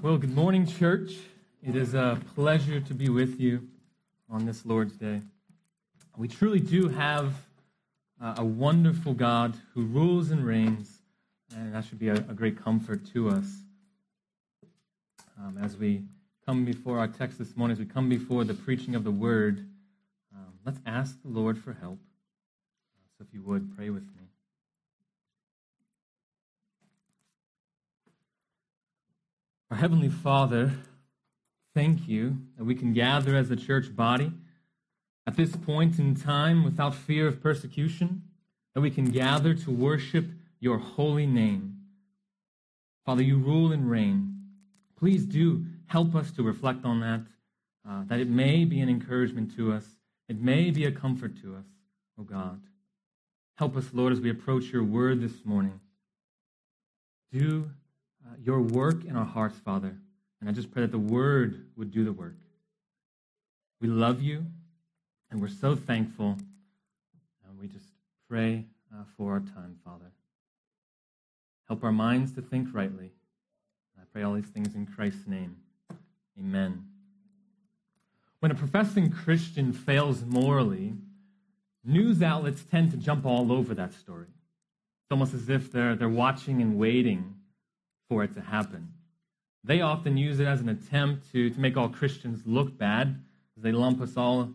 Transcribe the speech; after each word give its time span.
Well, 0.00 0.16
good 0.16 0.32
morning, 0.32 0.64
church. 0.64 1.14
It 1.60 1.74
is 1.74 1.92
a 1.92 2.20
pleasure 2.36 2.78
to 2.78 2.94
be 2.94 3.08
with 3.08 3.40
you 3.40 3.66
on 4.30 4.46
this 4.46 4.64
Lord's 4.64 4.92
Day. 4.92 5.22
We 6.16 6.28
truly 6.28 6.60
do 6.60 6.86
have 6.86 7.34
a 8.20 8.44
wonderful 8.44 9.12
God 9.12 9.56
who 9.74 9.82
rules 9.82 10.30
and 10.30 10.46
reigns, 10.46 11.00
and 11.52 11.74
that 11.74 11.84
should 11.84 11.98
be 11.98 12.10
a, 12.10 12.14
a 12.14 12.32
great 12.32 12.62
comfort 12.62 13.06
to 13.12 13.30
us 13.30 13.46
um, 15.36 15.58
as 15.60 15.76
we 15.76 16.04
come 16.46 16.64
before 16.64 17.00
our 17.00 17.08
text 17.08 17.36
this 17.36 17.56
morning, 17.56 17.72
as 17.72 17.80
we 17.80 17.86
come 17.86 18.08
before 18.08 18.44
the 18.44 18.54
preaching 18.54 18.94
of 18.94 19.02
the 19.02 19.10
word. 19.10 19.66
Um, 20.32 20.52
let's 20.64 20.78
ask 20.86 21.20
the 21.22 21.28
Lord 21.28 21.58
for 21.58 21.72
help. 21.72 21.98
So, 23.16 23.24
if 23.26 23.34
you 23.34 23.42
would, 23.42 23.76
pray 23.76 23.90
with 23.90 24.04
me. 24.04 24.27
Our 29.70 29.76
Heavenly 29.76 30.08
Father, 30.08 30.72
thank 31.74 32.08
you 32.08 32.38
that 32.56 32.64
we 32.64 32.74
can 32.74 32.94
gather 32.94 33.36
as 33.36 33.50
a 33.50 33.56
church 33.56 33.94
body 33.94 34.32
at 35.26 35.36
this 35.36 35.54
point 35.54 35.98
in 35.98 36.14
time 36.14 36.64
without 36.64 36.94
fear 36.94 37.26
of 37.26 37.42
persecution, 37.42 38.22
that 38.74 38.80
we 38.80 38.90
can 38.90 39.10
gather 39.10 39.52
to 39.52 39.70
worship 39.70 40.24
your 40.58 40.78
holy 40.78 41.26
name. 41.26 41.80
Father, 43.04 43.22
you 43.22 43.36
rule 43.36 43.70
and 43.70 43.90
reign. 43.90 44.40
Please 44.98 45.26
do 45.26 45.66
help 45.84 46.14
us 46.14 46.30
to 46.30 46.42
reflect 46.42 46.86
on 46.86 47.00
that, 47.00 47.26
uh, 47.86 48.04
that 48.06 48.20
it 48.20 48.28
may 48.28 48.64
be 48.64 48.80
an 48.80 48.88
encouragement 48.88 49.54
to 49.56 49.70
us, 49.70 49.84
it 50.30 50.40
may 50.40 50.70
be 50.70 50.86
a 50.86 50.92
comfort 50.92 51.36
to 51.42 51.56
us, 51.56 51.66
O 52.18 52.22
oh 52.22 52.24
God. 52.24 52.62
Help 53.56 53.76
us, 53.76 53.90
Lord, 53.92 54.14
as 54.14 54.20
we 54.20 54.30
approach 54.30 54.72
your 54.72 54.84
word 54.84 55.20
this 55.20 55.44
morning. 55.44 55.78
Do 57.30 57.68
uh, 58.28 58.34
your 58.42 58.60
work 58.60 59.04
in 59.04 59.16
our 59.16 59.24
hearts, 59.24 59.58
Father. 59.58 59.96
And 60.40 60.48
I 60.48 60.52
just 60.52 60.70
pray 60.70 60.82
that 60.82 60.92
the 60.92 60.98
word 60.98 61.66
would 61.76 61.90
do 61.90 62.04
the 62.04 62.12
work. 62.12 62.36
We 63.80 63.88
love 63.88 64.20
you, 64.20 64.46
and 65.30 65.40
we're 65.40 65.48
so 65.48 65.74
thankful. 65.74 66.36
And 67.48 67.58
we 67.58 67.68
just 67.68 67.86
pray 68.28 68.66
uh, 68.92 69.04
for 69.16 69.32
our 69.32 69.40
time, 69.40 69.78
Father. 69.84 70.12
Help 71.66 71.84
our 71.84 71.92
minds 71.92 72.32
to 72.32 72.42
think 72.42 72.68
rightly. 72.72 73.12
I 73.98 74.02
pray 74.12 74.22
all 74.22 74.34
these 74.34 74.46
things 74.46 74.74
in 74.74 74.86
Christ's 74.86 75.26
name. 75.26 75.56
Amen. 76.38 76.84
When 78.40 78.52
a 78.52 78.54
professing 78.54 79.10
Christian 79.10 79.72
fails 79.72 80.24
morally, 80.24 80.94
news 81.84 82.22
outlets 82.22 82.64
tend 82.64 82.90
to 82.92 82.96
jump 82.96 83.26
all 83.26 83.50
over 83.50 83.74
that 83.74 83.92
story. 83.92 84.28
It's 84.28 85.10
almost 85.10 85.34
as 85.34 85.48
if 85.48 85.72
they're, 85.72 85.96
they're 85.96 86.08
watching 86.08 86.62
and 86.62 86.78
waiting 86.78 87.34
for 88.08 88.24
it 88.24 88.34
to 88.34 88.40
happen. 88.40 88.92
They 89.64 89.80
often 89.80 90.16
use 90.16 90.40
it 90.40 90.46
as 90.46 90.60
an 90.60 90.68
attempt 90.68 91.30
to, 91.32 91.50
to 91.50 91.60
make 91.60 91.76
all 91.76 91.88
Christians 91.88 92.42
look 92.46 92.78
bad, 92.78 93.22
as 93.56 93.62
they 93.62 93.72
lump 93.72 94.00
us 94.00 94.16
all 94.16 94.50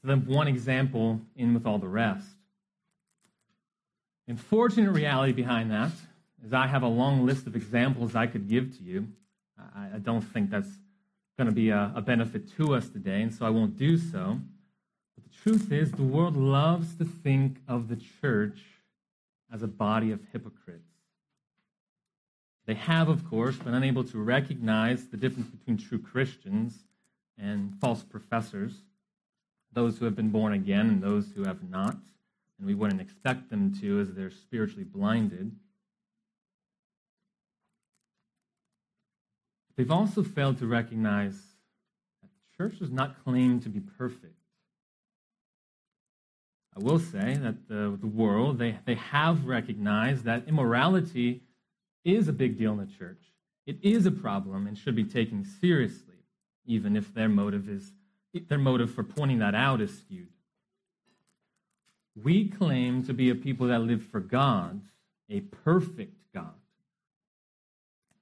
to 0.00 0.06
them 0.06 0.26
one 0.26 0.48
example 0.48 1.20
in 1.34 1.54
with 1.54 1.66
all 1.66 1.78
the 1.78 1.88
rest. 1.88 2.28
Unfortunate 4.28 4.92
reality 4.92 5.32
behind 5.32 5.70
that 5.70 5.90
is 6.44 6.52
I 6.52 6.66
have 6.66 6.82
a 6.82 6.88
long 6.88 7.26
list 7.26 7.46
of 7.46 7.56
examples 7.56 8.14
I 8.14 8.26
could 8.26 8.48
give 8.48 8.76
to 8.76 8.84
you. 8.84 9.08
I, 9.58 9.96
I 9.96 9.98
don't 9.98 10.20
think 10.20 10.50
that's 10.50 10.68
going 11.36 11.48
to 11.48 11.54
be 11.54 11.70
a, 11.70 11.92
a 11.96 12.02
benefit 12.02 12.54
to 12.58 12.74
us 12.74 12.88
today, 12.88 13.22
and 13.22 13.34
so 13.34 13.46
I 13.46 13.50
won't 13.50 13.76
do 13.76 13.96
so. 13.96 14.38
But 15.16 15.24
the 15.24 15.36
truth 15.42 15.72
is, 15.72 15.92
the 15.92 16.02
world 16.02 16.36
loves 16.36 16.94
to 16.96 17.04
think 17.04 17.58
of 17.66 17.88
the 17.88 17.96
church 18.20 18.60
as 19.52 19.62
a 19.62 19.68
body 19.68 20.12
of 20.12 20.20
hypocrites. 20.32 20.97
They 22.68 22.74
have, 22.74 23.08
of 23.08 23.24
course, 23.24 23.56
been 23.56 23.72
unable 23.72 24.04
to 24.04 24.18
recognize 24.18 25.06
the 25.06 25.16
difference 25.16 25.48
between 25.48 25.78
true 25.78 25.98
Christians 25.98 26.84
and 27.38 27.74
false 27.80 28.02
professors, 28.02 28.82
those 29.72 29.96
who 29.96 30.04
have 30.04 30.14
been 30.14 30.28
born 30.28 30.52
again 30.52 30.90
and 30.90 31.02
those 31.02 31.32
who 31.34 31.44
have 31.44 31.66
not. 31.66 31.96
And 32.58 32.66
we 32.66 32.74
wouldn't 32.74 33.00
expect 33.00 33.48
them 33.48 33.74
to 33.80 34.00
as 34.00 34.12
they're 34.12 34.30
spiritually 34.30 34.84
blinded. 34.84 35.50
They've 39.78 39.90
also 39.90 40.22
failed 40.22 40.58
to 40.58 40.66
recognize 40.66 41.36
that 42.20 42.28
the 42.28 42.62
church 42.62 42.80
does 42.80 42.90
not 42.90 43.24
claim 43.24 43.60
to 43.60 43.70
be 43.70 43.80
perfect. 43.80 44.36
I 46.76 46.80
will 46.80 46.98
say 46.98 47.34
that 47.34 47.66
the, 47.66 47.96
the 47.98 48.06
world, 48.06 48.58
they, 48.58 48.78
they 48.84 48.96
have 48.96 49.46
recognized 49.46 50.24
that 50.24 50.46
immorality 50.46 51.40
is 52.08 52.28
a 52.28 52.32
big 52.32 52.58
deal 52.58 52.72
in 52.72 52.78
the 52.78 52.86
church. 52.86 53.22
It 53.66 53.78
is 53.82 54.06
a 54.06 54.10
problem 54.10 54.66
and 54.66 54.76
should 54.76 54.96
be 54.96 55.04
taken 55.04 55.44
seriously, 55.44 56.16
even 56.64 56.96
if 56.96 57.12
their 57.14 57.28
motive 57.28 57.68
is 57.68 57.92
their 58.48 58.58
motive 58.58 58.92
for 58.92 59.02
pointing 59.02 59.38
that 59.38 59.54
out 59.54 59.80
is 59.80 59.98
skewed. 59.98 60.28
We 62.14 62.48
claim 62.48 63.04
to 63.04 63.14
be 63.14 63.30
a 63.30 63.34
people 63.34 63.68
that 63.68 63.80
live 63.80 64.02
for 64.02 64.20
God, 64.20 64.82
a 65.30 65.40
perfect 65.40 66.14
God. 66.34 66.54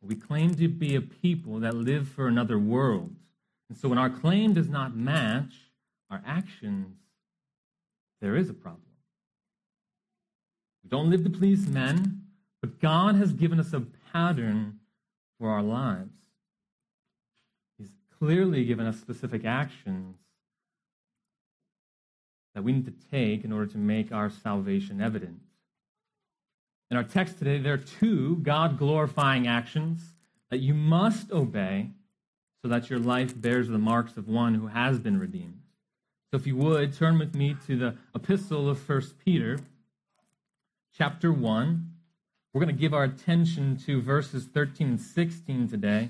We 0.01 0.15
claim 0.15 0.55
to 0.57 0.69
be 0.69 0.95
a 0.95 1.01
people 1.01 1.61
that 1.61 1.75
live 1.75 2.09
for 2.09 2.29
another 2.29 2.59
world. 2.59 3.15
And 3.69 3.77
so 3.77 3.89
when 3.89 3.99
our 3.99 4.11
claim 4.11 4.53
does 4.53 4.69
not 4.69 4.97
match 4.97 5.55
our 6.11 6.23
actions, 6.25 6.97
there 8.21 8.37
is 8.37 8.49
a 8.49 8.55
problem. 8.55 8.83
We 10.85 10.91
don't 10.91 11.11
live 11.11 11.25
to 11.25 11.31
please 11.31 11.67
men, 11.67 12.16
but 12.67 12.81
God 12.81 13.15
has 13.15 13.33
given 13.33 13.61
us 13.61 13.73
a 13.73 13.85
pattern 14.13 14.81
for 15.39 15.51
our 15.51 15.63
lives. 15.63 16.11
He's 17.79 17.93
clearly 18.19 18.65
given 18.65 18.87
us 18.87 18.99
specific 18.99 19.45
actions 19.45 20.17
that 22.55 22.65
we 22.65 22.73
need 22.73 22.87
to 22.87 23.09
take 23.13 23.45
in 23.45 23.53
order 23.53 23.67
to 23.67 23.79
make 23.79 24.11
our 24.11 24.31
salvation 24.31 25.01
evident. 25.01 25.39
In 26.91 26.97
our 26.97 27.05
text 27.05 27.39
today, 27.39 27.59
there 27.59 27.75
are 27.75 27.79
two 27.79 28.37
God 28.37 28.79
glorifying 28.79 29.47
actions 29.47 30.01
that 30.51 30.59
you 30.59 30.75
must 30.75 31.31
obey 31.31 31.91
so 32.63 32.69
that 32.69 32.91
your 32.91 32.99
life 32.99 33.41
bears 33.41 33.69
the 33.69 33.79
marks 33.79 34.17
of 34.17 34.27
one 34.27 34.55
who 34.55 34.67
has 34.67 34.99
been 34.99 35.21
redeemed. 35.21 35.61
So 36.33 36.37
if 36.37 36.49
you 36.49 36.57
would, 36.57 36.95
turn 36.95 37.17
with 37.21 37.37
me 37.37 37.55
to 37.69 37.77
the 37.77 37.97
epistle 38.13 38.69
of 38.69 38.89
1 38.89 39.03
Peter, 39.25 39.61
chapter 40.97 41.33
1. 41.33 41.86
We're 42.57 42.65
going 42.65 42.75
to 42.75 42.81
give 42.81 42.95
our 42.95 43.05
attention 43.05 43.77
to 43.85 44.01
verses 44.01 44.47
13 44.47 44.87
and 44.87 44.99
16 44.99 45.69
today, 45.69 46.09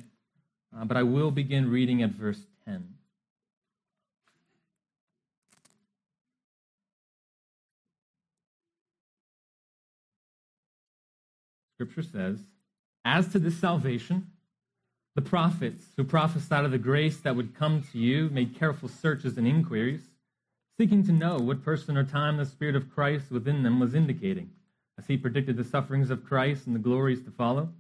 uh, 0.73 0.85
but 0.85 0.97
I 0.97 1.03
will 1.03 1.33
begin 1.33 1.69
reading 1.69 2.05
at 2.05 2.11
verse 2.11 2.39
10. 2.65 2.87
Scripture 11.75 12.03
says, 12.05 12.39
As 13.05 13.27
to 13.33 13.41
this 13.41 13.59
salvation, 13.59 14.29
the 15.17 15.23
prophets 15.23 15.83
who 15.97 16.05
prophesied 16.05 16.65
of 16.65 16.71
the 16.71 16.79
grace 16.79 17.17
that 17.17 17.35
would 17.35 17.57
come 17.57 17.83
to 17.91 17.99
you 17.99 18.31
made 18.31 18.57
careful 18.57 18.89
searches 18.89 19.37
and 19.37 19.49
inquiries, 19.49 20.03
seeking 20.79 21.05
to 21.07 21.13
know 21.13 21.39
what 21.39 21.65
person 21.65 21.97
or 21.97 22.05
time 22.05 22.37
the 22.37 22.47
Spirit 22.47 22.77
of 22.77 22.95
Christ 22.95 23.33
within 23.33 23.65
them 23.65 23.81
was 23.81 23.97
indicating 23.97 24.51
as 24.99 25.07
he 25.07 25.17
predicted 25.17 25.57
the 25.57 25.65
sufferings 25.65 26.11
of 26.11 26.25
Christ 26.25 26.67
and 26.67 26.75
the 26.75 26.81
glories 26.81 27.23
to 27.23 27.31
follow. 27.31 27.71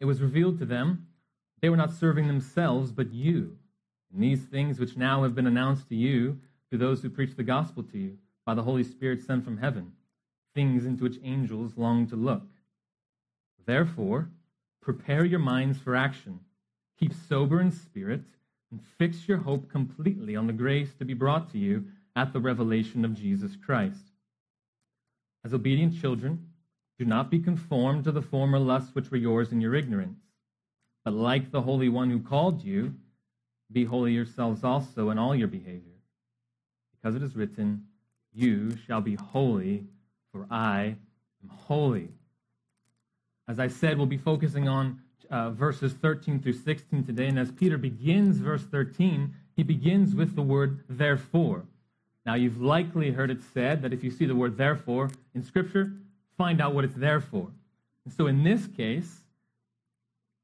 It 0.00 0.06
was 0.06 0.20
revealed 0.20 0.58
to 0.58 0.66
them 0.66 1.06
they 1.60 1.70
were 1.70 1.76
not 1.78 1.94
serving 1.94 2.26
themselves, 2.26 2.92
but 2.92 3.12
you, 3.14 3.56
and 4.12 4.22
these 4.22 4.42
things 4.42 4.78
which 4.78 4.98
now 4.98 5.22
have 5.22 5.34
been 5.34 5.46
announced 5.46 5.88
to 5.88 5.94
you 5.94 6.38
through 6.68 6.80
those 6.80 7.00
who 7.00 7.08
preach 7.08 7.36
the 7.36 7.42
gospel 7.42 7.82
to 7.84 7.98
you 7.98 8.18
by 8.44 8.54
the 8.54 8.64
Holy 8.64 8.84
Spirit 8.84 9.22
sent 9.22 9.44
from 9.44 9.56
heaven, 9.56 9.92
things 10.54 10.84
into 10.84 11.04
which 11.04 11.18
angels 11.22 11.78
long 11.78 12.06
to 12.08 12.16
look. 12.16 12.42
Therefore, 13.64 14.28
prepare 14.82 15.24
your 15.24 15.38
minds 15.38 15.78
for 15.78 15.96
action. 15.96 16.40
Keep 17.00 17.14
sober 17.14 17.60
in 17.62 17.70
spirit, 17.70 18.24
and 18.70 18.82
fix 18.98 19.26
your 19.26 19.38
hope 19.38 19.70
completely 19.70 20.36
on 20.36 20.46
the 20.46 20.52
grace 20.52 20.92
to 20.98 21.04
be 21.04 21.14
brought 21.14 21.50
to 21.52 21.58
you 21.58 21.86
at 22.14 22.32
the 22.32 22.40
revelation 22.40 23.04
of 23.04 23.14
Jesus 23.14 23.56
Christ. 23.56 24.10
As 25.44 25.52
obedient 25.52 26.00
children, 26.00 26.48
do 26.98 27.04
not 27.04 27.30
be 27.30 27.38
conformed 27.38 28.04
to 28.04 28.12
the 28.12 28.22
former 28.22 28.58
lusts 28.58 28.94
which 28.94 29.10
were 29.10 29.16
yours 29.16 29.52
in 29.52 29.60
your 29.60 29.74
ignorance. 29.74 30.18
But 31.04 31.12
like 31.14 31.50
the 31.50 31.62
Holy 31.62 31.88
One 31.88 32.10
who 32.10 32.20
called 32.20 32.64
you, 32.64 32.94
be 33.70 33.84
holy 33.84 34.12
yourselves 34.12 34.64
also 34.64 35.10
in 35.10 35.18
all 35.18 35.34
your 35.34 35.48
behavior. 35.48 35.98
Because 36.92 37.16
it 37.16 37.22
is 37.22 37.36
written, 37.36 37.86
You 38.32 38.76
shall 38.86 39.00
be 39.00 39.16
holy, 39.16 39.84
for 40.32 40.46
I 40.50 40.96
am 41.42 41.48
holy. 41.48 42.08
As 43.46 43.58
I 43.58 43.68
said, 43.68 43.98
we'll 43.98 44.06
be 44.06 44.16
focusing 44.16 44.68
on 44.68 45.00
uh, 45.30 45.50
verses 45.50 45.92
13 45.92 46.40
through 46.40 46.54
16 46.54 47.04
today. 47.04 47.26
And 47.26 47.38
as 47.38 47.50
Peter 47.50 47.76
begins 47.76 48.38
verse 48.38 48.62
13, 48.62 49.34
he 49.56 49.62
begins 49.62 50.14
with 50.14 50.34
the 50.34 50.42
word 50.42 50.84
therefore. 50.88 51.64
Now, 52.26 52.34
you've 52.34 52.60
likely 52.60 53.10
heard 53.10 53.30
it 53.30 53.42
said 53.52 53.82
that 53.82 53.92
if 53.92 54.02
you 54.02 54.10
see 54.10 54.24
the 54.24 54.34
word 54.34 54.56
therefore 54.56 55.10
in 55.34 55.42
Scripture, 55.42 55.92
find 56.38 56.60
out 56.60 56.74
what 56.74 56.84
it's 56.84 56.94
there 56.94 57.20
for. 57.20 57.50
And 58.04 58.14
so, 58.14 58.26
in 58.26 58.42
this 58.42 58.66
case, 58.66 59.20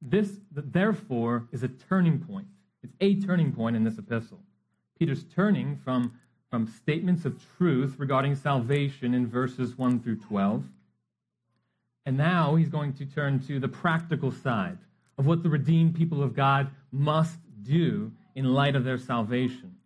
this, 0.02 0.32
therefore, 0.52 1.46
is 1.52 1.62
a 1.62 1.68
turning 1.68 2.18
point. 2.18 2.46
It's 2.82 2.94
a 3.00 3.14
turning 3.26 3.52
point 3.52 3.76
in 3.76 3.84
this 3.84 3.98
epistle. 3.98 4.40
Peter's 4.98 5.24
turning 5.34 5.76
from, 5.76 6.18
from 6.50 6.66
statements 6.66 7.24
of 7.24 7.40
truth 7.56 7.94
regarding 7.98 8.34
salvation 8.34 9.14
in 9.14 9.26
verses 9.26 9.76
1 9.76 10.00
through 10.00 10.16
12. 10.16 10.64
And 12.06 12.16
now 12.16 12.56
he's 12.56 12.68
going 12.68 12.92
to 12.94 13.06
turn 13.06 13.40
to 13.46 13.58
the 13.58 13.68
practical 13.68 14.30
side 14.30 14.78
of 15.18 15.26
what 15.26 15.42
the 15.42 15.48
redeemed 15.48 15.94
people 15.94 16.22
of 16.22 16.34
God 16.34 16.70
must 16.92 17.38
do 17.62 18.10
in 18.34 18.52
light 18.54 18.76
of 18.76 18.84
their 18.84 18.98
salvation. 18.98 19.76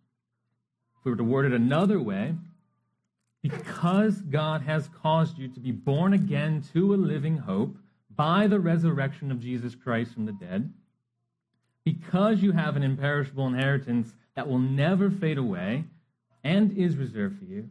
If 1.05 1.09
we 1.09 1.11
were 1.11 1.17
to 1.17 1.23
word 1.23 1.45
it 1.45 1.53
another 1.53 1.99
way, 1.99 2.33
because 3.43 4.15
God 4.21 4.63
has 4.63 4.89
caused 5.03 5.37
you 5.37 5.47
to 5.49 5.59
be 5.59 5.71
born 5.71 6.13
again 6.13 6.63
to 6.73 6.95
a 6.95 6.97
living 6.97 7.37
hope 7.37 7.77
by 8.15 8.47
the 8.47 8.59
resurrection 8.59 9.31
of 9.31 9.39
Jesus 9.39 9.75
Christ 9.75 10.15
from 10.15 10.25
the 10.25 10.31
dead, 10.31 10.73
because 11.83 12.41
you 12.41 12.53
have 12.53 12.75
an 12.75 12.81
imperishable 12.81 13.45
inheritance 13.45 14.15
that 14.35 14.47
will 14.47 14.57
never 14.57 15.11
fade 15.11 15.37
away 15.37 15.83
and 16.43 16.75
is 16.75 16.97
reserved 16.97 17.37
for 17.37 17.45
you, 17.45 17.69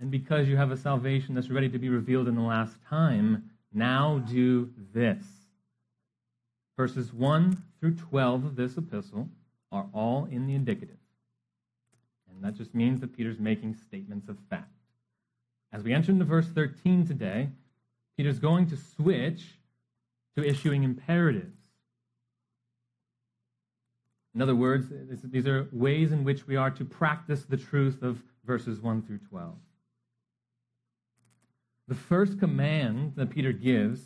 and 0.00 0.10
because 0.10 0.48
you 0.48 0.56
have 0.56 0.72
a 0.72 0.76
salvation 0.76 1.36
that's 1.36 1.50
ready 1.50 1.68
to 1.68 1.78
be 1.78 1.88
revealed 1.88 2.26
in 2.26 2.34
the 2.34 2.40
last 2.40 2.74
time, 2.90 3.48
now 3.72 4.18
do 4.18 4.68
this. 4.92 5.24
Verses 6.76 7.12
1 7.12 7.62
through 7.78 7.94
12 7.94 8.46
of 8.46 8.56
this 8.56 8.76
epistle 8.76 9.28
are 9.70 9.86
all 9.94 10.24
in 10.24 10.48
the 10.48 10.56
indicative. 10.56 10.97
And 12.38 12.44
that 12.44 12.56
just 12.56 12.72
means 12.72 13.00
that 13.00 13.16
Peter's 13.16 13.40
making 13.40 13.74
statements 13.74 14.28
of 14.28 14.38
fact. 14.48 14.70
As 15.72 15.82
we 15.82 15.92
enter 15.92 16.12
into 16.12 16.24
verse 16.24 16.46
13 16.46 17.04
today, 17.04 17.48
Peter's 18.16 18.38
going 18.38 18.68
to 18.68 18.76
switch 18.76 19.58
to 20.36 20.44
issuing 20.44 20.84
imperatives. 20.84 21.58
In 24.36 24.40
other 24.40 24.54
words, 24.54 24.86
these 25.24 25.48
are 25.48 25.68
ways 25.72 26.12
in 26.12 26.22
which 26.22 26.46
we 26.46 26.54
are 26.54 26.70
to 26.70 26.84
practice 26.84 27.42
the 27.42 27.56
truth 27.56 28.02
of 28.02 28.22
verses 28.44 28.80
1 28.80 29.02
through 29.02 29.18
12. 29.18 29.56
The 31.88 31.96
first 31.96 32.38
command 32.38 33.14
that 33.16 33.30
Peter 33.30 33.50
gives, 33.50 34.00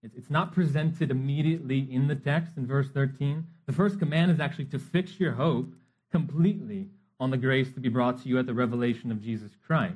it's 0.00 0.30
not 0.30 0.52
presented 0.52 1.10
immediately 1.10 1.80
in 1.90 2.06
the 2.06 2.14
text 2.14 2.56
in 2.56 2.68
verse 2.68 2.90
13. 2.90 3.44
The 3.66 3.72
first 3.72 3.98
command 3.98 4.30
is 4.30 4.38
actually 4.38 4.66
to 4.66 4.78
fix 4.78 5.18
your 5.18 5.32
hope 5.32 5.74
completely 6.12 6.90
on 7.20 7.30
the 7.30 7.36
grace 7.36 7.72
to 7.72 7.80
be 7.80 7.88
brought 7.88 8.22
to 8.22 8.28
you 8.28 8.38
at 8.38 8.46
the 8.46 8.54
revelation 8.54 9.10
of 9.10 9.22
Jesus 9.22 9.52
Christ. 9.66 9.94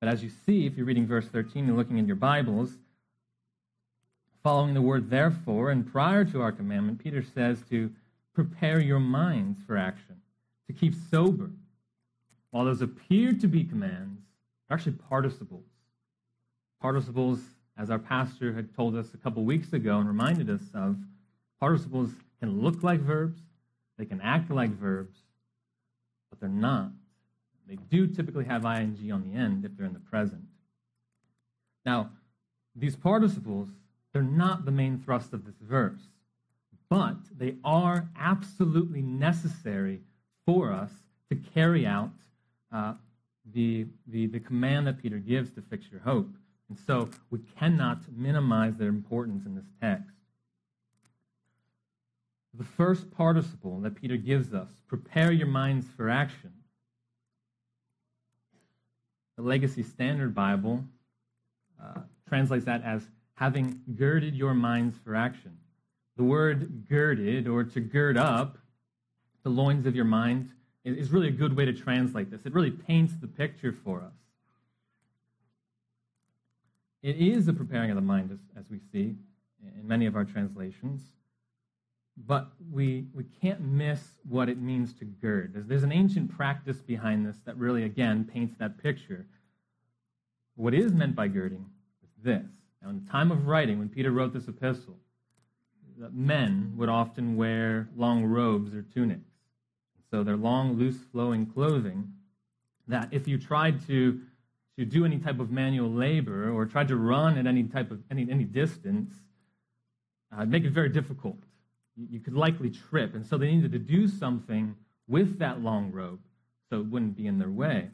But 0.00 0.08
as 0.08 0.22
you 0.22 0.30
see, 0.46 0.66
if 0.66 0.76
you're 0.76 0.86
reading 0.86 1.06
verse 1.06 1.26
13 1.26 1.68
and 1.68 1.76
looking 1.76 1.98
in 1.98 2.06
your 2.06 2.16
Bibles, 2.16 2.70
following 4.42 4.74
the 4.74 4.82
word 4.82 5.10
therefore, 5.10 5.70
and 5.70 5.90
prior 5.90 6.24
to 6.24 6.40
our 6.40 6.52
commandment, 6.52 7.02
Peter 7.02 7.22
says 7.22 7.62
to 7.70 7.90
prepare 8.34 8.80
your 8.80 9.00
minds 9.00 9.58
for 9.66 9.76
action, 9.76 10.20
to 10.68 10.72
keep 10.72 10.94
sober. 11.10 11.50
While 12.50 12.66
those 12.66 12.82
appear 12.82 13.32
to 13.32 13.46
be 13.48 13.64
commands, 13.64 14.20
they're 14.68 14.76
actually 14.76 14.92
participles. 14.92 15.66
Participles, 16.80 17.40
as 17.76 17.90
our 17.90 17.98
pastor 17.98 18.52
had 18.52 18.74
told 18.76 18.94
us 18.94 19.12
a 19.12 19.16
couple 19.16 19.44
weeks 19.44 19.72
ago 19.72 19.98
and 19.98 20.06
reminded 20.06 20.48
us 20.48 20.62
of, 20.74 20.96
participles 21.58 22.10
can 22.38 22.60
look 22.60 22.82
like 22.84 23.00
verbs, 23.00 23.40
they 23.98 24.04
can 24.04 24.20
act 24.20 24.50
like 24.50 24.70
verbs, 24.70 25.18
but 26.30 26.40
they're 26.40 26.48
not. 26.48 26.90
They 27.68 27.76
do 27.76 28.06
typically 28.06 28.46
have 28.46 28.64
ing 28.64 29.12
on 29.12 29.22
the 29.22 29.38
end 29.38 29.64
if 29.64 29.76
they're 29.76 29.86
in 29.86 29.92
the 29.92 29.98
present. 30.00 30.42
Now, 31.84 32.10
these 32.74 32.96
participles, 32.96 33.68
they're 34.12 34.22
not 34.22 34.64
the 34.64 34.70
main 34.70 34.98
thrust 34.98 35.32
of 35.32 35.44
this 35.44 35.56
verse, 35.60 36.00
but 36.88 37.16
they 37.36 37.56
are 37.64 38.08
absolutely 38.18 39.02
necessary 39.02 40.00
for 40.46 40.72
us 40.72 40.90
to 41.30 41.36
carry 41.36 41.86
out 41.86 42.10
uh, 42.72 42.94
the, 43.52 43.86
the, 44.06 44.26
the 44.26 44.40
command 44.40 44.86
that 44.86 45.02
Peter 45.02 45.18
gives 45.18 45.50
to 45.52 45.62
fix 45.62 45.86
your 45.90 46.00
hope. 46.00 46.30
And 46.68 46.78
so 46.86 47.08
we 47.30 47.40
cannot 47.58 47.98
minimize 48.14 48.76
their 48.76 48.88
importance 48.88 49.44
in 49.46 49.54
this 49.54 49.64
text. 49.80 50.17
The 52.58 52.64
first 52.64 53.12
participle 53.12 53.80
that 53.82 53.94
Peter 53.94 54.16
gives 54.16 54.52
us, 54.52 54.68
prepare 54.88 55.30
your 55.30 55.46
minds 55.46 55.86
for 55.96 56.10
action, 56.10 56.52
the 59.36 59.42
Legacy 59.42 59.84
Standard 59.84 60.34
Bible 60.34 60.82
uh, 61.80 62.00
translates 62.28 62.64
that 62.64 62.82
as 62.82 63.06
having 63.34 63.80
girded 63.94 64.34
your 64.34 64.54
minds 64.54 64.98
for 65.04 65.14
action. 65.14 65.56
The 66.16 66.24
word 66.24 66.88
girded, 66.88 67.46
or 67.46 67.62
to 67.62 67.80
gird 67.80 68.18
up 68.18 68.58
the 69.44 69.50
loins 69.50 69.86
of 69.86 69.94
your 69.94 70.04
mind, 70.04 70.50
is 70.84 71.12
really 71.12 71.28
a 71.28 71.32
good 71.32 71.56
way 71.56 71.64
to 71.64 71.72
translate 71.72 72.28
this. 72.28 72.40
It 72.44 72.52
really 72.52 72.72
paints 72.72 73.14
the 73.20 73.28
picture 73.28 73.72
for 73.72 74.00
us. 74.00 74.18
It 77.04 77.16
is 77.18 77.46
a 77.46 77.52
preparing 77.52 77.90
of 77.90 77.94
the 77.94 78.02
mind, 78.02 78.32
as, 78.32 78.38
as 78.58 78.64
we 78.68 78.80
see 78.90 79.14
in 79.62 79.86
many 79.86 80.06
of 80.06 80.16
our 80.16 80.24
translations, 80.24 81.02
but 82.26 82.50
we, 82.72 83.06
we 83.14 83.24
can't 83.40 83.60
miss 83.60 84.00
what 84.28 84.48
it 84.48 84.60
means 84.60 84.92
to 84.94 85.04
gird. 85.04 85.52
There's, 85.54 85.66
there's 85.66 85.82
an 85.82 85.92
ancient 85.92 86.36
practice 86.36 86.78
behind 86.78 87.26
this 87.26 87.36
that 87.44 87.56
really, 87.56 87.84
again, 87.84 88.24
paints 88.24 88.54
that 88.58 88.82
picture. 88.82 89.26
What 90.56 90.74
is 90.74 90.92
meant 90.92 91.14
by 91.14 91.28
girding 91.28 91.66
is 92.02 92.10
this. 92.22 92.46
Now, 92.82 92.90
in 92.90 93.04
the 93.04 93.10
time 93.10 93.30
of 93.30 93.46
writing, 93.46 93.78
when 93.78 93.88
Peter 93.88 94.10
wrote 94.10 94.32
this 94.32 94.48
epistle, 94.48 94.96
men 96.12 96.74
would 96.76 96.88
often 96.88 97.36
wear 97.36 97.88
long 97.96 98.24
robes 98.24 98.74
or 98.74 98.82
tunics. 98.82 99.30
So 100.10 100.22
they're 100.22 100.36
long, 100.36 100.78
loose 100.78 100.98
flowing 101.12 101.46
clothing 101.46 102.12
that 102.86 103.08
if 103.10 103.28
you 103.28 103.38
tried 103.38 103.86
to, 103.86 104.20
to 104.78 104.84
do 104.84 105.04
any 105.04 105.18
type 105.18 105.38
of 105.40 105.50
manual 105.50 105.90
labor 105.90 106.50
or 106.50 106.66
tried 106.66 106.88
to 106.88 106.96
run 106.96 107.36
at 107.36 107.46
any 107.46 107.64
type 107.64 107.90
of 107.90 108.00
any, 108.10 108.26
any 108.30 108.44
distance, 108.44 109.12
uh, 110.36 110.44
make 110.44 110.64
it 110.64 110.72
very 110.72 110.88
difficult. 110.88 111.38
You 111.98 112.20
could 112.20 112.34
likely 112.34 112.70
trip. 112.70 113.14
And 113.14 113.26
so 113.26 113.36
they 113.36 113.50
needed 113.54 113.72
to 113.72 113.78
do 113.78 114.06
something 114.06 114.76
with 115.08 115.38
that 115.38 115.60
long 115.60 115.90
robe 115.90 116.20
so 116.70 116.80
it 116.80 116.86
wouldn't 116.86 117.16
be 117.16 117.26
in 117.26 117.38
their 117.38 117.50
way. 117.50 117.88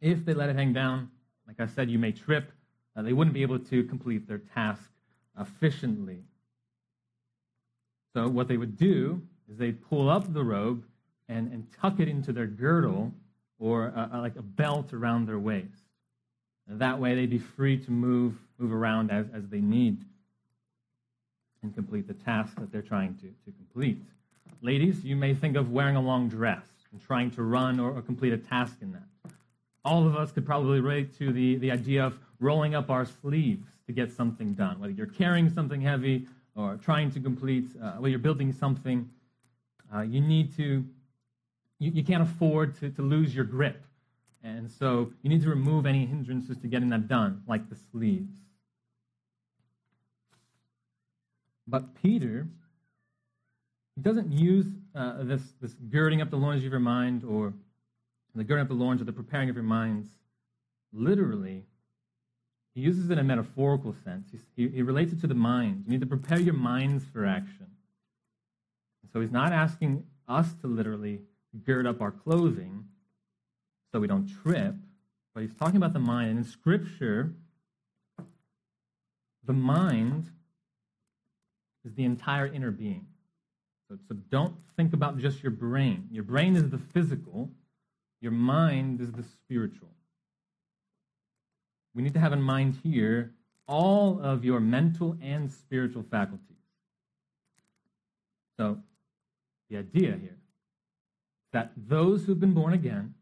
If 0.00 0.24
they 0.24 0.34
let 0.34 0.48
it 0.48 0.56
hang 0.56 0.72
down, 0.72 1.10
like 1.46 1.60
I 1.60 1.66
said, 1.66 1.90
you 1.90 1.98
may 1.98 2.12
trip. 2.12 2.50
Uh, 2.96 3.02
they 3.02 3.12
wouldn't 3.12 3.34
be 3.34 3.42
able 3.42 3.58
to 3.58 3.84
complete 3.84 4.26
their 4.26 4.40
task 4.54 4.90
efficiently. 5.38 6.18
So, 8.14 8.28
what 8.28 8.48
they 8.48 8.56
would 8.56 8.76
do 8.76 9.22
is 9.50 9.58
they'd 9.58 9.82
pull 9.88 10.10
up 10.10 10.32
the 10.32 10.42
robe 10.42 10.84
and, 11.28 11.50
and 11.52 11.66
tuck 11.80 12.00
it 12.00 12.08
into 12.08 12.32
their 12.32 12.46
girdle 12.46 13.12
or 13.58 13.86
a, 13.86 14.10
a, 14.14 14.18
like 14.18 14.36
a 14.36 14.42
belt 14.42 14.92
around 14.92 15.26
their 15.26 15.38
waist. 15.38 15.84
And 16.68 16.80
that 16.80 16.98
way, 16.98 17.14
they'd 17.14 17.30
be 17.30 17.38
free 17.38 17.78
to 17.78 17.90
move, 17.90 18.34
move 18.58 18.72
around 18.72 19.10
as, 19.10 19.26
as 19.32 19.48
they 19.48 19.60
need 19.60 20.04
and 21.62 21.74
complete 21.74 22.06
the 22.06 22.14
task 22.14 22.54
that 22.58 22.72
they're 22.72 22.82
trying 22.82 23.14
to, 23.16 23.26
to 23.44 23.56
complete. 23.56 23.98
Ladies, 24.60 25.04
you 25.04 25.16
may 25.16 25.34
think 25.34 25.56
of 25.56 25.70
wearing 25.70 25.96
a 25.96 26.00
long 26.00 26.28
dress 26.28 26.66
and 26.92 27.00
trying 27.00 27.30
to 27.32 27.42
run 27.42 27.80
or, 27.80 27.90
or 27.92 28.02
complete 28.02 28.32
a 28.32 28.38
task 28.38 28.76
in 28.80 28.92
that. 28.92 29.32
All 29.84 30.06
of 30.06 30.16
us 30.16 30.30
could 30.30 30.46
probably 30.46 30.80
relate 30.80 31.16
to 31.18 31.32
the, 31.32 31.56
the 31.56 31.70
idea 31.70 32.04
of 32.04 32.18
rolling 32.38 32.74
up 32.74 32.90
our 32.90 33.04
sleeves 33.04 33.66
to 33.86 33.92
get 33.92 34.12
something 34.12 34.54
done, 34.54 34.78
whether 34.78 34.92
you're 34.92 35.06
carrying 35.06 35.50
something 35.50 35.80
heavy 35.80 36.26
or 36.54 36.76
trying 36.76 37.10
to 37.12 37.20
complete, 37.20 37.66
uh, 37.82 37.92
whether 37.92 38.08
you're 38.10 38.18
building 38.18 38.52
something, 38.52 39.08
uh, 39.94 40.02
you 40.02 40.20
need 40.20 40.56
to, 40.56 40.84
you, 41.78 41.90
you 41.90 42.04
can't 42.04 42.22
afford 42.22 42.78
to, 42.80 42.90
to 42.90 43.02
lose 43.02 43.34
your 43.34 43.44
grip. 43.44 43.84
And 44.44 44.70
so 44.70 45.12
you 45.22 45.30
need 45.30 45.42
to 45.42 45.48
remove 45.48 45.86
any 45.86 46.04
hindrances 46.04 46.56
to 46.58 46.66
getting 46.66 46.88
that 46.90 47.08
done, 47.08 47.42
like 47.46 47.68
the 47.68 47.76
sleeves. 47.90 48.41
But 51.66 51.94
Peter, 52.02 52.48
doesn't 54.00 54.32
use 54.32 54.66
uh, 54.94 55.22
this, 55.22 55.42
this 55.60 55.74
girding 55.74 56.22
up 56.22 56.30
the 56.30 56.36
loins 56.36 56.64
of 56.64 56.70
your 56.70 56.80
mind 56.80 57.24
or 57.24 57.52
the 58.34 58.42
girding 58.42 58.62
up 58.62 58.68
the 58.68 58.74
loins 58.74 59.02
or 59.02 59.04
the 59.04 59.12
preparing 59.12 59.50
of 59.50 59.54
your 59.54 59.64
minds 59.64 60.08
literally 60.94 61.64
he 62.74 62.80
uses 62.80 63.10
it 63.10 63.14
in 63.14 63.18
a 63.18 63.24
metaphorical 63.24 63.94
sense. 64.04 64.28
He, 64.56 64.68
he 64.68 64.82
relates 64.82 65.12
it 65.12 65.20
to 65.20 65.26
the 65.26 65.34
mind. 65.34 65.84
You 65.84 65.92
need 65.92 66.00
to 66.00 66.06
prepare 66.06 66.40
your 66.40 66.54
minds 66.54 67.04
for 67.12 67.26
action. 67.26 67.66
So 69.12 69.20
he's 69.20 69.30
not 69.30 69.52
asking 69.52 70.04
us 70.26 70.54
to 70.62 70.68
literally 70.68 71.20
gird 71.66 71.86
up 71.86 72.00
our 72.00 72.10
clothing 72.10 72.86
so 73.92 74.00
we 74.00 74.06
don't 74.06 74.26
trip, 74.42 74.74
but 75.34 75.42
he's 75.42 75.52
talking 75.52 75.76
about 75.76 75.92
the 75.92 75.98
mind. 75.98 76.30
And 76.30 76.38
in 76.38 76.44
Scripture, 76.44 77.34
the 79.44 79.52
mind 79.52 80.30
is 81.84 81.94
the 81.94 82.04
entire 82.04 82.46
inner 82.46 82.70
being. 82.70 83.06
So, 83.88 83.98
so 84.08 84.16
don't 84.30 84.54
think 84.76 84.92
about 84.92 85.18
just 85.18 85.42
your 85.42 85.52
brain. 85.52 86.08
Your 86.10 86.24
brain 86.24 86.56
is 86.56 86.70
the 86.70 86.78
physical, 86.78 87.50
your 88.20 88.32
mind 88.32 89.00
is 89.00 89.12
the 89.12 89.24
spiritual 89.24 89.88
we 91.94 92.02
need 92.02 92.14
to 92.14 92.20
have 92.20 92.32
in 92.32 92.42
mind 92.42 92.78
here 92.82 93.32
all 93.68 94.20
of 94.20 94.44
your 94.44 94.60
mental 94.60 95.16
and 95.22 95.50
spiritual 95.50 96.04
faculties. 96.10 96.56
So, 98.58 98.78
the 99.70 99.78
idea 99.78 100.18
here 100.20 100.36
that 101.52 101.72
those 101.76 102.24
who've 102.24 102.40
been 102.40 102.54
born 102.54 102.72
again, 102.72 103.14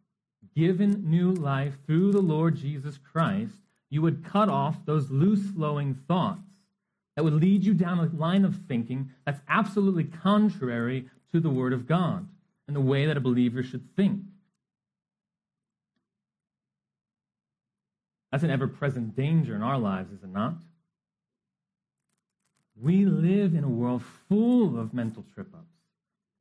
given 0.55 1.09
new 1.09 1.33
life 1.33 1.75
through 1.87 2.13
the 2.13 2.21
Lord 2.21 2.57
Jesus 2.57 2.99
Christ, 2.99 3.55
you 3.89 4.03
would 4.03 4.25
cut 4.25 4.49
off 4.49 4.85
those 4.87 5.11
loose 5.11 5.51
flowing 5.51 5.95
thoughts 6.07 6.43
that 7.21 7.25
would 7.25 7.35
lead 7.35 7.63
you 7.63 7.75
down 7.75 7.99
a 7.99 8.07
line 8.17 8.47
of 8.47 8.57
thinking 8.67 9.11
that's 9.27 9.43
absolutely 9.47 10.05
contrary 10.05 11.05
to 11.31 11.39
the 11.39 11.51
Word 11.51 11.75
of 11.75 11.87
God 11.87 12.27
and 12.67 12.75
the 12.75 12.81
way 12.81 13.05
that 13.05 13.19
a 13.19 13.21
believer 13.21 13.63
should 13.63 13.95
think. 13.95 14.23
That's 18.33 18.43
an 18.43 18.51
ever 18.51 18.67
present 18.67 19.15
danger 19.15 19.55
in 19.55 19.61
our 19.61 19.77
lives, 19.77 20.11
is 20.13 20.23
it 20.23 20.31
not? 20.31 20.55
We 22.75 23.05
live 23.05 23.53
in 23.55 23.65
a 23.65 23.69
world 23.69 24.03
full 24.27 24.81
of 24.81 24.95
mental 24.95 25.27
trip 25.35 25.49
ups. 25.53 25.77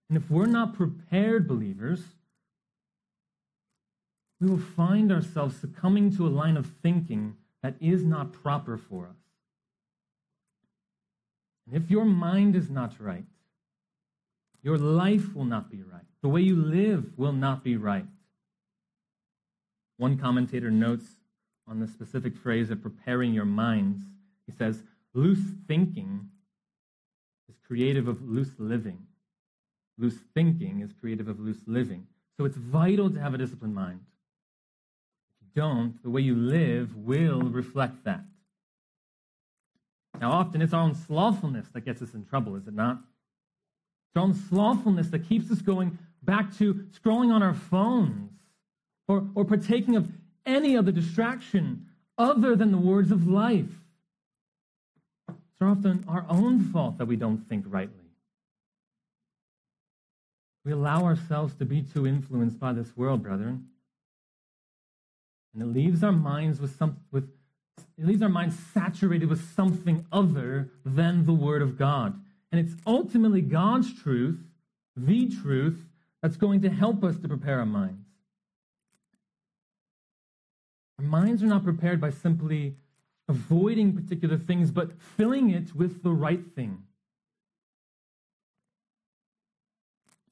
And 0.07 0.17
if 0.17 0.31
we're 0.31 0.45
not 0.45 0.75
prepared 0.75 1.45
believers, 1.45 2.03
we 4.39 4.49
will 4.49 4.57
find 4.77 5.11
ourselves 5.11 5.59
succumbing 5.59 6.15
to 6.15 6.25
a 6.25 6.29
line 6.29 6.55
of 6.55 6.71
thinking 6.81 7.35
that 7.61 7.75
is 7.81 8.05
not 8.05 8.31
proper 8.31 8.77
for 8.77 9.07
us. 9.07 9.28
And 11.71 11.83
if 11.83 11.91
your 11.91 12.05
mind 12.05 12.55
is 12.55 12.69
not 12.69 12.99
right, 12.99 13.25
your 14.63 14.77
life 14.77 15.35
will 15.35 15.45
not 15.45 15.69
be 15.69 15.83
right. 15.83 16.05
The 16.21 16.29
way 16.29 16.41
you 16.41 16.55
live 16.55 17.11
will 17.15 17.31
not 17.31 17.63
be 17.63 17.77
right. 17.77 18.07
One 19.97 20.17
commentator 20.17 20.71
notes 20.71 21.05
on 21.67 21.79
the 21.79 21.87
specific 21.87 22.35
phrase 22.35 22.71
of 22.71 22.81
preparing 22.81 23.33
your 23.33 23.45
minds. 23.45 24.01
He 24.47 24.51
says, 24.51 24.81
loose 25.13 25.43
thinking 25.67 26.29
is 27.47 27.55
creative 27.67 28.07
of 28.07 28.27
loose 28.27 28.53
living. 28.57 29.05
Loose 29.99 30.17
thinking 30.33 30.81
is 30.81 30.91
creative 30.99 31.27
of 31.27 31.39
loose 31.39 31.61
living. 31.67 32.07
So 32.37 32.45
it's 32.45 32.57
vital 32.57 33.11
to 33.11 33.19
have 33.19 33.35
a 33.35 33.37
disciplined 33.37 33.75
mind. 33.75 33.99
If 35.29 35.45
you 35.45 35.61
don't, 35.61 36.01
the 36.01 36.09
way 36.09 36.21
you 36.21 36.35
live 36.35 36.95
will 36.95 37.41
reflect 37.41 38.05
that. 38.05 38.23
Now, 40.19 40.31
often 40.31 40.61
it's 40.61 40.73
our 40.73 40.81
own 40.81 40.95
slothfulness 40.95 41.67
that 41.73 41.81
gets 41.81 42.01
us 42.01 42.13
in 42.13 42.25
trouble, 42.25 42.55
is 42.55 42.67
it 42.67 42.73
not? 42.73 42.97
It's 42.97 44.17
our 44.17 44.23
own 44.23 44.33
slothfulness 44.33 45.09
that 45.09 45.27
keeps 45.29 45.49
us 45.51 45.61
going 45.61 45.97
back 46.23 46.55
to 46.57 46.73
scrolling 46.91 47.33
on 47.33 47.41
our 47.41 47.53
phones 47.53 48.31
or, 49.07 49.27
or 49.35 49.45
partaking 49.45 49.95
of 49.95 50.09
any 50.45 50.75
other 50.75 50.91
distraction 50.91 51.87
other 52.17 52.55
than 52.55 52.71
the 52.71 52.77
words 52.77 53.11
of 53.11 53.27
life. 53.27 53.71
It's 55.29 55.61
often 55.61 56.03
our 56.07 56.25
own 56.29 56.59
fault 56.71 56.97
that 56.97 57.05
we 57.05 57.15
don't 57.15 57.47
think 57.47 57.65
rightly. 57.67 57.95
We 60.65 60.73
allow 60.73 61.05
ourselves 61.05 61.55
to 61.55 61.65
be 61.65 61.81
too 61.81 62.05
influenced 62.05 62.59
by 62.59 62.73
this 62.73 62.95
world, 62.95 63.23
brethren. 63.23 63.67
And 65.53 65.63
it 65.63 65.67
leaves 65.67 66.03
our 66.03 66.11
minds 66.11 66.59
with 66.59 66.75
some 66.75 66.97
with 67.11 67.29
it 67.97 68.05
leaves 68.05 68.21
our 68.21 68.29
minds 68.29 68.57
saturated 68.73 69.29
with 69.29 69.53
something 69.53 70.05
other 70.11 70.71
than 70.85 71.25
the 71.25 71.33
Word 71.33 71.61
of 71.61 71.77
God. 71.77 72.19
And 72.51 72.59
it's 72.59 72.75
ultimately 72.85 73.41
God's 73.41 73.93
truth, 73.93 74.39
the 74.95 75.29
truth, 75.29 75.85
that's 76.21 76.37
going 76.37 76.61
to 76.61 76.69
help 76.69 77.03
us 77.03 77.17
to 77.19 77.27
prepare 77.27 77.59
our 77.59 77.65
minds. 77.65 78.07
Our 80.97 81.05
minds 81.05 81.41
are 81.41 81.47
not 81.47 81.63
prepared 81.63 82.01
by 82.01 82.09
simply 82.09 82.75
avoiding 83.29 83.93
particular 83.93 84.37
things, 84.37 84.71
but 84.71 84.99
filling 84.99 85.49
it 85.49 85.73
with 85.75 86.03
the 86.03 86.11
right 86.11 86.43
thing. 86.55 86.83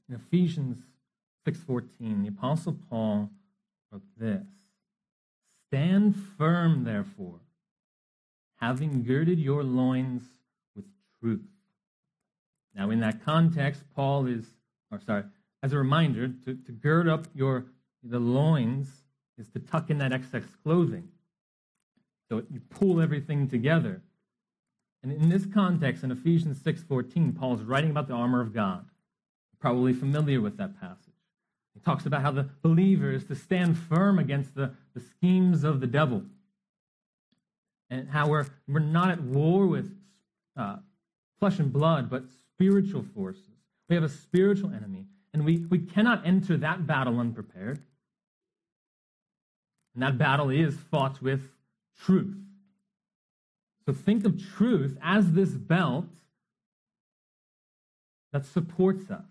In 0.10 0.16
Ephesians 0.16 0.80
6:14, 1.46 2.24
the 2.24 2.30
apostle 2.30 2.78
Paul 2.90 3.30
wrote 3.92 4.04
this: 4.18 4.48
"Stand 5.68 6.16
firm, 6.16 6.84
therefore, 6.84 7.40
having 8.58 9.04
girded 9.04 9.40
your 9.40 9.64
loins 9.64 10.24
with 10.76 10.86
truth." 11.20 11.48
Now, 12.76 12.90
in 12.90 13.00
that 13.00 13.24
context, 13.24 13.84
Paul 13.96 14.28
is, 14.28 14.46
or 14.92 15.00
sorry, 15.00 15.24
as 15.64 15.74
a 15.74 15.78
reminder, 15.78 16.30
to, 16.46 16.56
to 16.56 16.72
gird 16.72 17.08
up 17.08 17.28
your 17.34 17.66
the 18.04 18.20
loins 18.20 18.88
is 19.38 19.50
to 19.50 19.60
tuck 19.60 19.90
in 19.90 19.98
that 19.98 20.14
excess 20.14 20.44
clothing. 20.64 21.10
So 22.30 22.44
you 22.52 22.60
pull 22.70 23.02
everything 23.02 23.48
together. 23.48 24.02
And 25.04 25.12
in 25.12 25.30
this 25.30 25.46
context, 25.46 26.04
in 26.04 26.12
Ephesians 26.12 26.60
6:14, 26.60 27.34
Paul's 27.34 27.62
writing 27.62 27.92
about 27.92 28.08
the 28.08 28.14
armor 28.14 28.42
of 28.42 28.54
God. 28.54 28.86
You're 29.52 29.60
probably 29.60 29.94
familiar 29.94 30.42
with 30.42 30.58
that 30.58 30.80
passage. 30.80 31.14
He 31.74 31.80
talks 31.80 32.06
about 32.06 32.22
how 32.22 32.32
the 32.32 32.50
believer 32.62 33.12
is 33.12 33.26
to 33.26 33.36
stand 33.36 33.78
firm 33.78 34.18
against 34.18 34.56
the, 34.56 34.74
the 34.98 35.04
schemes 35.06 35.64
of 35.64 35.80
the 35.80 35.88
devil. 35.88 36.24
And 37.90 38.10
how 38.10 38.28
we're, 38.28 38.48
we're 38.68 38.80
not 38.80 39.12
at 39.12 39.22
war 39.22 39.68
with 39.68 39.96
uh, 40.56 40.78
flesh 41.40 41.60
and 41.60 41.72
blood, 41.72 42.10
but 42.10 42.24
spiritual 42.40 43.06
forces. 43.16 43.44
We 43.90 43.96
have 43.96 44.04
a 44.04 44.10
spiritual 44.10 44.72
enemy, 44.72 45.06
and 45.34 45.46
we, 45.46 45.58
we 45.70 45.80
cannot 45.80 46.26
enter 46.26 46.58
that 46.58 46.88
battle 46.88 47.20
unprepared. 47.20 47.80
And 49.94 50.04
that 50.04 50.18
battle 50.18 50.50
is 50.50 50.76
fought 50.92 51.22
with 51.22 51.42
truth. 52.04 52.36
So 53.86 53.94
think 53.94 54.26
of 54.26 54.42
truth 54.56 54.98
as 55.02 55.32
this 55.32 55.52
belt 55.52 56.06
that 58.34 58.46
supports 58.46 59.10
us. 59.10 59.26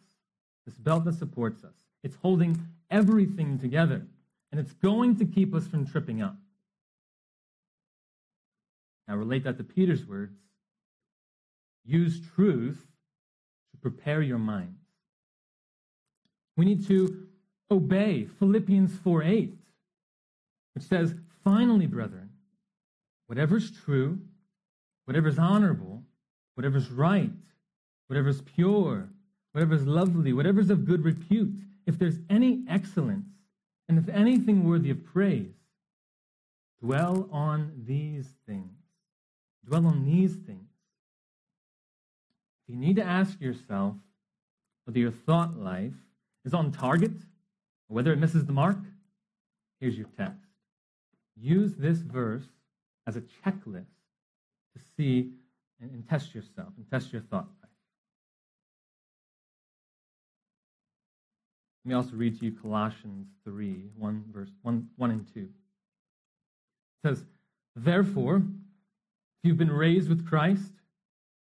This 0.64 0.76
belt 0.76 1.04
that 1.04 1.14
supports 1.14 1.62
us. 1.62 1.74
It's 2.02 2.16
holding 2.22 2.58
everything 2.90 3.58
together, 3.58 4.06
and 4.50 4.60
it's 4.60 4.72
going 4.72 5.16
to 5.16 5.24
keep 5.24 5.54
us 5.54 5.66
from 5.66 5.86
tripping 5.86 6.22
up. 6.22 6.36
Now, 9.08 9.16
relate 9.16 9.44
that 9.44 9.58
to 9.58 9.64
Peter's 9.64 10.04
words 10.06 10.36
use 11.84 12.20
truth 12.34 12.84
to 13.72 13.76
prepare 13.80 14.22
your 14.22 14.38
minds. 14.38 14.80
We 16.56 16.64
need 16.64 16.86
to 16.88 17.26
obey 17.70 18.26
Philippians 18.38 18.96
4 18.98 19.22
8, 19.22 19.54
which 20.74 20.84
says, 20.84 21.14
Finally, 21.44 21.86
brethren, 21.86 22.30
whatever's 23.28 23.70
true, 23.70 24.18
whatever's 25.04 25.38
honorable, 25.38 26.02
whatever's 26.54 26.90
right, 26.90 27.30
whatever's 28.08 28.40
pure, 28.42 29.08
whatever's 29.52 29.86
lovely, 29.86 30.32
whatever's 30.32 30.70
of 30.70 30.84
good 30.84 31.04
repute, 31.04 31.54
if 31.86 31.98
there's 31.98 32.18
any 32.28 32.64
excellence, 32.68 33.28
and 33.88 33.98
if 33.98 34.08
anything 34.08 34.68
worthy 34.68 34.90
of 34.90 35.04
praise, 35.04 35.54
dwell 36.80 37.28
on 37.32 37.84
these 37.86 38.28
things. 38.46 38.72
Dwell 39.64 39.86
on 39.86 40.04
these 40.04 40.34
things. 40.34 40.68
If 42.66 42.74
You 42.74 42.80
need 42.80 42.96
to 42.96 43.04
ask 43.04 43.40
yourself 43.40 43.94
whether 44.84 44.98
your 44.98 45.12
thought 45.12 45.58
life 45.58 45.94
is 46.44 46.54
on 46.54 46.72
target 46.72 47.12
or 47.88 47.94
whether 47.94 48.12
it 48.12 48.18
misses 48.18 48.44
the 48.44 48.52
mark. 48.52 48.78
Here's 49.80 49.96
your 49.96 50.08
text. 50.16 50.46
Use 51.36 51.74
this 51.74 51.98
verse 51.98 52.46
as 53.06 53.16
a 53.16 53.20
checklist 53.20 53.86
to 54.74 54.82
see 54.96 55.32
and, 55.80 56.08
test 56.08 56.34
yourself 56.34 56.68
and 56.76 56.90
test 56.90 57.12
your 57.12 57.22
thought 57.22 57.48
life. 57.62 57.65
Let 61.86 61.90
me 61.90 61.94
also 61.94 62.16
read 62.16 62.36
to 62.40 62.46
you 62.46 62.50
Colossians 62.50 63.28
3, 63.44 63.90
1, 63.96 64.24
verse 64.32 64.50
1, 64.62 64.88
1 64.96 65.10
and 65.12 65.32
2. 65.32 65.38
It 65.38 65.48
says, 67.04 67.24
Therefore, 67.76 68.38
if 68.38 68.42
you've 69.44 69.56
been 69.56 69.70
raised 69.70 70.08
with 70.08 70.26
Christ, 70.26 70.72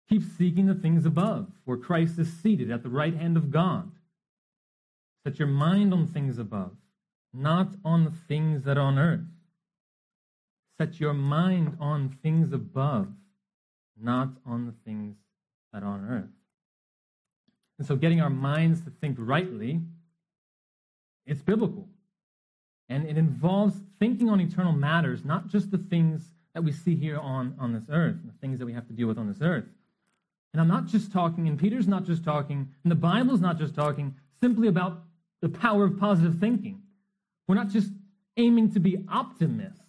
keep 0.08 0.24
seeking 0.36 0.66
the 0.66 0.74
things 0.74 1.06
above, 1.06 1.52
where 1.66 1.76
Christ 1.76 2.18
is 2.18 2.32
seated 2.32 2.72
at 2.72 2.82
the 2.82 2.88
right 2.88 3.14
hand 3.14 3.36
of 3.36 3.52
God. 3.52 3.92
Set 5.24 5.38
your 5.38 5.46
mind 5.46 5.94
on 5.94 6.08
things 6.08 6.36
above, 6.36 6.72
not 7.32 7.68
on 7.84 8.02
the 8.02 8.12
things 8.26 8.64
that 8.64 8.76
are 8.76 8.80
on 8.80 8.98
earth. 8.98 9.20
Set 10.78 10.98
your 10.98 11.14
mind 11.14 11.76
on 11.78 12.08
things 12.24 12.52
above, 12.52 13.06
not 13.96 14.30
on 14.44 14.66
the 14.66 14.74
things 14.84 15.14
that 15.72 15.84
are 15.84 15.90
on 15.90 16.04
earth. 16.10 16.34
And 17.78 17.86
so, 17.86 17.94
getting 17.94 18.20
our 18.20 18.30
minds 18.30 18.80
to 18.80 18.90
think 18.90 19.16
rightly, 19.20 19.80
it's 21.26 21.42
biblical. 21.42 21.88
And 22.88 23.06
it 23.08 23.16
involves 23.16 23.74
thinking 23.98 24.28
on 24.28 24.40
eternal 24.40 24.72
matters, 24.72 25.24
not 25.24 25.48
just 25.48 25.70
the 25.70 25.78
things 25.78 26.30
that 26.54 26.62
we 26.62 26.72
see 26.72 26.94
here 26.94 27.18
on, 27.18 27.54
on 27.58 27.72
this 27.72 27.84
earth, 27.90 28.16
the 28.24 28.32
things 28.40 28.58
that 28.58 28.66
we 28.66 28.72
have 28.72 28.86
to 28.86 28.92
deal 28.92 29.08
with 29.08 29.18
on 29.18 29.26
this 29.26 29.40
earth. 29.40 29.64
And 30.52 30.60
I'm 30.60 30.68
not 30.68 30.86
just 30.86 31.12
talking, 31.12 31.48
and 31.48 31.58
Peter's 31.58 31.88
not 31.88 32.04
just 32.04 32.24
talking, 32.24 32.68
and 32.84 32.90
the 32.90 32.96
Bible's 32.96 33.40
not 33.40 33.58
just 33.58 33.74
talking 33.74 34.14
simply 34.40 34.68
about 34.68 35.02
the 35.42 35.48
power 35.48 35.84
of 35.84 35.98
positive 35.98 36.38
thinking. 36.38 36.80
We're 37.48 37.56
not 37.56 37.70
just 37.70 37.90
aiming 38.36 38.72
to 38.72 38.80
be 38.80 39.04
optimists, 39.08 39.82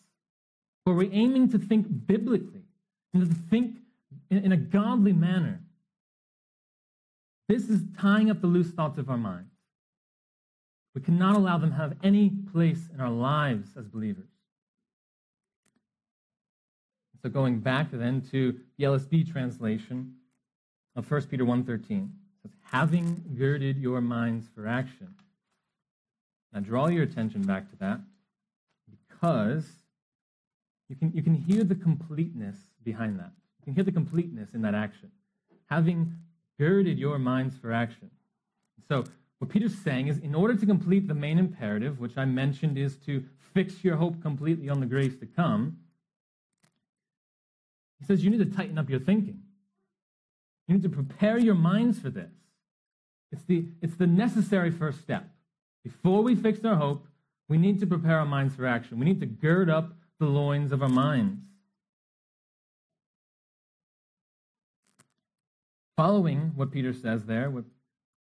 but 0.86 0.94
we're 0.94 1.12
aiming 1.12 1.52
to 1.52 1.60
think 1.60 1.86
biblically. 2.08 2.64
and 3.14 3.30
to 3.30 3.36
think 3.50 3.78
in, 4.30 4.40
in 4.40 4.52
a 4.52 4.58
godly 4.58 5.14
manner. 5.14 5.62
This 7.48 7.70
is 7.70 7.82
tying 8.00 8.30
up 8.30 8.42
the 8.42 8.48
loose 8.48 8.72
thoughts 8.72 8.98
of 8.98 9.10
our 9.10 9.18
minds. 9.18 9.55
We 10.96 11.02
cannot 11.02 11.36
allow 11.36 11.58
them 11.58 11.72
to 11.72 11.76
have 11.76 11.94
any 12.04 12.30
place 12.30 12.88
in 12.94 13.02
our 13.02 13.10
lives 13.10 13.72
as 13.78 13.86
believers. 13.86 14.30
So 17.22 17.30
going 17.30 17.60
back 17.60 17.88
then 17.92 18.22
to 18.32 18.58
the 18.78 18.86
LSB 18.86 19.30
translation 19.30 20.14
of 20.96 21.10
1 21.12 21.24
Peter 21.24 21.44
1.13, 21.44 22.10
says, 22.42 22.52
having 22.64 23.36
girded 23.38 23.78
your 23.78 24.00
minds 24.00 24.48
for 24.56 24.68
action. 24.68 25.14
Now 26.54 26.62
draw 26.62 26.88
your 26.88 27.04
attention 27.04 27.42
back 27.42 27.70
to 27.72 27.76
that 27.78 28.00
because 28.90 29.66
you 30.88 30.96
can, 30.96 31.12
you 31.14 31.24
can 31.24 31.34
hear 31.34 31.66
the 31.66 31.76
completeness 31.76 32.56
behind 32.84 33.20
that. 33.20 33.32
You 33.60 33.66
can 33.66 33.74
hear 33.76 33.84
the 33.84 33.92
completeness 33.92 34.54
in 34.54 34.62
that 34.62 34.76
action. 34.76 35.12
Having 35.66 36.14
girded 36.58 36.98
your 36.98 37.20
minds 37.20 37.58
for 37.58 37.74
action. 37.74 38.12
So 38.88 39.04
what 39.40 39.50
Peter's 39.50 39.78
saying 39.78 40.08
is 40.08 40.18
in 40.18 40.34
order 40.34 40.56
to 40.56 40.66
complete 40.66 41.08
the 41.08 41.14
main 41.14 41.38
imperative, 41.38 42.00
which 42.00 42.18
I 42.18 42.26
mentioned 42.26 42.78
is 42.78 42.96
to 43.06 43.24
fix 43.54 43.84
your 43.84 43.98
hope 43.98 44.22
completely 44.22 44.70
on 44.70 44.80
the 44.80 44.86
grace 44.86 45.16
to 45.20 45.26
come, 45.26 45.78
he 48.00 48.06
says 48.06 48.24
you 48.24 48.30
need 48.30 48.40
to 48.40 48.56
tighten 48.56 48.78
up 48.78 48.90
your 48.90 49.00
thinking. 49.00 49.42
You 50.68 50.76
need 50.76 50.84
to 50.84 50.90
prepare 50.90 51.38
your 51.38 51.56
minds 51.56 52.00
for 52.00 52.10
this. 52.10 52.32
It's 53.32 53.44
the, 53.44 53.66
it's 53.82 53.96
the 53.96 54.08
necessary 54.08 54.72
first 54.72 55.02
step. 55.02 55.30
Before 55.84 56.24
we 56.24 56.36
fix 56.36 56.64
our 56.64 56.76
hope, 56.76 57.08
we 57.48 57.58
need 57.58 57.80
to 57.82 57.88
prepare 57.88 58.20
our 58.20 58.26
minds 58.26 58.56
for 58.56 58.66
action. 58.66 59.00
We 59.00 59.06
need 59.06 59.20
to 59.20 59.26
gird 59.26 59.70
up 59.70 59.94
the 60.20 60.26
loins 60.26 60.72
of 60.72 60.82
our 60.82 60.90
minds. 60.90 61.42
Following 65.96 66.54
what 66.56 66.72
Peter 66.72 66.94
says 66.94 67.26
there, 67.26 67.50
with 67.50 67.66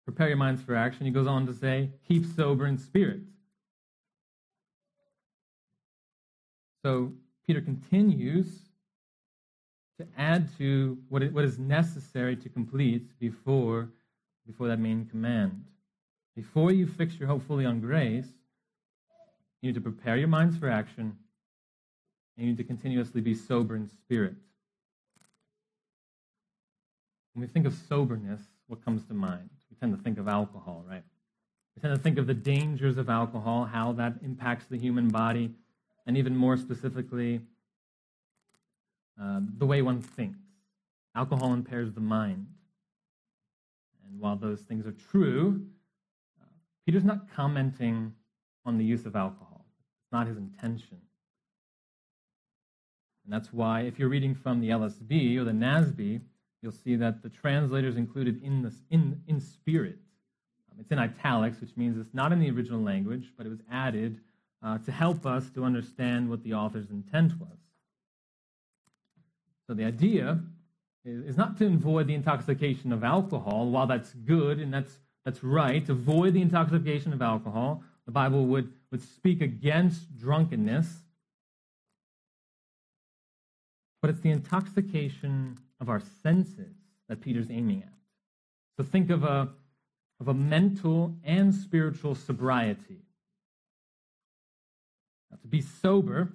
prepare 0.04 0.28
your 0.28 0.36
minds 0.36 0.62
for 0.62 0.74
action, 0.74 1.06
he 1.06 1.12
goes 1.12 1.26
on 1.26 1.46
to 1.46 1.52
say, 1.52 1.90
keep 2.06 2.24
sober 2.26 2.66
in 2.66 2.78
spirit. 2.78 3.20
So 6.82 7.12
Peter 7.46 7.60
continues 7.60 8.46
to 9.98 10.06
add 10.18 10.48
to 10.58 10.98
what, 11.08 11.22
what 11.32 11.44
is 11.44 11.58
necessary 11.58 12.34
to 12.36 12.48
complete 12.48 13.18
before, 13.20 13.90
before 14.46 14.68
that 14.68 14.80
main 14.80 15.06
command. 15.06 15.64
Before 16.34 16.72
you 16.72 16.86
fix 16.86 17.14
your 17.14 17.28
hope 17.28 17.46
fully 17.46 17.64
on 17.64 17.80
grace, 17.80 18.26
you 19.60 19.68
need 19.68 19.74
to 19.74 19.80
prepare 19.80 20.16
your 20.16 20.28
minds 20.28 20.56
for 20.56 20.68
action, 20.68 21.16
and 22.36 22.46
you 22.46 22.46
need 22.46 22.56
to 22.56 22.64
continuously 22.64 23.20
be 23.20 23.34
sober 23.34 23.76
in 23.76 23.86
spirit. 23.86 24.34
When 27.34 27.42
we 27.42 27.46
think 27.46 27.66
of 27.66 27.74
soberness, 27.74 28.40
what 28.66 28.84
comes 28.84 29.04
to 29.04 29.14
mind? 29.14 29.50
Tend 29.82 29.96
to 29.98 30.00
think 30.00 30.18
of 30.18 30.28
alcohol, 30.28 30.84
right? 30.88 31.02
We 31.74 31.82
tend 31.82 31.92
to 31.92 32.00
think 32.00 32.16
of 32.16 32.28
the 32.28 32.34
dangers 32.34 32.98
of 32.98 33.10
alcohol, 33.10 33.64
how 33.64 33.90
that 33.94 34.14
impacts 34.22 34.66
the 34.66 34.78
human 34.78 35.08
body, 35.08 35.50
and 36.06 36.16
even 36.16 36.36
more 36.36 36.56
specifically, 36.56 37.40
uh, 39.20 39.40
the 39.58 39.66
way 39.66 39.82
one 39.82 40.00
thinks. 40.00 40.38
Alcohol 41.16 41.52
impairs 41.52 41.92
the 41.92 42.00
mind. 42.00 42.46
And 44.06 44.20
while 44.20 44.36
those 44.36 44.60
things 44.60 44.86
are 44.86 44.94
true, 45.10 45.66
uh, 46.40 46.46
Peter's 46.86 47.02
not 47.02 47.28
commenting 47.34 48.14
on 48.64 48.78
the 48.78 48.84
use 48.84 49.04
of 49.04 49.16
alcohol. 49.16 49.66
It's 50.04 50.12
not 50.12 50.28
his 50.28 50.36
intention. 50.36 50.98
And 53.24 53.32
that's 53.32 53.52
why, 53.52 53.80
if 53.80 53.98
you're 53.98 54.08
reading 54.08 54.36
from 54.36 54.60
the 54.60 54.68
LSB 54.68 55.36
or 55.38 55.42
the 55.42 55.50
NASB, 55.50 56.20
you'll 56.62 56.72
see 56.72 56.96
that 56.96 57.22
the 57.22 57.28
translators 57.28 57.96
included 57.96 58.42
in, 58.42 58.72
in, 58.90 59.20
in 59.26 59.40
spirit. 59.40 59.98
Um, 60.70 60.78
it's 60.80 60.92
in 60.92 60.98
italics, 60.98 61.60
which 61.60 61.76
means 61.76 61.98
it's 61.98 62.14
not 62.14 62.32
in 62.32 62.38
the 62.38 62.50
original 62.50 62.80
language, 62.80 63.32
but 63.36 63.44
it 63.44 63.50
was 63.50 63.58
added 63.70 64.20
uh, 64.62 64.78
to 64.78 64.92
help 64.92 65.26
us 65.26 65.50
to 65.50 65.64
understand 65.64 66.30
what 66.30 66.42
the 66.44 66.54
author's 66.54 66.90
intent 66.90 67.32
was. 67.40 67.58
So 69.66 69.74
the 69.74 69.84
idea 69.84 70.38
is, 71.04 71.24
is 71.24 71.36
not 71.36 71.58
to 71.58 71.66
avoid 71.66 72.06
the 72.06 72.14
intoxication 72.14 72.92
of 72.92 73.02
alcohol, 73.02 73.68
while 73.68 73.86
that's 73.86 74.12
good 74.12 74.60
and 74.60 74.72
that's, 74.72 74.98
that's 75.24 75.42
right, 75.42 75.86
avoid 75.88 76.34
the 76.34 76.42
intoxication 76.42 77.12
of 77.12 77.20
alcohol. 77.20 77.82
The 78.06 78.12
Bible 78.12 78.46
would, 78.46 78.72
would 78.92 79.02
speak 79.02 79.40
against 79.40 80.16
drunkenness. 80.16 80.86
But 84.00 84.10
it's 84.10 84.20
the 84.20 84.30
intoxication 84.30 85.58
of 85.82 85.90
our 85.90 86.00
senses 86.22 86.76
that 87.08 87.20
Peter's 87.20 87.50
aiming 87.50 87.82
at. 87.82 87.92
So 88.78 88.84
think 88.84 89.10
of 89.10 89.24
a, 89.24 89.48
of 90.20 90.28
a 90.28 90.34
mental 90.34 91.16
and 91.24 91.52
spiritual 91.52 92.14
sobriety. 92.14 93.02
Now, 95.30 95.38
to 95.42 95.48
be 95.48 95.60
sober 95.60 96.32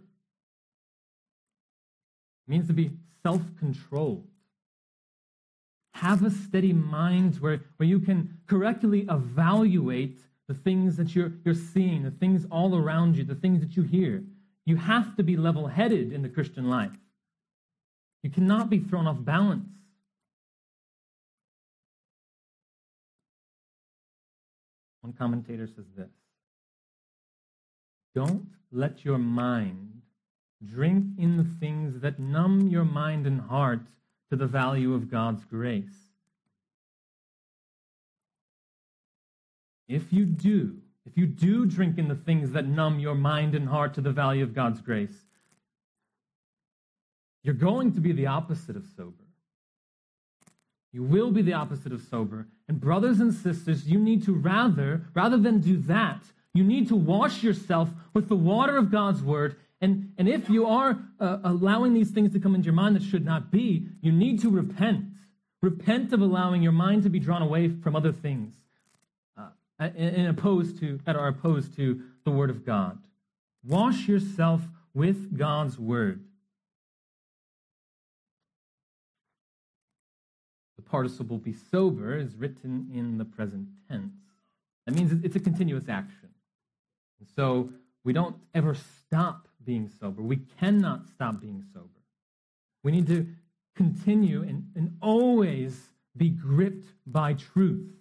means 2.45 2.67
to 2.67 2.73
be 2.73 2.91
self 3.23 3.41
controlled. 3.57 4.27
Have 5.93 6.23
a 6.23 6.29
steady 6.29 6.73
mind 6.73 7.37
where, 7.37 7.61
where 7.77 7.87
you 7.87 7.99
can 7.99 8.37
correctly 8.47 9.07
evaluate 9.09 10.19
the 10.47 10.53
things 10.53 10.97
that 10.97 11.15
you're, 11.15 11.31
you're 11.43 11.55
seeing, 11.55 12.03
the 12.03 12.11
things 12.11 12.45
all 12.51 12.75
around 12.75 13.17
you, 13.17 13.23
the 13.23 13.33
things 13.33 13.61
that 13.61 13.77
you 13.77 13.83
hear. 13.83 14.23
You 14.65 14.75
have 14.75 15.15
to 15.15 15.23
be 15.23 15.37
level 15.37 15.67
headed 15.67 16.11
in 16.11 16.21
the 16.21 16.29
Christian 16.29 16.69
life. 16.69 16.91
You 18.23 18.29
cannot 18.29 18.69
be 18.69 18.79
thrown 18.79 19.07
off 19.07 19.23
balance. 19.23 19.69
One 25.01 25.13
commentator 25.13 25.67
says 25.67 25.85
this 25.95 26.09
Don't 28.13 28.47
let 28.71 29.05
your 29.05 29.17
mind 29.17 30.01
drink 30.65 31.05
in 31.17 31.37
the 31.37 31.47
things 31.59 32.01
that 32.01 32.19
numb 32.19 32.67
your 32.67 32.83
mind 32.83 33.27
and 33.27 33.39
heart 33.39 33.87
to 34.29 34.35
the 34.35 34.47
value 34.47 34.93
of 34.93 35.09
God's 35.09 35.45
grace. 35.45 36.11
If 39.87 40.11
you 40.11 40.25
do, 40.25 40.77
if 41.05 41.17
you 41.17 41.25
do 41.25 41.65
drink 41.65 41.97
in 41.97 42.09
the 42.09 42.15
things 42.15 42.51
that 42.51 42.67
numb 42.67 42.99
your 42.99 43.15
mind 43.15 43.55
and 43.55 43.69
heart 43.69 43.93
to 43.93 44.01
the 44.01 44.11
value 44.11 44.43
of 44.43 44.53
God's 44.53 44.81
grace, 44.81 45.26
you're 47.47 47.55
going 47.55 47.93
to 47.93 48.01
be 48.01 48.11
the 48.11 48.27
opposite 48.27 48.75
of 48.75 48.85
sober. 48.97 49.23
You 50.91 51.01
will 51.01 51.31
be 51.31 51.41
the 51.41 51.53
opposite 51.53 51.93
of 51.93 52.01
sober. 52.01 52.45
And 52.67 52.81
brothers 52.81 53.21
and 53.21 53.33
sisters, 53.33 53.87
you 53.87 53.97
need 53.97 54.25
to 54.25 54.33
rather, 54.33 55.05
rather 55.13 55.37
than 55.37 55.61
do 55.61 55.77
that, 55.83 56.23
you 56.53 56.65
need 56.65 56.89
to 56.89 56.95
wash 56.97 57.43
yourself 57.43 57.89
with 58.13 58.27
the 58.27 58.35
water 58.35 58.75
of 58.75 58.91
God's 58.91 59.23
word. 59.23 59.55
And, 59.79 60.11
and 60.17 60.27
if 60.27 60.49
you 60.49 60.67
are 60.67 60.99
uh, 61.21 61.37
allowing 61.45 61.93
these 61.93 62.11
things 62.11 62.33
to 62.33 62.39
come 62.41 62.53
into 62.53 62.65
your 62.65 62.73
mind 62.73 62.97
that 62.97 63.03
should 63.03 63.23
not 63.23 63.49
be, 63.49 63.87
you 64.01 64.11
need 64.11 64.41
to 64.41 64.49
repent. 64.49 65.05
Repent 65.61 66.11
of 66.11 66.19
allowing 66.19 66.61
your 66.61 66.73
mind 66.73 67.03
to 67.03 67.09
be 67.09 67.19
drawn 67.19 67.41
away 67.41 67.69
from 67.69 67.95
other 67.95 68.11
things 68.11 68.55
uh, 69.37 69.51
and 69.79 70.27
opposed 70.27 70.81
to, 70.81 70.99
that 71.05 71.15
are 71.15 71.29
opposed 71.29 71.77
to 71.77 72.01
the 72.25 72.31
word 72.31 72.49
of 72.49 72.65
God. 72.65 72.99
Wash 73.63 74.05
yourself 74.05 74.63
with 74.93 75.37
God's 75.37 75.79
word. 75.79 76.26
Participle 80.89 81.37
be 81.37 81.53
sober 81.53 82.17
is 82.17 82.35
written 82.35 82.89
in 82.93 83.17
the 83.17 83.25
present 83.25 83.67
tense. 83.89 84.13
That 84.85 84.95
means 84.95 85.11
it's 85.23 85.35
a 85.35 85.39
continuous 85.39 85.89
action. 85.89 86.29
So 87.35 87.69
we 88.03 88.13
don't 88.13 88.37
ever 88.53 88.75
stop 88.75 89.47
being 89.65 89.89
sober. 89.99 90.21
We 90.21 90.37
cannot 90.59 91.07
stop 91.07 91.41
being 91.41 91.63
sober. 91.73 91.87
We 92.83 92.91
need 92.91 93.07
to 93.07 93.27
continue 93.75 94.43
and, 94.43 94.71
and 94.75 94.97
always 95.01 95.89
be 96.15 96.29
gripped 96.29 96.87
by 97.05 97.33
truth. 97.33 97.91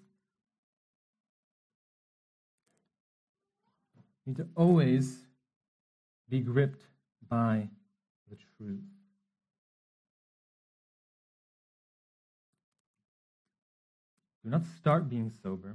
We 4.25 4.31
need 4.31 4.37
to 4.37 4.49
always 4.55 5.19
be 6.29 6.41
gripped 6.41 6.83
by 7.29 7.69
the 8.31 8.37
truth. 8.57 8.81
Do 14.47 14.53
not 14.53 14.63
start 14.79 15.11
being 15.11 15.33
sober 15.43 15.75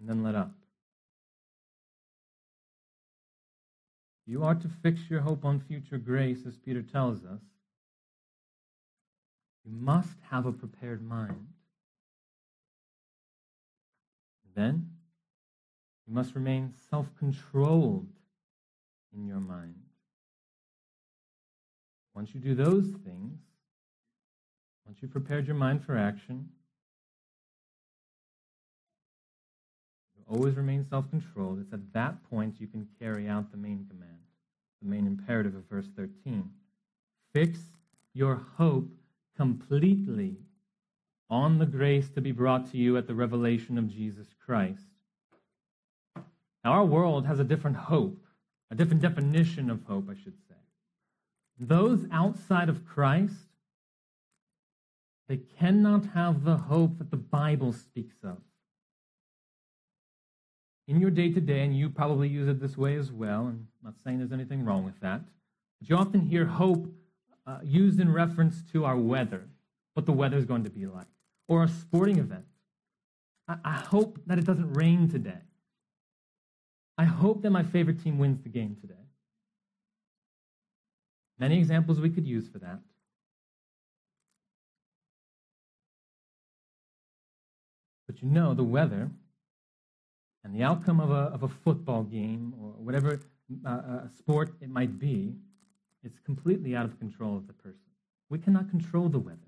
and 0.00 0.08
then 0.08 0.24
let 0.24 0.34
up. 0.34 0.50
You 4.26 4.42
are 4.42 4.56
to 4.56 4.68
fix 4.82 5.02
your 5.08 5.20
hope 5.20 5.44
on 5.44 5.60
future 5.60 5.98
grace, 5.98 6.40
as 6.44 6.56
Peter 6.56 6.82
tells 6.82 7.18
us. 7.24 7.40
You 9.64 9.70
must 9.70 10.16
have 10.28 10.44
a 10.44 10.50
prepared 10.50 11.06
mind. 11.06 11.46
Then, 14.56 14.90
you 16.08 16.14
must 16.14 16.34
remain 16.34 16.74
self 16.90 17.06
controlled 17.16 18.08
in 19.14 19.24
your 19.24 19.38
mind. 19.38 19.76
Once 22.12 22.34
you 22.34 22.40
do 22.40 22.56
those 22.56 22.88
things, 23.04 23.38
once 24.84 24.98
you've 25.00 25.12
prepared 25.12 25.46
your 25.46 25.54
mind 25.54 25.84
for 25.84 25.96
action, 25.96 26.48
always 30.32 30.56
remain 30.56 30.84
self 30.88 31.08
controlled. 31.10 31.60
It's 31.60 31.72
at 31.72 31.92
that 31.92 32.22
point 32.30 32.60
you 32.60 32.66
can 32.66 32.88
carry 32.98 33.28
out 33.28 33.50
the 33.50 33.58
main 33.58 33.86
command, 33.88 34.18
the 34.80 34.88
main 34.88 35.06
imperative 35.06 35.54
of 35.54 35.64
verse 35.64 35.88
13. 35.96 36.50
Fix 37.34 37.58
your 38.14 38.46
hope 38.56 38.88
completely 39.36 40.36
on 41.28 41.58
the 41.58 41.66
grace 41.66 42.08
to 42.10 42.20
be 42.20 42.32
brought 42.32 42.70
to 42.70 42.78
you 42.78 42.96
at 42.96 43.06
the 43.06 43.14
revelation 43.14 43.78
of 43.78 43.88
Jesus 43.88 44.28
Christ. 44.44 44.82
Now, 46.64 46.72
our 46.72 46.84
world 46.84 47.26
has 47.26 47.40
a 47.40 47.44
different 47.44 47.76
hope, 47.76 48.24
a 48.70 48.74
different 48.74 49.02
definition 49.02 49.70
of 49.70 49.82
hope, 49.84 50.08
I 50.10 50.14
should 50.14 50.36
say. 50.48 50.54
Those 51.58 52.06
outside 52.10 52.68
of 52.68 52.86
Christ, 52.86 53.34
they 55.28 55.38
cannot 55.58 56.06
have 56.14 56.44
the 56.44 56.56
hope 56.56 56.98
that 56.98 57.10
the 57.10 57.16
Bible 57.16 57.72
speaks 57.72 58.16
of. 58.22 58.38
In 60.88 61.00
your 61.00 61.10
day 61.10 61.30
to 61.32 61.40
day, 61.40 61.64
and 61.64 61.76
you 61.76 61.88
probably 61.88 62.28
use 62.28 62.48
it 62.48 62.60
this 62.60 62.76
way 62.76 62.96
as 62.96 63.12
well, 63.12 63.46
and 63.46 63.66
I'm 63.82 63.90
not 63.90 63.94
saying 64.02 64.18
there's 64.18 64.32
anything 64.32 64.64
wrong 64.64 64.84
with 64.84 64.98
that, 65.00 65.22
but 65.80 65.88
you 65.88 65.96
often 65.96 66.20
hear 66.20 66.44
hope 66.44 66.92
uh, 67.46 67.58
used 67.62 68.00
in 68.00 68.12
reference 68.12 68.62
to 68.72 68.84
our 68.84 68.96
weather, 68.96 69.48
what 69.94 70.06
the 70.06 70.12
weather 70.12 70.36
is 70.36 70.44
going 70.44 70.64
to 70.64 70.70
be 70.70 70.86
like, 70.86 71.06
or 71.48 71.62
a 71.62 71.68
sporting 71.68 72.18
event. 72.18 72.44
I, 73.46 73.56
I 73.64 73.72
hope 73.72 74.18
that 74.26 74.38
it 74.38 74.44
doesn't 74.44 74.72
rain 74.74 75.08
today. 75.08 75.42
I 76.98 77.04
hope 77.04 77.42
that 77.42 77.50
my 77.50 77.62
favorite 77.62 78.02
team 78.02 78.18
wins 78.18 78.42
the 78.42 78.48
game 78.48 78.76
today. 78.80 78.94
Many 81.38 81.58
examples 81.58 82.00
we 82.00 82.10
could 82.10 82.26
use 82.26 82.48
for 82.48 82.58
that. 82.58 82.80
But 88.06 88.22
you 88.22 88.28
know, 88.28 88.52
the 88.54 88.62
weather 88.62 89.10
and 90.44 90.54
the 90.54 90.62
outcome 90.62 91.00
of 91.00 91.10
a, 91.10 91.30
of 91.34 91.42
a 91.42 91.48
football 91.48 92.02
game 92.02 92.54
or 92.60 92.70
whatever 92.70 93.20
uh, 93.66 93.68
uh 93.68 94.08
sport 94.18 94.54
it 94.60 94.70
might 94.70 94.98
be 94.98 95.34
it's 96.04 96.18
completely 96.18 96.74
out 96.74 96.84
of 96.84 96.98
control 96.98 97.36
of 97.36 97.46
the 97.46 97.52
person. 97.52 97.78
We 98.28 98.38
cannot 98.38 98.70
control 98.70 99.08
the 99.08 99.18
weather. 99.18 99.38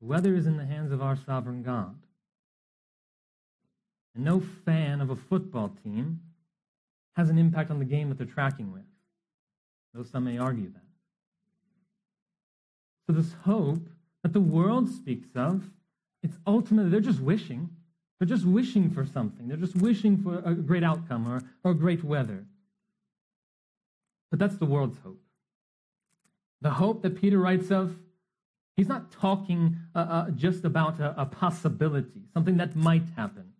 The 0.00 0.06
weather 0.06 0.34
is 0.36 0.46
in 0.46 0.56
the 0.56 0.66
hands 0.66 0.92
of 0.92 1.02
our 1.02 1.16
sovereign 1.16 1.62
God. 1.62 1.96
And 4.14 4.24
no 4.24 4.42
fan 4.64 5.00
of 5.00 5.10
a 5.10 5.16
football 5.16 5.74
team 5.82 6.20
has 7.16 7.28
an 7.28 7.38
impact 7.38 7.70
on 7.70 7.78
the 7.78 7.84
game 7.84 8.08
that 8.08 8.18
they're 8.18 8.26
tracking 8.26 8.72
with, 8.72 8.84
though 9.94 10.04
some 10.04 10.24
may 10.24 10.38
argue 10.38 10.70
that. 10.70 10.82
So, 13.06 13.12
this 13.12 13.34
hope 13.44 13.88
that 14.22 14.32
the 14.32 14.40
world 14.40 14.88
speaks 14.90 15.28
of, 15.34 15.70
it's 16.22 16.38
ultimately, 16.46 16.90
they're 16.90 17.00
just 17.00 17.20
wishing. 17.20 17.70
They're 18.18 18.28
just 18.28 18.46
wishing 18.46 18.90
for 18.90 19.04
something. 19.04 19.48
They're 19.48 19.56
just 19.56 19.76
wishing 19.76 20.16
for 20.16 20.38
a 20.44 20.54
great 20.54 20.82
outcome 20.82 21.28
or, 21.28 21.42
or 21.62 21.74
great 21.74 22.02
weather. 22.02 22.46
But 24.30 24.38
that's 24.38 24.56
the 24.56 24.66
world's 24.66 24.98
hope. 24.98 25.20
The 26.62 26.70
hope 26.70 27.02
that 27.02 27.20
Peter 27.20 27.38
writes 27.38 27.70
of, 27.70 27.96
he's 28.76 28.88
not 28.88 29.12
talking 29.12 29.76
uh, 29.94 29.98
uh, 29.98 30.30
just 30.30 30.64
about 30.64 30.98
a, 30.98 31.20
a 31.20 31.26
possibility, 31.26 32.22
something 32.32 32.56
that 32.56 32.74
might 32.74 33.04
happen. 33.16 33.52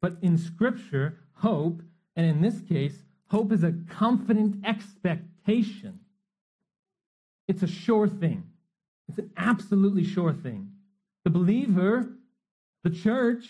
But 0.00 0.16
in 0.20 0.36
Scripture, 0.36 1.20
hope, 1.34 1.82
and 2.16 2.26
in 2.26 2.42
this 2.42 2.60
case, 2.60 3.04
hope 3.28 3.52
is 3.52 3.62
a 3.62 3.72
confident 3.88 4.66
expectation. 4.66 6.00
It's 7.46 7.62
a 7.62 7.68
sure 7.68 8.08
thing. 8.08 8.44
It's 9.08 9.18
an 9.18 9.30
absolutely 9.36 10.04
sure 10.04 10.32
thing. 10.32 10.72
The 11.24 11.30
believer, 11.30 12.08
the 12.82 12.90
church, 12.90 13.48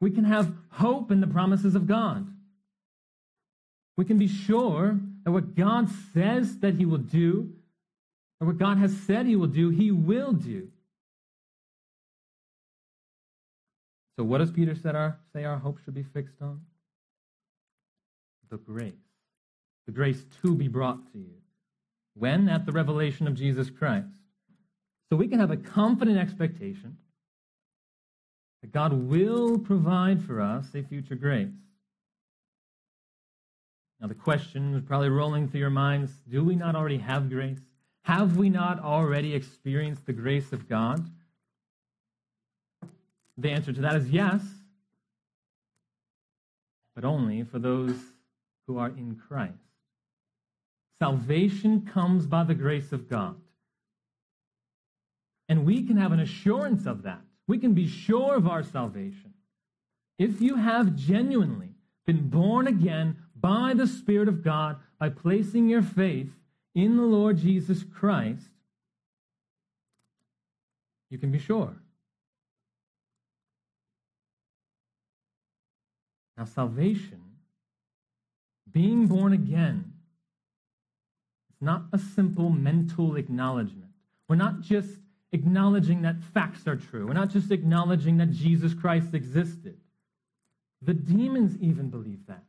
we 0.00 0.10
can 0.10 0.24
have 0.24 0.52
hope 0.70 1.10
in 1.10 1.20
the 1.20 1.26
promises 1.26 1.74
of 1.74 1.86
God. 1.86 2.26
We 3.96 4.04
can 4.04 4.18
be 4.18 4.28
sure 4.28 4.98
that 5.24 5.30
what 5.30 5.54
God 5.54 5.88
says 6.12 6.58
that 6.58 6.74
he 6.74 6.84
will 6.84 6.98
do, 6.98 7.52
or 8.40 8.48
what 8.48 8.58
God 8.58 8.78
has 8.78 8.96
said 8.96 9.26
he 9.26 9.36
will 9.36 9.46
do, 9.46 9.70
he 9.70 9.90
will 9.90 10.32
do. 10.32 10.68
So, 14.18 14.24
what 14.24 14.38
does 14.38 14.50
Peter 14.50 14.74
say 14.74 14.90
our, 14.90 15.18
say 15.34 15.44
our 15.44 15.58
hope 15.58 15.78
should 15.84 15.94
be 15.94 16.02
fixed 16.02 16.40
on? 16.40 16.60
The 18.50 18.58
grace. 18.58 18.94
The 19.86 19.92
grace 19.92 20.24
to 20.42 20.54
be 20.54 20.68
brought 20.68 21.12
to 21.12 21.18
you. 21.18 21.34
When? 22.14 22.48
At 22.48 22.66
the 22.66 22.72
revelation 22.72 23.26
of 23.26 23.34
Jesus 23.34 23.70
Christ. 23.70 24.08
So 25.10 25.16
we 25.16 25.28
can 25.28 25.38
have 25.38 25.50
a 25.50 25.56
confident 25.56 26.18
expectation 26.18 26.96
that 28.66 28.72
God 28.72 28.92
will 28.92 29.58
provide 29.58 30.24
for 30.24 30.40
us 30.40 30.66
a 30.74 30.82
future 30.82 31.14
grace. 31.14 31.48
Now, 34.00 34.08
the 34.08 34.14
question 34.14 34.74
is 34.74 34.82
probably 34.82 35.08
rolling 35.08 35.48
through 35.48 35.60
your 35.60 35.70
minds 35.70 36.10
do 36.28 36.44
we 36.44 36.56
not 36.56 36.74
already 36.74 36.98
have 36.98 37.30
grace? 37.30 37.60
Have 38.02 38.36
we 38.36 38.50
not 38.50 38.80
already 38.80 39.34
experienced 39.34 40.04
the 40.06 40.12
grace 40.12 40.52
of 40.52 40.68
God? 40.68 41.08
The 43.38 43.50
answer 43.50 43.72
to 43.72 43.80
that 43.82 43.96
is 43.96 44.08
yes, 44.08 44.42
but 46.94 47.04
only 47.04 47.44
for 47.44 47.58
those 47.58 47.94
who 48.66 48.78
are 48.78 48.88
in 48.88 49.20
Christ. 49.28 49.52
Salvation 50.98 51.82
comes 51.82 52.26
by 52.26 52.44
the 52.44 52.54
grace 52.54 52.92
of 52.92 53.08
God. 53.08 53.36
And 55.48 55.66
we 55.66 55.82
can 55.82 55.98
have 55.98 56.12
an 56.12 56.20
assurance 56.20 56.86
of 56.86 57.02
that. 57.02 57.25
We 57.46 57.58
can 57.58 57.74
be 57.74 57.86
sure 57.86 58.34
of 58.34 58.46
our 58.46 58.62
salvation. 58.62 59.34
If 60.18 60.40
you 60.40 60.56
have 60.56 60.96
genuinely 60.96 61.74
been 62.06 62.28
born 62.28 62.66
again 62.66 63.16
by 63.34 63.74
the 63.74 63.86
Spirit 63.86 64.28
of 64.28 64.42
God, 64.42 64.78
by 64.98 65.10
placing 65.10 65.68
your 65.68 65.82
faith 65.82 66.30
in 66.74 66.96
the 66.96 67.02
Lord 67.02 67.38
Jesus 67.38 67.84
Christ, 67.84 68.48
you 71.10 71.18
can 71.18 71.30
be 71.30 71.38
sure. 71.38 71.76
Now, 76.36 76.44
salvation, 76.44 77.22
being 78.70 79.06
born 79.06 79.32
again, 79.32 79.92
it's 81.50 81.62
not 81.62 81.84
a 81.92 81.98
simple 81.98 82.50
mental 82.50 83.16
acknowledgement. 83.16 83.92
We're 84.28 84.36
not 84.36 84.60
just 84.60 84.90
acknowledging 85.32 86.02
that 86.02 86.16
facts 86.34 86.66
are 86.66 86.76
true. 86.76 87.06
We're 87.06 87.12
not 87.14 87.30
just 87.30 87.50
acknowledging 87.50 88.16
that 88.18 88.30
Jesus 88.30 88.74
Christ 88.74 89.14
existed. 89.14 89.78
The 90.82 90.94
demons 90.94 91.56
even 91.60 91.90
believe 91.90 92.26
that 92.26 92.44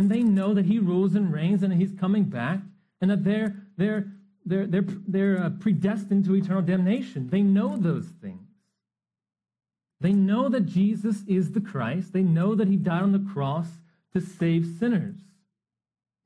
and 0.00 0.10
they 0.10 0.22
know 0.22 0.54
that 0.54 0.64
he 0.64 0.78
rules 0.78 1.14
and 1.14 1.30
reigns 1.32 1.62
and 1.62 1.72
he's 1.74 1.92
coming 1.92 2.24
back 2.24 2.60
and 3.02 3.10
that 3.10 3.22
they're, 3.22 3.54
they're, 3.76 4.06
they're, 4.46 4.66
they're, 4.66 4.84
they're 5.06 5.42
uh, 5.44 5.50
predestined 5.50 6.24
to 6.24 6.34
eternal 6.34 6.62
damnation. 6.62 7.28
They 7.28 7.42
know 7.42 7.76
those 7.76 8.06
things. 8.06 8.48
They 10.00 10.12
know 10.12 10.48
that 10.48 10.64
Jesus 10.64 11.22
is 11.26 11.52
the 11.52 11.60
Christ. 11.60 12.14
They 12.14 12.22
know 12.22 12.54
that 12.54 12.68
he 12.68 12.76
died 12.76 13.02
on 13.02 13.12
the 13.12 13.30
cross 13.32 13.66
to 14.14 14.20
save 14.22 14.66
sinners, 14.78 15.16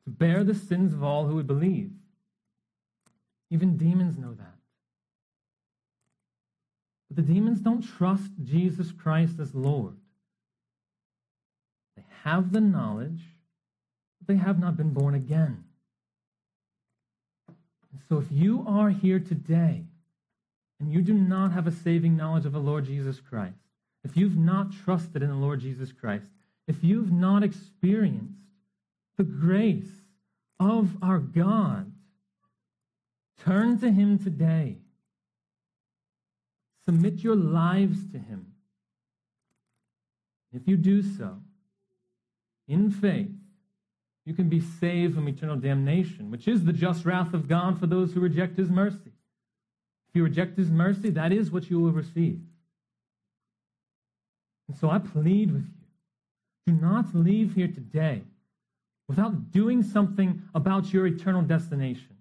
to 0.05 0.11
bear 0.11 0.45
the 0.45 0.55
sins 0.55 0.93
of 0.93 1.03
all 1.03 1.27
who 1.27 1.35
would 1.35 1.49
believe. 1.49 1.91
Even 3.51 3.77
demons 3.77 4.17
know 4.17 4.35
that. 4.35 4.54
But 7.15 7.27
the 7.27 7.35
demons 7.35 7.61
don't 7.61 7.83
trust 7.83 8.31
Jesus 8.43 8.91
Christ 8.91 9.39
as 9.39 9.55
Lord. 9.55 9.95
They 11.97 12.05
have 12.25 12.53
the 12.53 12.61
knowledge, 12.61 13.21
but 14.19 14.35
they 14.35 14.41
have 14.41 14.59
not 14.59 14.77
been 14.77 14.93
born 14.93 15.15
again. 15.15 15.63
And 17.47 18.01
so 18.09 18.19
if 18.19 18.27
you 18.33 18.65
are 18.67 18.91
here 18.91 19.21
today 19.21 19.85
and 20.81 20.93
you 20.93 21.03
do 21.03 21.15
not 21.15 21.53
have 21.53 21.69
a 21.69 21.73
saving 21.73 22.17
knowledge 22.17 22.47
of 22.47 22.53
the 22.53 22.59
Lord 22.59 22.85
Jesus 22.85 23.21
Christ, 23.21 23.59
if 24.03 24.17
you've 24.17 24.37
not 24.37 24.73
trusted 24.85 25.23
in 25.23 25.29
the 25.29 25.37
Lord 25.37 25.61
Jesus 25.61 25.93
Christ, 25.93 26.27
if 26.67 26.83
you've 26.83 27.13
not 27.13 27.45
experienced 27.45 28.41
the 29.17 29.25
grace 29.25 30.03
of 30.59 30.97
our 31.01 31.19
God, 31.19 31.93
turn 33.45 33.79
to 33.79 33.93
Him 33.93 34.19
today. 34.19 34.79
Submit 36.87 37.23
your 37.23 37.37
lives 37.37 37.99
to 38.13 38.19
Him. 38.19 38.53
If 40.53 40.69
you 40.69 40.77
do 40.77 41.03
so, 41.03 41.39
in 42.69 42.91
faith, 42.91 43.31
you 44.25 44.35
can 44.35 44.49
be 44.49 44.61
saved 44.61 45.15
from 45.15 45.29
eternal 45.29 45.57
damnation, 45.57 46.31
which 46.31 46.49
is 46.49 46.65
the 46.65 46.73
just 46.73 47.05
wrath 47.05 47.35
of 47.35 47.49
God 47.49 47.79
for 47.79 47.87
those 47.87 48.13
who 48.13 48.21
reject 48.21 48.57
his 48.57 48.71
mercy. 48.71 49.13
If 50.09 50.15
you 50.15 50.25
reject 50.25 50.57
his 50.57 50.71
mercy, 50.71 51.11
that 51.11 51.33
is 51.33 51.51
what 51.51 51.69
you 51.69 51.81
will 51.81 51.93
receive. 51.93 52.41
And 54.69 54.77
so 54.79 54.89
I 54.89 54.99
plead 54.99 55.53
with 55.53 55.63
you 55.63 55.75
do 56.67 56.73
not 56.73 57.15
leave 57.15 57.55
here 57.55 57.69
today 57.69 58.23
without 59.07 59.51
doing 59.51 59.83
something 59.83 60.43
about 60.55 60.95
your 60.95 61.07
eternal 61.07 61.43
destination. 61.43 62.14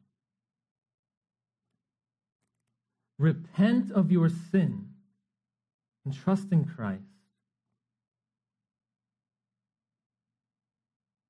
Repent 3.17 3.91
of 3.91 4.11
your 4.11 4.29
sin 4.29 4.89
and 6.05 6.13
trust 6.13 6.51
in 6.51 6.65
Christ. 6.65 7.03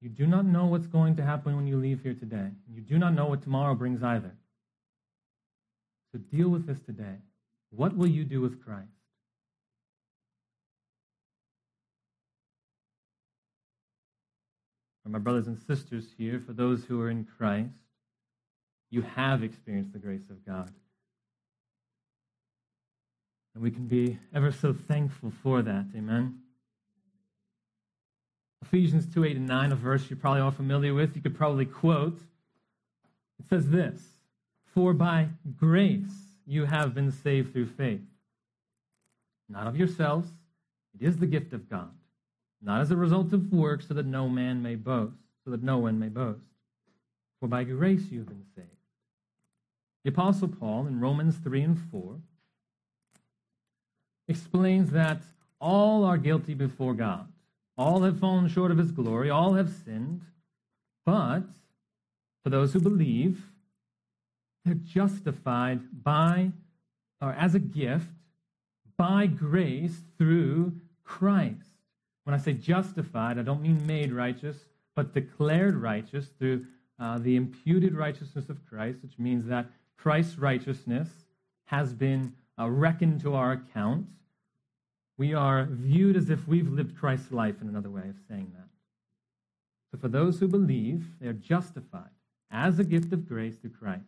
You 0.01 0.09
do 0.09 0.27
not 0.27 0.45
know 0.45 0.65
what's 0.65 0.87
going 0.87 1.15
to 1.15 1.23
happen 1.23 1.55
when 1.55 1.65
you 1.65 1.77
leave 1.77 2.01
here 2.01 2.13
today. 2.13 2.49
You 2.69 2.81
do 2.81 2.97
not 2.97 3.13
know 3.13 3.27
what 3.27 3.41
tomorrow 3.41 3.73
brings 3.73 4.03
either. 4.03 4.35
So 6.11 6.19
deal 6.19 6.49
with 6.49 6.67
this 6.67 6.79
today. 6.81 7.15
What 7.69 7.95
will 7.95 8.07
you 8.07 8.25
do 8.25 8.41
with 8.41 8.63
Christ? 8.63 8.89
For 15.03 15.09
my 15.09 15.19
brothers 15.19 15.47
and 15.47 15.57
sisters 15.57 16.07
here, 16.17 16.41
for 16.45 16.53
those 16.53 16.85
who 16.85 17.01
are 17.01 17.09
in 17.09 17.25
Christ, 17.25 17.79
you 18.89 19.01
have 19.01 19.41
experienced 19.41 19.93
the 19.93 19.99
grace 19.99 20.29
of 20.29 20.45
God. 20.45 20.71
And 23.53 23.63
we 23.63 23.71
can 23.71 23.87
be 23.87 24.19
ever 24.33 24.51
so 24.51 24.73
thankful 24.73 25.31
for 25.41 25.61
that. 25.61 25.85
Amen. 25.95 26.39
Ephesians 28.63 29.05
2 29.13 29.25
8 29.25 29.37
and 29.37 29.47
9, 29.47 29.71
a 29.71 29.75
verse 29.75 30.09
you're 30.09 30.17
probably 30.17 30.41
all 30.41 30.51
familiar 30.51 30.93
with, 30.93 31.15
you 31.15 31.21
could 31.21 31.35
probably 31.35 31.65
quote. 31.65 32.17
It 33.39 33.49
says 33.49 33.69
this 33.69 34.01
For 34.73 34.93
by 34.93 35.27
grace 35.57 36.37
you 36.47 36.65
have 36.65 36.95
been 36.95 37.11
saved 37.11 37.53
through 37.53 37.67
faith, 37.67 38.01
not 39.49 39.67
of 39.67 39.77
yourselves, 39.77 40.29
it 40.99 41.05
is 41.05 41.17
the 41.17 41.27
gift 41.27 41.53
of 41.53 41.69
God, 41.69 41.91
not 42.61 42.81
as 42.81 42.89
a 42.89 42.95
result 42.95 43.33
of 43.33 43.51
works, 43.51 43.87
so 43.87 43.93
that 43.93 44.05
no 44.05 44.29
man 44.29 44.61
may 44.61 44.75
boast, 44.75 45.17
so 45.43 45.51
that 45.51 45.61
no 45.61 45.77
one 45.77 45.99
may 45.99 46.09
boast. 46.09 46.47
For 47.39 47.47
by 47.47 47.65
grace 47.65 48.09
you 48.09 48.19
have 48.19 48.29
been 48.29 48.45
saved. 48.55 48.69
The 50.03 50.09
Apostle 50.09 50.47
Paul 50.47 50.87
in 50.87 50.99
Romans 50.99 51.37
3 51.37 51.61
and 51.61 51.79
4 51.91 52.15
explains 54.27 54.91
that 54.91 55.21
all 55.59 56.03
are 56.03 56.17
guilty 56.17 56.53
before 56.53 56.93
God. 56.93 57.27
All 57.77 58.03
have 58.03 58.19
fallen 58.19 58.47
short 58.47 58.71
of 58.71 58.77
his 58.77 58.91
glory, 58.91 59.29
all 59.29 59.53
have 59.53 59.69
sinned. 59.69 60.21
But 61.05 61.43
for 62.43 62.49
those 62.49 62.73
who 62.73 62.79
believe, 62.79 63.41
they're 64.63 64.75
justified 64.75 65.81
by, 66.03 66.51
or 67.21 67.33
as 67.33 67.55
a 67.55 67.59
gift, 67.59 68.07
by 68.97 69.25
grace 69.25 70.01
through 70.17 70.73
Christ. 71.03 71.67
When 72.23 72.33
I 72.33 72.37
say 72.37 72.53
justified, 72.53 73.37
I 73.37 73.41
don't 73.41 73.61
mean 73.61 73.85
made 73.85 74.13
righteous, 74.13 74.57
but 74.95 75.13
declared 75.13 75.75
righteous 75.75 76.27
through 76.37 76.65
uh, 76.99 77.17
the 77.17 77.35
imputed 77.35 77.95
righteousness 77.95 78.49
of 78.49 78.65
Christ, 78.65 78.99
which 79.01 79.17
means 79.17 79.45
that 79.47 79.65
Christ's 79.97 80.37
righteousness 80.37 81.09
has 81.65 81.93
been 81.93 82.33
uh, 82.59 82.69
reckoned 82.69 83.21
to 83.21 83.33
our 83.33 83.53
account 83.53 84.07
we 85.17 85.33
are 85.33 85.67
viewed 85.69 86.15
as 86.15 86.29
if 86.29 86.47
we've 86.47 86.71
lived 86.71 86.97
Christ's 86.97 87.31
life 87.31 87.61
in 87.61 87.67
another 87.67 87.89
way 87.89 88.09
of 88.09 88.15
saying 88.27 88.51
that. 88.55 88.67
So 89.91 89.97
for 89.99 90.07
those 90.07 90.39
who 90.39 90.47
believe, 90.47 91.05
they 91.21 91.27
are 91.27 91.33
justified 91.33 92.09
as 92.49 92.79
a 92.79 92.83
gift 92.83 93.13
of 93.13 93.27
grace 93.27 93.57
through 93.57 93.71
Christ. 93.71 94.03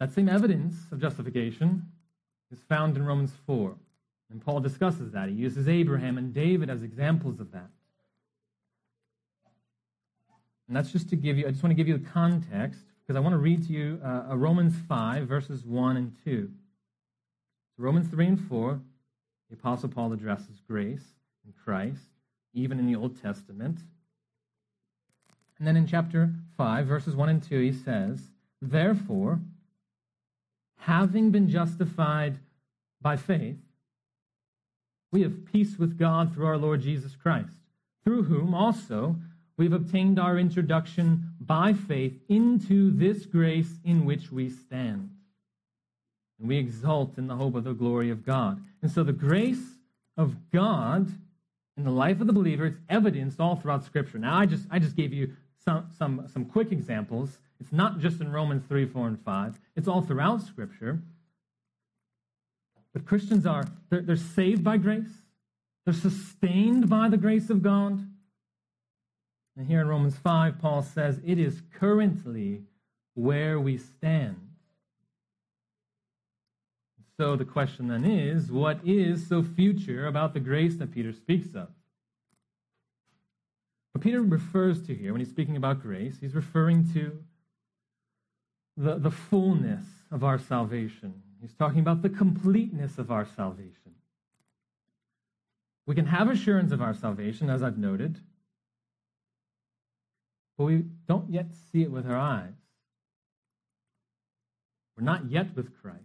That 0.00 0.12
same 0.12 0.28
evidence 0.28 0.74
of 0.92 1.00
justification 1.00 1.86
is 2.52 2.58
found 2.68 2.96
in 2.96 3.04
Romans 3.04 3.32
4. 3.46 3.74
And 4.30 4.44
Paul 4.44 4.60
discusses 4.60 5.12
that. 5.12 5.28
He 5.28 5.34
uses 5.34 5.68
Abraham 5.68 6.18
and 6.18 6.34
David 6.34 6.70
as 6.70 6.82
examples 6.82 7.40
of 7.40 7.52
that. 7.52 7.70
And 10.66 10.76
that's 10.76 10.92
just 10.92 11.08
to 11.10 11.16
give 11.16 11.38
you, 11.38 11.46
I 11.46 11.50
just 11.50 11.62
want 11.62 11.70
to 11.70 11.74
give 11.74 11.88
you 11.88 11.96
the 11.96 12.08
context 12.08 12.82
because 13.08 13.16
I 13.16 13.22
want 13.22 13.32
to 13.32 13.38
read 13.38 13.66
to 13.66 13.72
you 13.72 13.98
uh, 14.04 14.36
Romans 14.36 14.74
5, 14.86 15.26
verses 15.26 15.64
1 15.64 15.96
and 15.96 16.14
2. 16.26 16.50
Romans 17.78 18.06
3 18.08 18.26
and 18.26 18.48
4, 18.48 18.80
the 19.48 19.56
Apostle 19.56 19.88
Paul 19.88 20.12
addresses 20.12 20.60
grace 20.68 21.14
in 21.46 21.54
Christ, 21.64 22.02
even 22.52 22.78
in 22.78 22.86
the 22.86 22.96
Old 22.96 23.18
Testament. 23.22 23.78
And 25.58 25.66
then 25.66 25.74
in 25.74 25.86
chapter 25.86 26.34
5, 26.58 26.86
verses 26.86 27.16
1 27.16 27.30
and 27.30 27.42
2, 27.42 27.58
he 27.60 27.72
says, 27.72 28.20
Therefore, 28.60 29.40
having 30.80 31.30
been 31.30 31.48
justified 31.48 32.36
by 33.00 33.16
faith, 33.16 33.56
we 35.10 35.22
have 35.22 35.46
peace 35.50 35.78
with 35.78 35.98
God 35.98 36.34
through 36.34 36.44
our 36.44 36.58
Lord 36.58 36.82
Jesus 36.82 37.16
Christ, 37.16 37.56
through 38.04 38.24
whom 38.24 38.54
also 38.54 39.16
we 39.56 39.64
have 39.64 39.72
obtained 39.72 40.18
our 40.18 40.38
introduction 40.38 41.27
by 41.48 41.72
faith 41.72 42.12
into 42.28 42.92
this 42.92 43.26
grace 43.26 43.80
in 43.84 44.04
which 44.04 44.30
we 44.30 44.48
stand 44.48 45.10
and 46.38 46.48
we 46.48 46.56
exult 46.56 47.18
in 47.18 47.26
the 47.26 47.34
hope 47.34 47.54
of 47.56 47.64
the 47.64 47.72
glory 47.72 48.10
of 48.10 48.24
God. 48.24 48.62
And 48.82 48.90
so 48.90 49.02
the 49.02 49.12
grace 49.12 49.78
of 50.16 50.50
God 50.52 51.08
in 51.76 51.84
the 51.84 51.90
life 51.90 52.20
of 52.20 52.26
the 52.26 52.32
believer 52.32 52.66
is 52.66 52.76
evidenced 52.88 53.40
all 53.40 53.56
throughout 53.56 53.84
Scripture. 53.84 54.18
Now, 54.18 54.36
I 54.36 54.46
just 54.46 54.66
I 54.70 54.78
just 54.78 54.96
gave 54.96 55.12
you 55.12 55.34
some 55.64 55.88
some 55.96 56.28
some 56.32 56.44
quick 56.44 56.72
examples. 56.72 57.38
It's 57.60 57.72
not 57.72 57.98
just 57.98 58.20
in 58.20 58.30
Romans 58.30 58.64
3, 58.68 58.86
4, 58.86 59.08
and 59.08 59.20
5. 59.20 59.58
It's 59.74 59.88
all 59.88 60.00
throughout 60.00 60.42
Scripture. 60.42 61.00
But 62.92 63.04
Christians 63.04 63.46
are 63.46 63.66
they're, 63.90 64.02
they're 64.02 64.16
saved 64.16 64.62
by 64.62 64.76
grace. 64.76 65.22
They're 65.84 65.94
sustained 65.94 66.88
by 66.88 67.08
the 67.08 67.16
grace 67.16 67.50
of 67.50 67.62
God. 67.62 68.06
And 69.58 69.66
here 69.66 69.80
in 69.80 69.88
Romans 69.88 70.16
5, 70.16 70.60
Paul 70.60 70.82
says, 70.82 71.20
It 71.26 71.36
is 71.36 71.62
currently 71.74 72.62
where 73.14 73.58
we 73.58 73.76
stand. 73.76 74.36
So 77.16 77.34
the 77.34 77.44
question 77.44 77.88
then 77.88 78.04
is 78.04 78.52
what 78.52 78.78
is 78.84 79.26
so 79.26 79.42
future 79.42 80.06
about 80.06 80.32
the 80.32 80.38
grace 80.38 80.76
that 80.76 80.92
Peter 80.92 81.12
speaks 81.12 81.48
of? 81.56 81.66
What 83.90 84.04
Peter 84.04 84.22
refers 84.22 84.86
to 84.86 84.94
here 84.94 85.10
when 85.10 85.20
he's 85.20 85.30
speaking 85.30 85.56
about 85.56 85.82
grace, 85.82 86.18
he's 86.20 86.36
referring 86.36 86.92
to 86.92 87.18
the, 88.76 88.94
the 88.94 89.10
fullness 89.10 89.82
of 90.12 90.22
our 90.22 90.38
salvation. 90.38 91.20
He's 91.40 91.54
talking 91.54 91.80
about 91.80 92.02
the 92.02 92.10
completeness 92.10 92.96
of 92.96 93.10
our 93.10 93.26
salvation. 93.26 93.96
We 95.84 95.96
can 95.96 96.06
have 96.06 96.30
assurance 96.30 96.70
of 96.70 96.80
our 96.80 96.94
salvation, 96.94 97.50
as 97.50 97.60
I've 97.60 97.78
noted, 97.78 98.20
but 100.58 100.64
we 100.64 100.84
don't 101.06 101.30
yet 101.30 101.46
see 101.72 101.82
it 101.82 101.90
with 101.90 102.04
our 102.04 102.18
eyes. 102.18 102.52
We're 104.96 105.04
not 105.04 105.30
yet 105.30 105.54
with 105.54 105.80
Christ. 105.80 106.02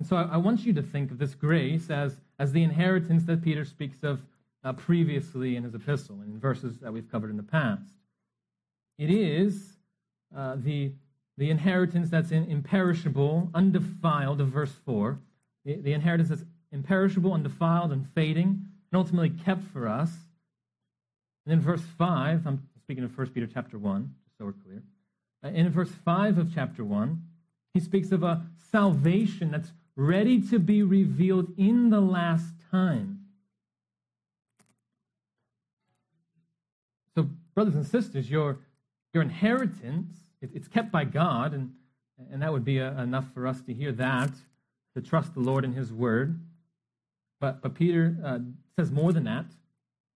And 0.00 0.08
so 0.08 0.16
I, 0.16 0.22
I, 0.22 0.36
want 0.36 0.66
you 0.66 0.72
to 0.74 0.82
think 0.82 1.12
of 1.12 1.18
this 1.18 1.34
grace 1.34 1.90
as, 1.90 2.16
as 2.38 2.52
the 2.52 2.62
inheritance 2.64 3.24
that 3.24 3.42
Peter 3.42 3.64
speaks 3.64 4.02
of 4.02 4.20
uh, 4.64 4.72
previously 4.72 5.54
in 5.54 5.62
his 5.62 5.74
epistle, 5.74 6.20
and 6.20 6.34
in 6.34 6.40
verses 6.40 6.78
that 6.80 6.92
we've 6.92 7.10
covered 7.10 7.30
in 7.30 7.36
the 7.36 7.42
past. 7.44 7.94
It 8.98 9.10
is 9.10 9.76
uh, 10.36 10.56
the, 10.56 10.92
the 11.36 11.50
inheritance 11.50 12.10
that's 12.10 12.32
in, 12.32 12.50
imperishable, 12.50 13.50
undefiled, 13.54 14.40
of 14.40 14.48
verse 14.48 14.74
4. 14.84 15.18
The, 15.64 15.76
the 15.76 15.92
inheritance 15.92 16.28
that's 16.30 16.44
imperishable, 16.72 17.32
undefiled, 17.32 17.92
and 17.92 18.08
fading, 18.14 18.66
and 18.90 18.98
ultimately 18.98 19.30
kept 19.30 19.62
for 19.72 19.86
us. 19.86 20.10
And 21.46 21.52
in 21.52 21.60
verse 21.60 21.82
5, 21.96 22.46
I'm 22.46 22.67
speaking 22.88 23.04
of 23.04 23.18
1 23.18 23.26
Peter 23.28 23.46
chapter 23.46 23.76
1, 23.76 24.14
just 24.24 24.38
so 24.38 24.46
we're 24.46 24.52
clear. 24.52 24.82
Uh, 25.44 25.48
in 25.48 25.68
verse 25.68 25.90
5 26.06 26.38
of 26.38 26.54
chapter 26.54 26.82
1, 26.82 27.22
he 27.74 27.80
speaks 27.80 28.12
of 28.12 28.22
a 28.22 28.46
salvation 28.72 29.50
that's 29.50 29.72
ready 29.94 30.40
to 30.40 30.58
be 30.58 30.82
revealed 30.82 31.52
in 31.58 31.90
the 31.90 32.00
last 32.00 32.54
time. 32.70 33.26
So, 37.14 37.28
brothers 37.54 37.74
and 37.74 37.86
sisters, 37.86 38.30
your, 38.30 38.60
your 39.12 39.22
inheritance, 39.22 40.16
it, 40.40 40.48
it's 40.54 40.66
kept 40.66 40.90
by 40.90 41.04
God, 41.04 41.52
and, 41.52 41.74
and 42.32 42.40
that 42.40 42.50
would 42.50 42.64
be 42.64 42.78
a, 42.78 42.98
enough 42.98 43.26
for 43.34 43.46
us 43.46 43.60
to 43.66 43.74
hear 43.74 43.92
that, 43.92 44.30
to 44.96 45.02
trust 45.02 45.34
the 45.34 45.40
Lord 45.40 45.62
in 45.62 45.74
His 45.74 45.92
Word. 45.92 46.40
But, 47.38 47.60
but 47.60 47.74
Peter 47.74 48.16
uh, 48.24 48.38
says 48.78 48.90
more 48.90 49.12
than 49.12 49.24
that. 49.24 49.44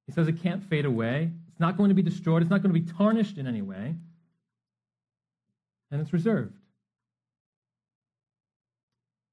He 0.07 0.13
says 0.15 0.27
it 0.27 0.43
can't 0.43 0.65
fade 0.65 0.87
away, 0.87 1.33
not 1.62 1.79
going 1.79 1.88
to 1.88 1.94
be 1.94 2.03
destroyed, 2.03 2.42
it's 2.42 2.51
not 2.51 2.62
going 2.62 2.75
to 2.75 2.79
be 2.79 2.92
tarnished 2.92 3.38
in 3.38 3.46
any 3.46 3.62
way, 3.62 3.94
and 5.90 6.01
it's 6.01 6.12
reserved. 6.12 6.59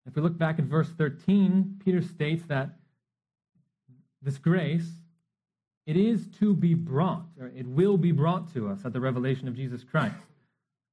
If 0.08 0.16
we 0.16 0.22
look 0.22 0.38
back 0.38 0.58
at 0.60 0.66
verse 0.66 0.90
13, 0.98 1.82
Peter 1.84 2.02
states 2.02 2.44
that 2.48 2.70
this 4.22 4.38
grace, 4.38 4.90
it 5.86 5.98
is 5.98 6.28
to 6.40 6.56
be 6.56 6.74
brought, 6.74 7.26
or 7.40 7.48
it 7.48 7.68
will 7.68 7.98
be 7.98 8.12
brought 8.12 8.54
to 8.54 8.70
us 8.70 8.80
at 8.86 8.94
the 8.94 9.00
revelation 9.00 9.48
of 9.48 9.56
Jesus 9.56 9.84
Christ. 9.84 10.16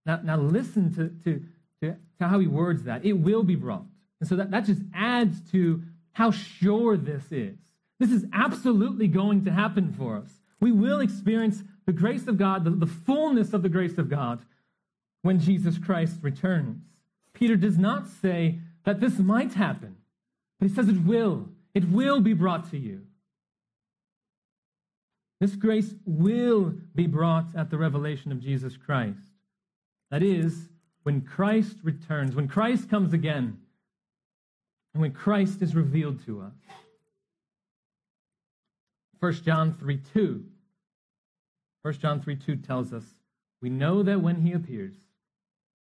Now, 0.05 0.21
now 0.23 0.37
listen 0.37 0.95
to, 0.95 1.09
to, 1.25 1.43
to, 1.83 1.97
to 2.19 2.29
how 2.29 2.39
he 2.39 2.47
words 2.47 2.85
that. 2.85 3.05
It 3.05 3.15
will 3.15 3.43
be 3.43 3.57
brought. 3.57 3.85
And 4.21 4.29
so 4.29 4.37
that, 4.37 4.51
that 4.51 4.65
just 4.65 4.83
adds 4.95 5.41
to 5.53 5.83
how 6.13 6.31
sure 6.31 6.97
this 6.97 7.31
is. 7.31 7.59
This 7.99 8.11
is 8.11 8.25
absolutely 8.33 9.09
going 9.09 9.45
to 9.45 9.51
happen 9.51 9.93
for 9.93 10.17
us. 10.17 10.31
We 10.61 10.73
will 10.73 11.01
experience 11.01 11.63
the 11.85 11.93
grace 11.93 12.27
of 12.27 12.39
God, 12.39 12.65
the, 12.65 12.71
the 12.71 12.87
fullness 12.87 13.53
of 13.53 13.63
the 13.63 13.69
grace 13.69 13.99
of 13.99 14.09
God, 14.09 14.41
when 15.23 15.41
Jesus 15.41 15.79
Christ 15.79 16.19
returns. 16.23 16.83
Peter 17.33 17.57
does 17.57 17.77
not 17.77 18.07
say 18.09 18.61
that 18.85 19.01
this 19.01 19.19
might 19.19 19.55
happen, 19.55 19.97
but 20.59 20.69
he 20.69 20.75
says 20.75 20.89
it 20.89 21.05
will. 21.05 21.49
It 21.75 21.89
will 21.89 22.21
be 22.21 22.33
brought 22.33 22.71
to 22.71 22.79
you. 22.79 23.03
This 25.41 25.55
grace 25.55 25.95
will 26.07 26.75
be 26.95 27.07
brought 27.07 27.55
at 27.55 27.71
the 27.71 27.77
revelation 27.77 28.33
of 28.33 28.41
Jesus 28.41 28.77
Christ. 28.77 29.19
That 30.11 30.23
is, 30.23 30.69
when 31.03 31.21
Christ 31.21 31.77
returns, 31.83 32.35
when 32.35 32.49
Christ 32.49 32.89
comes 32.89 33.13
again, 33.13 33.59
and 34.95 35.03
when 35.03 35.13
Christ 35.13 35.61
is 35.61 35.75
revealed 35.75 36.25
to 36.25 36.41
us. 36.41 36.55
1 39.21 39.33
John 39.45 39.75
3 39.79 40.01
2. 40.13 40.45
1 41.83 41.95
John 41.95 42.21
3 42.21 42.37
2 42.37 42.57
tells 42.57 42.93
us, 42.93 43.05
We 43.63 43.71
know 43.71 44.03
that 44.03 44.21
when 44.21 44.37
he 44.37 44.53
appears, 44.53 44.95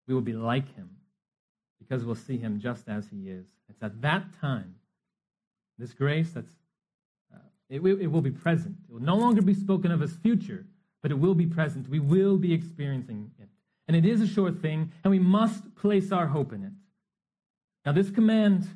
we 0.06 0.14
will 0.14 0.20
be 0.20 0.32
like 0.32 0.74
him 0.74 0.90
because 1.78 2.04
we'll 2.04 2.14
see 2.14 2.36
him 2.36 2.60
just 2.60 2.88
as 2.88 3.08
he 3.08 3.28
is. 3.28 3.46
It's 3.68 3.82
at 3.82 4.00
that 4.02 4.24
time, 4.40 4.76
this 5.78 5.92
grace 5.92 6.30
that's 6.30 6.52
uh, 7.34 7.38
it, 7.68 7.80
it 7.80 8.06
will 8.06 8.20
be 8.20 8.30
present. 8.30 8.76
It 8.88 8.92
will 8.92 9.02
no 9.02 9.16
longer 9.16 9.42
be 9.42 9.54
spoken 9.54 9.90
of 9.90 10.02
as 10.02 10.16
future, 10.16 10.66
but 11.02 11.10
it 11.10 11.18
will 11.18 11.34
be 11.34 11.46
present. 11.46 11.88
We 11.88 12.00
will 12.00 12.36
be 12.36 12.52
experiencing 12.52 13.30
it. 13.38 13.48
And 13.88 13.96
it 13.96 14.06
is 14.06 14.20
a 14.20 14.26
sure 14.26 14.52
thing, 14.52 14.92
and 15.02 15.10
we 15.10 15.18
must 15.18 15.74
place 15.74 16.10
our 16.12 16.26
hope 16.26 16.52
in 16.52 16.64
it. 16.64 16.72
Now, 17.84 17.92
this 17.92 18.10
command 18.10 18.66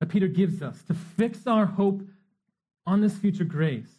that 0.00 0.08
Peter 0.08 0.26
gives 0.26 0.60
us 0.62 0.82
to 0.84 0.94
fix 0.94 1.46
our 1.46 1.66
hope 1.66 2.02
on 2.84 3.00
this 3.00 3.16
future 3.16 3.44
grace 3.44 3.90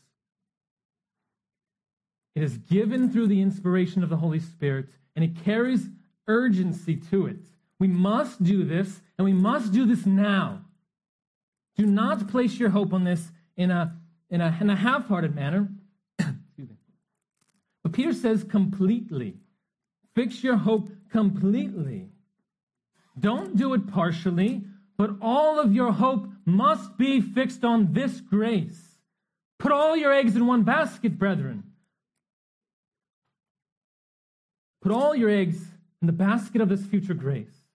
it 2.38 2.44
is 2.44 2.60
given 2.60 3.10
through 3.10 3.26
the 3.26 3.42
inspiration 3.42 4.04
of 4.04 4.10
the 4.10 4.18
Holy 4.18 4.40
Spirit, 4.40 4.90
and 5.16 5.26
it 5.26 5.44
carries 5.44 5.90
urgency 6.28 6.96
to 6.96 7.26
it. 7.26 7.40
We 7.80 7.88
must 7.88 8.44
do 8.44 8.64
this, 8.64 9.02
and 9.18 9.26
we 9.26 9.34
must 9.34 9.74
do 9.74 9.88
this 9.88 10.06
now. 10.06 10.62
Do 11.78 11.88
not 11.88 12.28
place 12.28 12.60
your 12.60 12.70
hope 12.70 12.94
on 12.94 13.06
this 13.06 13.32
in 13.56 13.72
a, 13.72 13.98
in 14.30 14.42
a, 14.42 14.56
in 14.62 14.70
a 14.70 14.76
half 14.76 15.08
hearted 15.08 15.34
manner. 15.34 15.68
but 16.20 17.92
Peter 17.92 18.14
says 18.14 18.44
completely. 18.44 19.38
Fix 20.14 20.44
your 20.44 20.58
hope 20.58 20.90
completely. 21.12 22.06
Don't 23.20 23.58
do 23.58 23.74
it 23.74 23.88
partially, 23.88 24.62
but 24.96 25.10
all 25.24 25.60
of 25.60 25.74
your 25.74 25.92
hope 25.92 26.28
must 26.46 27.00
be 27.00 27.20
fixed 27.20 27.64
on 27.64 27.94
this 27.94 28.22
grace. 28.22 29.00
Put 29.58 29.72
all 29.72 29.98
your 29.98 30.14
eggs 30.14 30.36
in 30.36 30.46
one 30.46 30.62
basket, 30.62 31.18
brethren. 31.18 31.64
Put 34.88 34.96
all 34.96 35.14
your 35.14 35.30
eggs 35.30 35.58
in 36.02 36.06
the 36.06 36.14
basket 36.14 36.62
of 36.62 36.70
this 36.70 36.86
future 36.86 37.14
grace. 37.14 37.66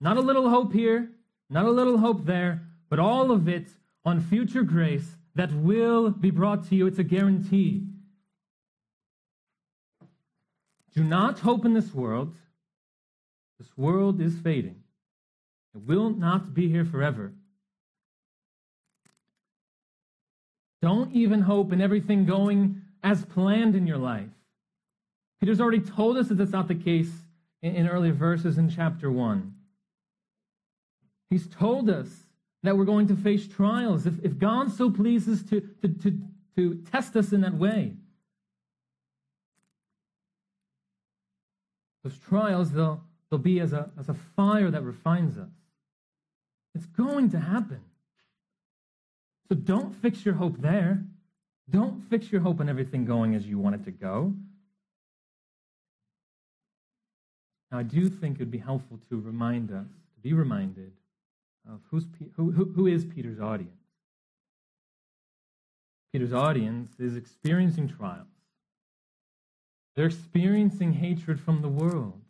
Not 0.00 0.16
a 0.16 0.20
little 0.20 0.48
hope 0.48 0.72
here, 0.72 1.10
not 1.50 1.64
a 1.64 1.72
little 1.72 1.98
hope 1.98 2.24
there, 2.24 2.62
but 2.88 3.00
all 3.00 3.32
of 3.32 3.48
it 3.48 3.66
on 4.04 4.20
future 4.20 4.62
grace 4.62 5.16
that 5.34 5.52
will 5.52 6.10
be 6.10 6.30
brought 6.30 6.68
to 6.68 6.76
you. 6.76 6.86
It's 6.86 7.00
a 7.00 7.02
guarantee. 7.02 7.88
Do 10.94 11.02
not 11.02 11.40
hope 11.40 11.64
in 11.64 11.74
this 11.74 11.92
world. 11.92 12.36
This 13.58 13.76
world 13.76 14.20
is 14.20 14.38
fading. 14.38 14.84
It 15.74 15.80
will 15.84 16.10
not 16.10 16.54
be 16.54 16.68
here 16.68 16.84
forever. 16.84 17.32
Don't 20.80 21.12
even 21.12 21.40
hope 21.40 21.72
in 21.72 21.80
everything 21.80 22.24
going 22.24 22.82
as 23.02 23.24
planned 23.24 23.74
in 23.74 23.88
your 23.88 23.98
life. 23.98 24.30
Peter's 25.40 25.60
already 25.60 25.80
told 25.80 26.16
us 26.16 26.28
that 26.28 26.36
that's 26.36 26.52
not 26.52 26.68
the 26.68 26.74
case 26.74 27.10
in, 27.62 27.74
in 27.76 27.88
earlier 27.88 28.12
verses 28.12 28.58
in 28.58 28.70
chapter 28.70 29.10
1. 29.10 29.54
He's 31.30 31.46
told 31.48 31.90
us 31.90 32.08
that 32.62 32.76
we're 32.76 32.84
going 32.84 33.08
to 33.08 33.16
face 33.16 33.46
trials 33.46 34.06
if, 34.06 34.14
if 34.24 34.38
God 34.38 34.72
so 34.72 34.90
pleases 34.90 35.42
to, 35.44 35.60
to, 35.82 35.88
to, 35.88 36.20
to 36.56 36.74
test 36.90 37.16
us 37.16 37.32
in 37.32 37.42
that 37.42 37.54
way. 37.54 37.94
Those 42.02 42.18
trials, 42.18 42.72
they'll, 42.72 43.02
they'll 43.30 43.38
be 43.38 43.60
as 43.60 43.72
a, 43.72 43.90
as 43.98 44.08
a 44.08 44.14
fire 44.36 44.70
that 44.70 44.82
refines 44.82 45.38
us. 45.38 45.50
It's 46.74 46.86
going 46.86 47.30
to 47.30 47.40
happen. 47.40 47.80
So 49.48 49.54
don't 49.54 49.94
fix 49.94 50.24
your 50.24 50.34
hope 50.34 50.60
there. 50.60 51.02
Don't 51.70 52.08
fix 52.10 52.30
your 52.30 52.42
hope 52.42 52.60
on 52.60 52.68
everything 52.68 53.04
going 53.04 53.34
as 53.34 53.46
you 53.46 53.58
want 53.58 53.74
it 53.76 53.84
to 53.84 53.90
go. 53.90 54.34
Now, 57.74 57.80
I 57.80 57.82
do 57.82 58.08
think 58.08 58.36
it 58.36 58.38
would 58.38 58.52
be 58.52 58.58
helpful 58.58 59.00
to 59.08 59.20
remind 59.20 59.72
us, 59.72 59.88
to 60.14 60.20
be 60.22 60.32
reminded 60.32 60.92
of 61.68 61.80
who's, 61.90 62.04
who, 62.36 62.52
who, 62.52 62.66
who 62.66 62.86
is 62.86 63.04
Peter's 63.04 63.40
audience. 63.40 63.82
Peter's 66.12 66.32
audience 66.32 66.92
is 67.00 67.16
experiencing 67.16 67.88
trials. 67.88 68.28
They're 69.96 70.06
experiencing 70.06 70.92
hatred 70.92 71.40
from 71.40 71.62
the 71.62 71.68
world. 71.68 72.20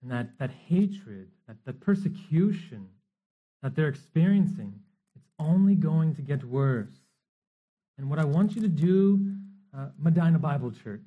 And 0.00 0.12
that, 0.12 0.38
that 0.38 0.52
hatred, 0.68 1.26
that, 1.48 1.56
that 1.66 1.80
persecution 1.80 2.86
that 3.64 3.74
they're 3.74 3.88
experiencing, 3.88 4.74
it's 5.16 5.26
only 5.40 5.74
going 5.74 6.14
to 6.14 6.22
get 6.22 6.44
worse. 6.44 7.00
And 7.98 8.08
what 8.08 8.20
I 8.20 8.24
want 8.24 8.54
you 8.54 8.62
to 8.62 8.68
do, 8.68 9.32
uh, 9.76 9.86
Medina 9.98 10.38
Bible 10.38 10.70
Church, 10.70 11.02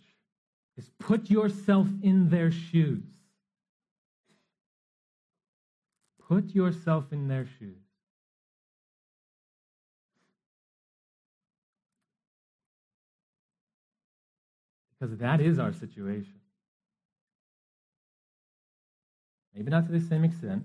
is 0.77 0.89
put 0.99 1.29
yourself 1.29 1.88
in 2.01 2.29
their 2.29 2.51
shoes. 2.51 3.03
Put 6.27 6.55
yourself 6.55 7.05
in 7.12 7.27
their 7.27 7.45
shoes. 7.45 7.77
Because 14.99 15.17
that 15.17 15.41
is 15.41 15.59
our 15.59 15.73
situation. 15.73 16.39
Maybe 19.53 19.69
not 19.69 19.86
to 19.86 19.91
the 19.91 19.99
same 19.99 20.23
extent, 20.23 20.63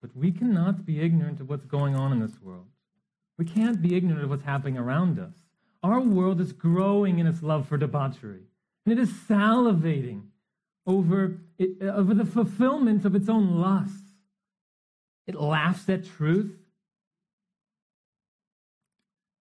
but 0.00 0.16
we 0.16 0.32
cannot 0.32 0.86
be 0.86 1.00
ignorant 1.00 1.40
of 1.40 1.48
what's 1.48 1.66
going 1.66 1.94
on 1.94 2.12
in 2.12 2.20
this 2.20 2.40
world. 2.40 2.66
We 3.38 3.44
can't 3.44 3.82
be 3.82 3.96
ignorant 3.96 4.24
of 4.24 4.30
what's 4.30 4.44
happening 4.44 4.78
around 4.78 5.18
us. 5.18 5.34
Our 5.82 6.00
world 6.00 6.40
is 6.40 6.52
growing 6.52 7.18
in 7.18 7.26
its 7.26 7.42
love 7.42 7.66
for 7.66 7.76
debauchery. 7.76 8.44
And 8.84 8.98
it 8.98 9.00
is 9.00 9.10
salivating 9.10 10.22
over, 10.86 11.38
it, 11.58 11.82
over 11.82 12.14
the 12.14 12.24
fulfillment 12.24 13.04
of 13.04 13.14
its 13.14 13.28
own 13.28 13.60
lusts. 13.60 13.98
It 15.26 15.36
laughs 15.36 15.88
at 15.88 16.04
truth. 16.04 16.56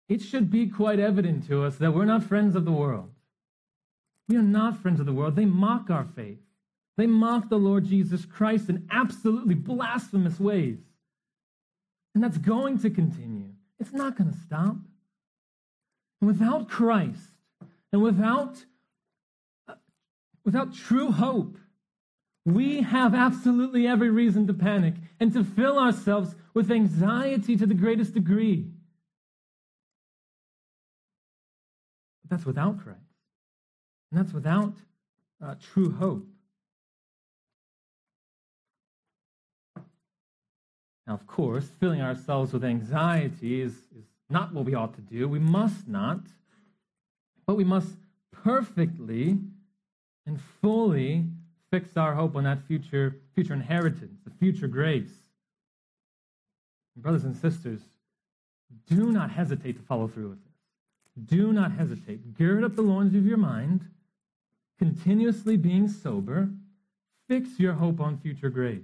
It 0.08 0.20
should 0.20 0.50
be 0.50 0.66
quite 0.66 0.98
evident 0.98 1.46
to 1.48 1.64
us 1.64 1.76
that 1.76 1.92
we're 1.92 2.04
not 2.04 2.24
friends 2.24 2.56
of 2.56 2.64
the 2.64 2.72
world. 2.72 3.10
We 4.28 4.36
are 4.36 4.42
not 4.42 4.78
friends 4.78 5.00
of 5.00 5.06
the 5.06 5.12
world. 5.12 5.36
They 5.36 5.44
mock 5.44 5.88
our 5.88 6.04
faith. 6.04 6.40
They 6.96 7.06
mock 7.06 7.48
the 7.48 7.58
Lord 7.58 7.86
Jesus 7.86 8.26
Christ 8.26 8.68
in 8.68 8.88
absolutely 8.90 9.54
blasphemous 9.54 10.38
ways. 10.38 10.78
And 12.14 12.22
that's 12.22 12.38
going 12.38 12.78
to 12.80 12.90
continue. 12.90 13.52
It's 13.80 13.92
not 13.92 14.16
going 14.16 14.30
to 14.32 14.38
stop. 14.38 14.76
And 16.20 16.28
without 16.28 16.68
Christ 16.68 17.30
and 17.92 18.02
without 18.02 18.64
without 20.44 20.74
true 20.74 21.10
hope, 21.12 21.58
we 22.44 22.82
have 22.82 23.14
absolutely 23.14 23.86
every 23.86 24.10
reason 24.10 24.46
to 24.48 24.54
panic 24.54 24.94
and 25.20 25.32
to 25.32 25.44
fill 25.44 25.78
ourselves 25.78 26.34
with 26.54 26.70
anxiety 26.70 27.56
to 27.56 27.66
the 27.66 27.74
greatest 27.74 28.14
degree. 28.14 28.66
But 32.22 32.30
that's 32.30 32.46
without 32.46 32.82
Christ. 32.82 32.98
And 34.10 34.20
that's 34.20 34.32
without 34.32 34.74
uh, 35.42 35.54
true 35.72 35.92
hope. 35.92 36.26
Now, 41.06 41.14
of 41.14 41.26
course, 41.26 41.68
filling 41.80 42.00
ourselves 42.00 42.52
with 42.52 42.64
anxiety 42.64 43.60
is, 43.60 43.72
is 43.72 44.04
not 44.30 44.52
what 44.52 44.64
we 44.64 44.74
ought 44.74 44.94
to 44.94 45.00
do. 45.00 45.28
We 45.28 45.38
must 45.38 45.88
not. 45.88 46.20
But 47.46 47.56
we 47.56 47.64
must 47.64 47.96
perfectly 48.30 49.38
and 50.26 50.40
fully 50.60 51.24
fix 51.70 51.96
our 51.96 52.14
hope 52.14 52.36
on 52.36 52.44
that 52.44 52.66
future, 52.66 53.16
future 53.34 53.54
inheritance, 53.54 54.20
the 54.24 54.30
future 54.30 54.68
grace. 54.68 55.12
Brothers 56.96 57.24
and 57.24 57.36
sisters, 57.36 57.80
do 58.86 59.10
not 59.10 59.30
hesitate 59.30 59.76
to 59.78 59.82
follow 59.82 60.08
through 60.08 60.30
with 60.30 60.44
this. 60.44 61.28
Do 61.28 61.52
not 61.52 61.72
hesitate. 61.72 62.36
Gird 62.36 62.64
up 62.64 62.76
the 62.76 62.82
loins 62.82 63.14
of 63.14 63.26
your 63.26 63.38
mind, 63.38 63.86
continuously 64.78 65.56
being 65.56 65.88
sober. 65.88 66.50
Fix 67.28 67.58
your 67.58 67.74
hope 67.74 68.00
on 68.00 68.18
future 68.18 68.50
grace. 68.50 68.82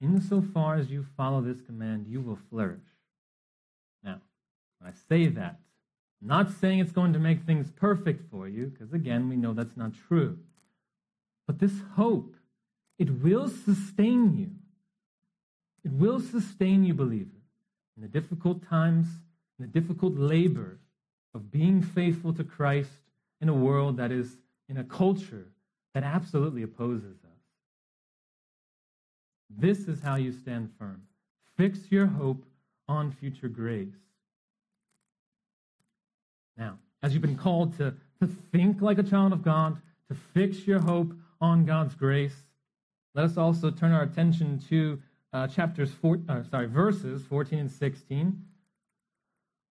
Insofar 0.00 0.76
as 0.76 0.90
you 0.90 1.06
follow 1.16 1.40
this 1.40 1.60
command, 1.62 2.06
you 2.06 2.20
will 2.20 2.38
flourish. 2.50 2.84
Now, 4.02 4.20
when 4.78 4.90
I 4.90 4.94
say 5.08 5.28
that, 5.28 5.60
not 6.24 6.50
saying 6.50 6.78
it's 6.78 6.92
going 6.92 7.12
to 7.12 7.18
make 7.18 7.42
things 7.42 7.70
perfect 7.70 8.30
for 8.30 8.48
you, 8.48 8.66
because 8.66 8.92
again, 8.92 9.28
we 9.28 9.36
know 9.36 9.52
that's 9.52 9.76
not 9.76 9.92
true. 10.08 10.38
But 11.46 11.58
this 11.58 11.82
hope, 11.96 12.34
it 12.98 13.22
will 13.22 13.48
sustain 13.48 14.34
you. 14.36 14.50
It 15.84 15.92
will 15.92 16.20
sustain 16.20 16.84
you, 16.84 16.94
believer, 16.94 17.42
in 17.96 18.02
the 18.02 18.08
difficult 18.08 18.66
times, 18.66 19.06
in 19.58 19.66
the 19.66 19.80
difficult 19.80 20.16
labor 20.16 20.78
of 21.34 21.50
being 21.50 21.82
faithful 21.82 22.32
to 22.34 22.44
Christ 22.44 22.90
in 23.40 23.48
a 23.48 23.54
world 23.54 23.98
that 23.98 24.10
is 24.10 24.38
in 24.68 24.78
a 24.78 24.84
culture 24.84 25.48
that 25.92 26.02
absolutely 26.02 26.62
opposes 26.62 27.18
us. 27.24 27.30
This 29.50 29.80
is 29.80 30.00
how 30.00 30.16
you 30.16 30.32
stand 30.32 30.70
firm. 30.78 31.02
Fix 31.56 31.90
your 31.90 32.06
hope 32.06 32.44
on 32.88 33.12
future 33.12 33.48
grace. 33.48 33.94
Now, 36.56 36.78
as 37.02 37.12
you've 37.12 37.22
been 37.22 37.36
called 37.36 37.76
to, 37.78 37.94
to 38.20 38.26
think 38.52 38.80
like 38.80 38.98
a 38.98 39.02
child 39.02 39.32
of 39.32 39.42
God, 39.42 39.80
to 40.08 40.14
fix 40.14 40.66
your 40.66 40.80
hope 40.80 41.12
on 41.40 41.64
God's 41.64 41.94
grace, 41.94 42.36
let 43.14 43.24
us 43.24 43.36
also 43.36 43.70
turn 43.70 43.92
our 43.92 44.02
attention 44.02 44.58
to 44.68 45.00
uh, 45.32 45.46
chapters 45.48 45.90
four, 45.90 46.20
uh, 46.28 46.42
sorry, 46.50 46.66
verses 46.66 47.22
14 47.26 47.58
and 47.58 47.70
16, 47.70 48.42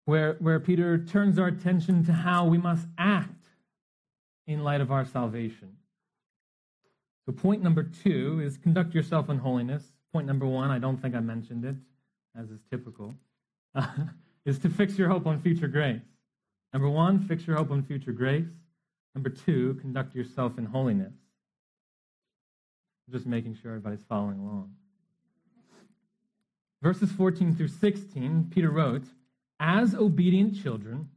where, 0.06 0.36
where 0.40 0.60
Peter 0.60 0.98
turns 0.98 1.38
our 1.38 1.48
attention 1.48 2.04
to 2.06 2.14
how 2.14 2.46
we 2.46 2.58
must 2.58 2.88
act 2.98 3.46
in 4.48 4.64
light 4.64 4.82
of 4.82 4.92
our 4.92 5.06
salvation. 5.06 5.78
So, 7.26 7.32
point 7.32 7.62
number 7.62 7.84
two 7.84 8.42
is 8.44 8.58
conduct 8.58 8.96
yourself 8.96 9.30
in 9.30 9.38
holiness. 9.38 9.84
Point 10.12 10.28
number 10.28 10.46
one, 10.46 10.72
I 10.72 10.80
don't 10.80 10.98
think 11.02 11.16
I 11.16 11.20
mentioned 11.20 11.64
it, 11.64 11.76
as 12.38 12.50
is 12.50 12.60
typical, 12.70 13.14
uh, 13.76 13.88
is 14.46 14.60
to 14.60 14.70
fix 14.70 14.98
your 14.98 15.08
hope 15.08 15.28
on 15.28 15.40
future 15.40 15.68
grace. 15.68 16.02
Number 16.74 16.89
one, 16.89 17.19
fix 17.28 17.45
your 17.45 17.57
hope 17.57 17.72
on 17.72 17.84
future 17.84 18.11
grace. 18.11 18.47
Number 19.13 19.30
two, 19.30 19.78
conduct 19.82 20.15
yourself 20.15 20.57
in 20.57 20.65
holiness. 20.65 21.13
Just 23.09 23.26
making 23.26 23.57
sure 23.61 23.72
everybody's 23.72 24.05
following 24.07 24.39
along. 24.39 24.74
Verses 26.82 27.11
14 27.11 27.55
through 27.55 27.67
16, 27.67 28.47
Peter 28.51 28.69
wrote, 28.69 29.03
As 29.59 29.93
obedient 29.93 30.61
children, 30.61 31.09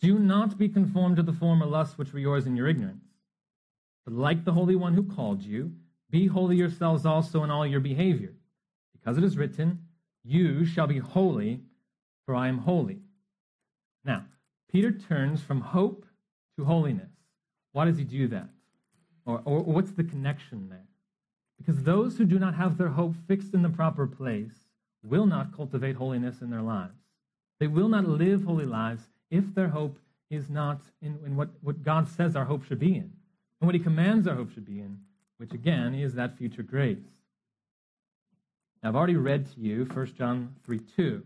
do 0.00 0.18
not 0.18 0.58
be 0.58 0.68
conformed 0.68 1.16
to 1.16 1.22
the 1.22 1.32
former 1.32 1.66
lusts 1.66 1.98
which 1.98 2.12
were 2.12 2.20
yours 2.20 2.46
in 2.46 2.54
your 2.54 2.68
ignorance. 2.68 3.04
But 4.04 4.14
like 4.14 4.44
the 4.44 4.52
Holy 4.52 4.76
One 4.76 4.94
who 4.94 5.02
called 5.02 5.42
you, 5.42 5.72
be 6.10 6.26
holy 6.26 6.56
yourselves 6.56 7.04
also 7.04 7.42
in 7.44 7.50
all 7.50 7.66
your 7.66 7.80
behavior. 7.80 8.34
Because 8.92 9.18
it 9.18 9.24
is 9.24 9.36
written, 9.36 9.80
You 10.22 10.64
shall 10.64 10.86
be 10.86 10.98
holy, 10.98 11.60
for 12.24 12.34
I 12.34 12.48
am 12.48 12.58
holy. 12.58 13.00
Peter 14.70 14.92
turns 14.92 15.42
from 15.42 15.60
hope 15.60 16.04
to 16.56 16.64
holiness. 16.64 17.10
Why 17.72 17.84
does 17.84 17.98
he 17.98 18.04
do 18.04 18.28
that? 18.28 18.48
Or, 19.24 19.42
or, 19.44 19.58
or 19.58 19.74
what's 19.74 19.92
the 19.92 20.04
connection 20.04 20.68
there? 20.68 20.86
Because 21.58 21.82
those 21.82 22.16
who 22.16 22.24
do 22.24 22.38
not 22.38 22.54
have 22.54 22.78
their 22.78 22.88
hope 22.88 23.14
fixed 23.26 23.54
in 23.54 23.62
the 23.62 23.68
proper 23.68 24.06
place 24.06 24.68
will 25.02 25.26
not 25.26 25.54
cultivate 25.54 25.96
holiness 25.96 26.40
in 26.40 26.50
their 26.50 26.62
lives. 26.62 26.98
They 27.60 27.66
will 27.66 27.88
not 27.88 28.06
live 28.06 28.44
holy 28.44 28.64
lives 28.64 29.02
if 29.30 29.54
their 29.54 29.68
hope 29.68 29.98
is 30.30 30.48
not 30.48 30.80
in, 31.02 31.18
in 31.24 31.36
what, 31.36 31.48
what 31.62 31.82
God 31.82 32.08
says 32.08 32.36
our 32.36 32.44
hope 32.44 32.64
should 32.64 32.78
be 32.78 32.94
in, 32.94 33.12
and 33.60 33.66
what 33.66 33.74
He 33.74 33.80
commands 33.80 34.26
our 34.26 34.34
hope 34.34 34.52
should 34.52 34.66
be 34.66 34.80
in, 34.80 34.98
which 35.38 35.52
again 35.52 35.94
is 35.94 36.14
that 36.14 36.36
future 36.36 36.62
grace. 36.62 36.98
Now, 38.82 38.90
I've 38.90 38.96
already 38.96 39.16
read 39.16 39.46
to 39.54 39.60
you 39.60 39.84
1 39.84 40.14
John 40.16 40.54
3 40.64 40.78
2. 40.96 41.22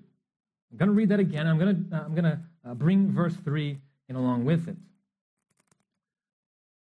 I'm 0.70 0.78
going 0.78 0.88
to 0.88 0.94
read 0.94 1.10
that 1.10 1.20
again. 1.20 1.46
I'm 1.46 1.58
going 1.58 1.88
to, 1.90 1.96
uh, 1.96 2.00
I'm 2.04 2.14
going 2.14 2.24
to 2.24 2.38
uh, 2.66 2.74
bring 2.74 3.10
verse 3.10 3.34
3 3.44 3.78
in 4.08 4.16
along 4.16 4.44
with 4.44 4.68
it. 4.68 4.76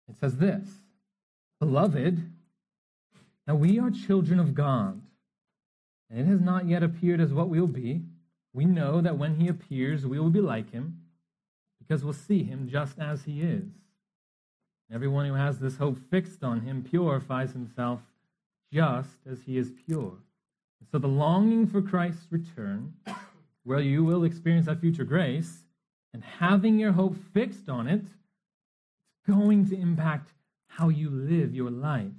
It 0.08 0.18
says 0.18 0.36
this 0.36 0.68
Beloved, 1.60 2.30
now 3.46 3.54
we 3.54 3.78
are 3.78 3.90
children 3.90 4.38
of 4.38 4.54
God, 4.54 5.00
and 6.10 6.20
it 6.20 6.26
has 6.26 6.40
not 6.40 6.66
yet 6.66 6.82
appeared 6.82 7.20
as 7.20 7.32
what 7.32 7.48
we 7.48 7.60
will 7.60 7.66
be. 7.66 8.02
We 8.52 8.64
know 8.64 9.00
that 9.00 9.18
when 9.18 9.36
he 9.36 9.48
appears, 9.48 10.06
we 10.06 10.18
will 10.18 10.30
be 10.30 10.40
like 10.40 10.72
him, 10.72 11.02
because 11.78 12.02
we'll 12.02 12.12
see 12.12 12.42
him 12.42 12.68
just 12.68 12.98
as 12.98 13.24
he 13.24 13.42
is. 13.42 13.68
Everyone 14.92 15.26
who 15.26 15.34
has 15.34 15.58
this 15.58 15.76
hope 15.76 15.98
fixed 16.10 16.42
on 16.42 16.62
him 16.62 16.82
purifies 16.82 17.52
himself 17.52 18.00
just 18.72 19.18
as 19.30 19.42
he 19.42 19.58
is 19.58 19.72
pure. 19.86 20.14
So 20.90 20.98
the 20.98 21.08
longing 21.08 21.66
for 21.66 21.82
Christ's 21.82 22.26
return 22.30 22.94
where 23.64 23.80
you 23.80 24.04
will 24.04 24.24
experience 24.24 24.66
that 24.66 24.80
future 24.80 25.04
grace, 25.04 25.64
and 26.14 26.22
having 26.24 26.78
your 26.78 26.92
hope 26.92 27.16
fixed 27.34 27.68
on 27.68 27.86
it, 27.86 28.02
it's 28.02 29.20
going 29.26 29.68
to 29.68 29.78
impact 29.78 30.32
how 30.68 30.88
you 30.88 31.10
live 31.10 31.54
your 31.54 31.70
life. 31.70 32.12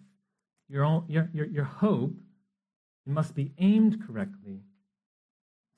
Your, 0.70 1.04
your, 1.08 1.30
your, 1.34 1.46
your 1.48 1.64
hope 1.64 2.14
must 3.06 3.34
be 3.34 3.52
aimed 3.58 4.06
correctly 4.06 4.60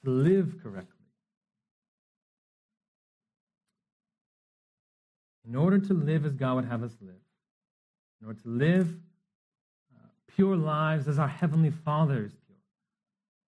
to 0.04 0.10
live 0.10 0.56
correctly. 0.62 1.06
In 5.48 5.56
order 5.56 5.80
to 5.80 5.94
live 5.94 6.26
as 6.26 6.34
God 6.34 6.56
would 6.56 6.66
have 6.66 6.84
us 6.84 6.96
live, 7.02 7.16
in 8.22 8.28
order 8.28 8.40
to 8.42 8.50
live 8.50 8.90
uh, 9.96 10.08
pure 10.36 10.56
lives 10.56 11.08
as 11.08 11.18
our 11.18 11.28
Heavenly 11.28 11.72
Father 11.72 12.26
is 12.26 12.34
pure, 12.46 12.58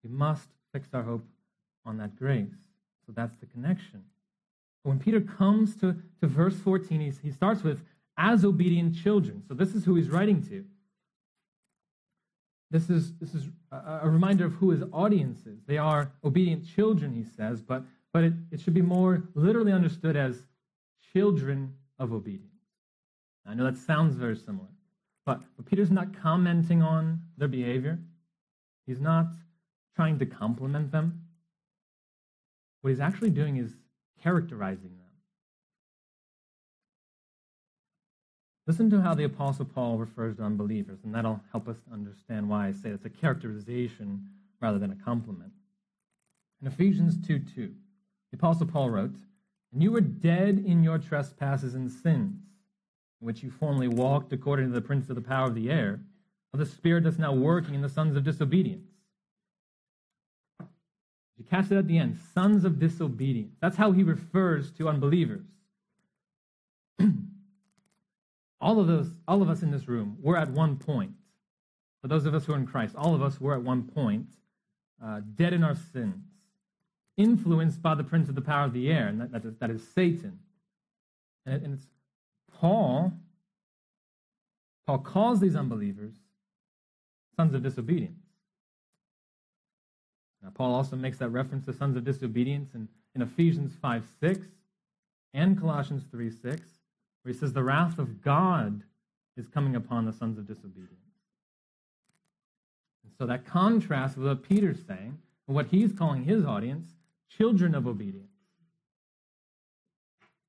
we 0.04 0.10
must 0.10 0.48
fix 0.72 0.88
our 0.94 1.02
hope 1.02 1.24
on 1.85 1.99
that 1.99 2.16
grace. 2.16 2.55
So 3.07 3.12
that's 3.14 3.37
the 3.37 3.47
connection. 3.47 4.05
When 4.83 4.99
Peter 4.99 5.20
comes 5.20 5.76
to, 5.76 5.97
to 6.20 6.26
verse 6.26 6.59
14, 6.59 7.01
he, 7.01 7.12
he 7.22 7.30
starts 7.30 7.62
with, 7.62 7.80
as 8.16 8.45
obedient 8.45 8.97
children. 8.97 9.43
So 9.47 9.55
this 9.55 9.74
is 9.74 9.85
who 9.85 9.95
he's 9.95 10.11
writing 10.11 10.43
to. 10.49 10.64
This 12.70 12.89
is, 12.89 13.12
this 13.18 13.35
is 13.35 13.49
a, 13.70 14.01
a 14.03 14.11
reminder 14.11 14.47
of 14.47 14.55
who 14.55 14.70
his 14.70 14.83
audience 14.93 15.47
is. 15.47 15.59
They 15.66 15.78
are 15.78 16.11
obedient 16.24 16.66
children, 16.66 17.12
he 17.12 17.24
says, 17.24 17.62
but, 17.62 17.85
but 18.12 18.24
it, 18.24 18.33
it 18.51 18.61
should 18.61 18.74
be 18.74 18.83
more 18.83 19.24
literally 19.35 19.72
understood 19.72 20.16
as 20.16 20.43
children 21.12 21.74
of 21.99 22.12
obedience. 22.12 22.49
I 23.47 23.55
know 23.55 23.64
that 23.64 23.76
sounds 23.76 24.14
very 24.14 24.37
similar, 24.37 24.68
but, 25.26 25.41
but 25.57 25.66
Peter's 25.66 25.91
not 25.91 26.16
commenting 26.18 26.80
on 26.83 27.20
their 27.37 27.49
behavior. 27.49 27.99
He's 28.87 29.01
not 29.01 29.26
trying 29.95 30.18
to 30.20 30.26
compliment 30.26 30.91
them. 30.91 31.22
What 32.83 32.91
he's 32.91 33.01
actually 33.01 33.30
doing 33.30 33.57
is 33.57 33.76
characterizing 34.22 34.91
them. 34.91 34.99
Listen 38.66 38.91
to 38.91 39.01
how 39.01 39.14
the 39.14 39.24
Apostle 39.24 39.64
Paul 39.64 39.99
refers 39.99 40.37
to 40.37 40.43
unbelievers, 40.43 41.01
and 41.05 41.14
that'll 41.14 41.41
help 41.51 41.68
us 41.68 41.78
understand 41.93 42.49
why 42.49 42.68
I 42.68 42.72
say 42.72 42.91
it's 42.91 43.05
a 43.05 43.11
characterization 43.11 44.28
rather 44.61 44.78
than 44.78 44.93
a 44.93 45.05
compliment. 45.05 45.53
In 46.61 46.68
Ephesians 46.68 47.16
2 47.26 47.41
2, 47.41 47.74
the 48.30 48.37
Apostle 48.37 48.66
Paul 48.66 48.91
wrote, 48.91 49.16
And 49.72 49.83
you 49.83 49.91
were 49.91 50.01
dead 50.01 50.62
in 50.64 50.85
your 50.85 50.99
trespasses 50.99 51.74
and 51.74 51.91
sins, 51.91 52.41
in 53.20 53.26
which 53.26 53.43
you 53.43 53.51
formerly 53.51 53.89
walked 53.89 54.33
according 54.33 54.68
to 54.68 54.72
the 54.72 54.80
prince 54.80 55.09
of 55.09 55.16
the 55.16 55.22
power 55.22 55.49
of 55.49 55.57
the 55.57 55.70
air, 55.70 56.01
of 56.53 56.61
the 56.61 56.66
spirit 56.66 57.05
that's 57.05 57.18
now 57.18 57.33
working 57.33 57.74
in 57.74 57.83
the 57.83 57.89
sons 57.89 58.16
of 58.16 58.24
disobedience 58.24 58.91
you 61.43 61.49
catch 61.51 61.70
it 61.70 61.76
at 61.76 61.86
the 61.86 61.99
end? 61.99 62.18
Sons 62.34 62.64
of 62.64 62.78
disobedience. 62.78 63.57
That's 63.61 63.76
how 63.76 63.93
he 63.93 64.03
refers 64.03 64.70
to 64.72 64.88
unbelievers. 64.88 65.47
all 68.61 68.80
of 68.80 68.86
those, 68.86 69.11
all 69.26 69.43
of 69.43 69.49
us 69.49 69.62
in 69.62 69.70
this 69.70 69.88
room, 69.88 70.16
we're 70.20 70.36
at 70.36 70.51
one 70.51 70.76
point. 70.76 71.12
For 72.01 72.09
those 72.09 72.26
of 72.26 72.34
us 72.34 72.45
who 72.45 72.53
are 72.53 72.57
in 72.57 72.66
Christ, 72.66 72.95
all 72.97 73.14
of 73.14 73.22
us 73.22 73.40
were 73.40 73.55
at 73.55 73.62
one 73.62 73.84
point 73.84 74.26
uh, 75.05 75.20
dead 75.34 75.53
in 75.53 75.62
our 75.62 75.76
sins, 75.93 76.24
influenced 77.16 77.82
by 77.82 77.95
the 77.95 78.05
prince 78.05 78.28
of 78.28 78.34
the 78.34 78.40
power 78.40 78.64
of 78.64 78.72
the 78.72 78.90
air, 78.90 79.09
and 79.09 79.20
that, 79.20 79.32
that, 79.32 79.45
is, 79.45 79.55
that 79.59 79.70
is 79.70 79.86
Satan. 79.95 80.38
And, 81.47 81.62
and 81.62 81.74
it's 81.74 81.86
Paul. 82.59 83.12
Paul 84.86 84.99
calls 84.99 85.40
these 85.40 85.57
unbelievers 85.57 86.14
sons 87.36 87.55
of 87.55 87.62
disobedience. 87.62 88.22
Now, 90.43 90.51
Paul 90.53 90.74
also 90.74 90.97
makes 90.97 91.18
that 91.18 91.28
reference 91.28 91.64
to 91.66 91.72
sons 91.72 91.97
of 91.97 92.05
disobedience 92.05 92.74
in, 92.74 92.88
in 93.14 93.22
Ephesians 93.22 93.74
5 93.80 94.05
6 94.20 94.47
and 95.34 95.59
Colossians 95.59 96.05
3 96.11 96.30
6, 96.30 96.62
where 97.22 97.32
he 97.32 97.38
says, 97.38 97.53
The 97.53 97.62
wrath 97.62 97.99
of 97.99 98.22
God 98.22 98.82
is 99.36 99.47
coming 99.49 99.76
upon 99.76 100.05
the 100.05 100.12
sons 100.12 100.38
of 100.38 100.47
disobedience. 100.47 100.99
And 103.05 103.12
so 103.16 103.26
that 103.26 103.47
contrasts 103.47 104.16
with 104.16 104.26
what 104.26 104.43
Peter's 104.43 104.84
saying 104.86 105.18
and 105.47 105.55
what 105.55 105.66
he's 105.66 105.93
calling 105.93 106.24
his 106.24 106.45
audience 106.45 106.90
children 107.28 107.74
of 107.74 107.86
obedience. 107.86 108.28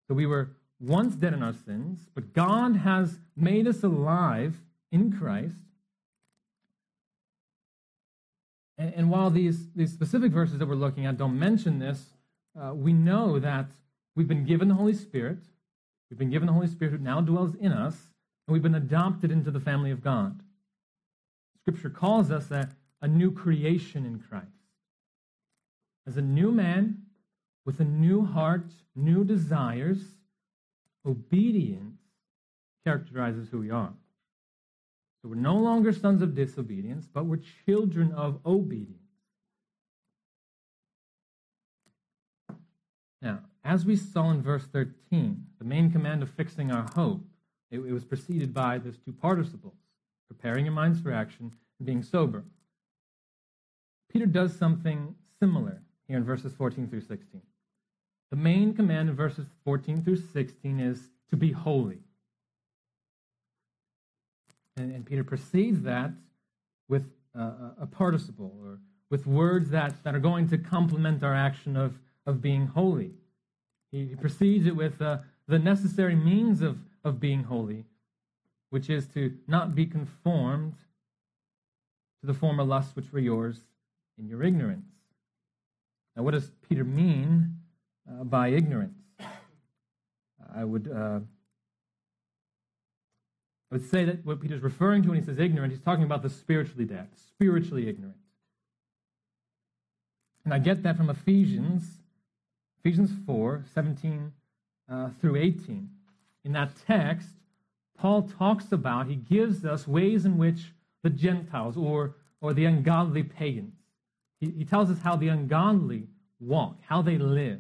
So 0.08 0.14
we 0.14 0.26
were 0.26 0.50
once 0.80 1.16
dead 1.16 1.34
in 1.34 1.42
our 1.42 1.54
sins, 1.54 2.10
but 2.14 2.34
God 2.34 2.76
has 2.78 3.20
made 3.38 3.68
us 3.68 3.84
alive 3.84 4.60
in 4.92 5.18
Christ 5.18 5.56
and, 8.84 8.94
and 8.96 9.10
while 9.10 9.30
these, 9.30 9.70
these 9.76 9.94
specific 9.94 10.32
verses 10.32 10.58
that 10.60 10.68
we're 10.68 10.76
looking 10.76 11.06
at 11.06 11.18
don't 11.18 11.40
mention 11.40 11.80
this, 11.80 12.06
uh, 12.60 12.74
we 12.74 12.92
know 12.92 13.40
that 13.40 13.68
we've 14.16 14.28
been 14.28 14.46
given 14.46 14.68
the 14.68 14.76
Holy 14.76 14.94
Spirit. 14.94 15.40
We've 16.10 16.18
been 16.18 16.30
given 16.30 16.48
the 16.48 16.54
Holy 16.54 16.68
Spirit 16.68 16.92
who 16.92 16.98
now 16.98 17.22
dwells 17.22 17.56
in 17.56 17.72
us, 17.72 17.96
and 18.46 18.54
we've 18.54 18.62
been 18.62 18.76
adopted 18.76 19.32
into 19.32 19.52
the 19.52 19.60
family 19.60 19.92
of 19.92 20.04
God. 20.04 20.42
Scripture 21.62 21.90
calls 21.90 22.30
us 22.30 22.52
a, 22.52 22.70
a 23.02 23.08
new 23.08 23.32
creation 23.32 24.06
in 24.06 24.20
Christ. 24.20 24.48
As 26.06 26.18
a 26.18 26.22
new 26.22 26.52
man 26.52 27.04
with 27.66 27.80
a 27.80 27.86
new 27.86 28.26
heart, 28.26 28.66
new 28.96 29.24
desires, 29.24 30.02
obedience 31.06 32.00
characterizes 32.84 33.48
who 33.50 33.60
we 33.60 33.72
are. 33.72 33.94
So 35.24 35.30
we're 35.30 35.36
no 35.36 35.56
longer 35.56 35.94
sons 35.94 36.22
of 36.22 36.36
disobedience, 36.36 37.08
but 37.12 37.26
we're 37.26 37.40
children 37.66 38.12
of 38.12 38.40
obedience. 38.46 39.00
Now, 43.22 43.40
as 43.64 43.86
we 43.86 43.96
saw 43.96 44.32
in 44.32 44.42
verse 44.42 44.66
13, 44.66 45.46
the 45.60 45.64
main 45.64 45.90
command 45.90 46.24
of 46.24 46.30
fixing 46.32 46.74
our 46.74 46.86
hope, 46.94 47.24
it, 47.72 47.80
it 47.80 47.94
was 47.94 48.04
preceded 48.04 48.54
by 48.54 48.78
those 48.78 48.98
two 48.98 49.14
participles 49.14 49.76
preparing 50.28 50.66
your 50.66 50.74
minds 50.74 51.00
for 51.00 51.14
action 51.14 51.54
and 51.80 51.86
being 51.86 52.04
sober. 52.04 52.44
Peter 54.12 54.26
does 54.26 54.58
something 54.58 55.16
similar 55.40 55.82
here 56.06 56.18
in 56.18 56.26
verses 56.26 56.54
14 56.54 56.90
through 56.90 57.02
16. 57.02 57.42
The 58.30 58.36
main 58.36 58.74
command 58.74 59.10
in 59.10 59.16
verses 59.16 59.46
14 59.64 60.04
through 60.04 60.18
16 60.18 60.80
is 60.82 61.02
to 61.30 61.38
be 61.38 61.52
holy. 61.52 62.00
And, 64.78 64.94
and 64.94 65.06
Peter 65.06 65.24
precedes 65.24 65.82
that 65.84 66.12
with 66.90 67.06
uh, 67.38 67.72
a 67.82 67.88
participle 67.88 68.54
or 68.62 68.80
with 69.10 69.28
words 69.28 69.70
that, 69.70 70.04
that 70.04 70.16
are 70.16 70.20
going 70.20 70.50
to 70.50 70.58
complement 70.58 71.24
our 71.24 71.36
action 71.36 71.78
of, 71.78 72.00
of 72.26 72.42
being 72.42 72.68
holy. 72.68 73.12
He, 73.92 74.08
he 74.08 74.16
precedes 74.16 74.66
it 74.66 74.76
with 74.76 75.02
uh, 75.02 75.20
the 75.48 75.60
necessary 75.60 76.16
means 76.16 76.62
of, 76.62 76.78
of 77.04 77.20
being 77.20 77.44
holy, 77.44 77.86
which 78.72 78.90
is 78.90 79.06
to 79.10 79.36
not 79.48 79.76
be 79.76 79.86
conformed 79.86 80.74
to 82.22 82.28
the 82.28 82.34
former 82.34 82.64
lusts 82.64 82.96
which 82.96 83.12
were 83.12 83.20
yours 83.20 83.60
in 84.18 84.28
your 84.28 84.44
ignorance. 84.44 84.88
Now, 86.16 86.24
what 86.24 86.32
does 86.32 86.52
Peter 86.68 86.84
mean 86.84 87.58
uh, 88.10 88.24
by 88.24 88.50
ignorance? 88.50 88.98
I 90.56 90.64
would 90.64 90.92
uh, 90.92 91.20
I 93.74 93.78
would 93.78 93.90
say 93.90 94.06
that 94.06 94.24
what 94.24 94.40
Peter's 94.40 94.62
referring 94.62 95.02
to 95.02 95.10
when 95.10 95.18
he 95.18 95.26
says 95.26 95.40
ignorant, 95.40 95.74
he's 95.74 95.82
talking 95.82 96.04
about 96.04 96.22
the 96.22 96.30
spiritually 96.30 96.86
dead, 96.86 97.08
spiritually 97.16 97.90
ignorant. 97.90 98.18
And 100.46 100.54
I 100.54 100.60
get 100.60 100.84
that 100.84 100.96
from 100.96 101.10
Ephesians, 101.10 101.82
Ephesians 102.78 103.10
4, 103.26 103.66
17 103.74 104.32
uh, 104.92 105.10
through 105.20 105.38
18. 105.38 105.90
In 106.46 106.52
that 106.52 106.74
text, 106.86 107.30
Paul 107.98 108.30
talks 108.38 108.72
about, 108.72 109.08
he 109.08 109.16
gives 109.16 109.66
us 109.66 109.88
ways 109.88 110.24
in 110.24 110.38
which 110.38 110.72
the 111.02 111.10
Gentiles 111.10 111.76
or, 111.76 112.14
or 112.42 112.54
the 112.54 112.66
ungodly 112.66 113.24
pagans, 113.24 113.74
he, 114.40 114.52
he 114.52 114.66
tells 114.66 114.92
us 114.92 115.00
how 115.00 115.16
the 115.16 115.30
ungodly 115.30 116.10
walk, 116.40 116.78
how 116.88 117.02
they 117.02 117.18
live. 117.18 117.60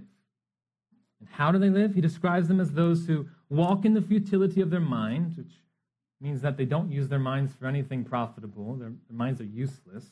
And 1.19 1.29
how 1.31 1.51
do 1.51 1.57
they 1.57 1.71
live? 1.71 1.95
He 1.95 2.01
describes 2.01 2.47
them 2.47 2.59
as 2.59 2.73
those 2.73 3.07
who 3.07 3.25
walk 3.49 3.83
in 3.83 3.95
the 3.95 4.01
futility 4.03 4.61
of 4.61 4.69
their 4.69 4.79
mind, 4.79 5.37
which 5.37 5.53
means 6.23 6.41
that 6.41 6.55
they 6.55 6.65
don't 6.65 6.89
use 6.89 7.09
their 7.09 7.19
minds 7.19 7.51
for 7.53 7.67
anything 7.67 8.05
profitable. 8.05 8.75
Their, 8.75 8.93
their 9.09 9.17
minds 9.17 9.41
are 9.41 9.45
useless. 9.45 10.05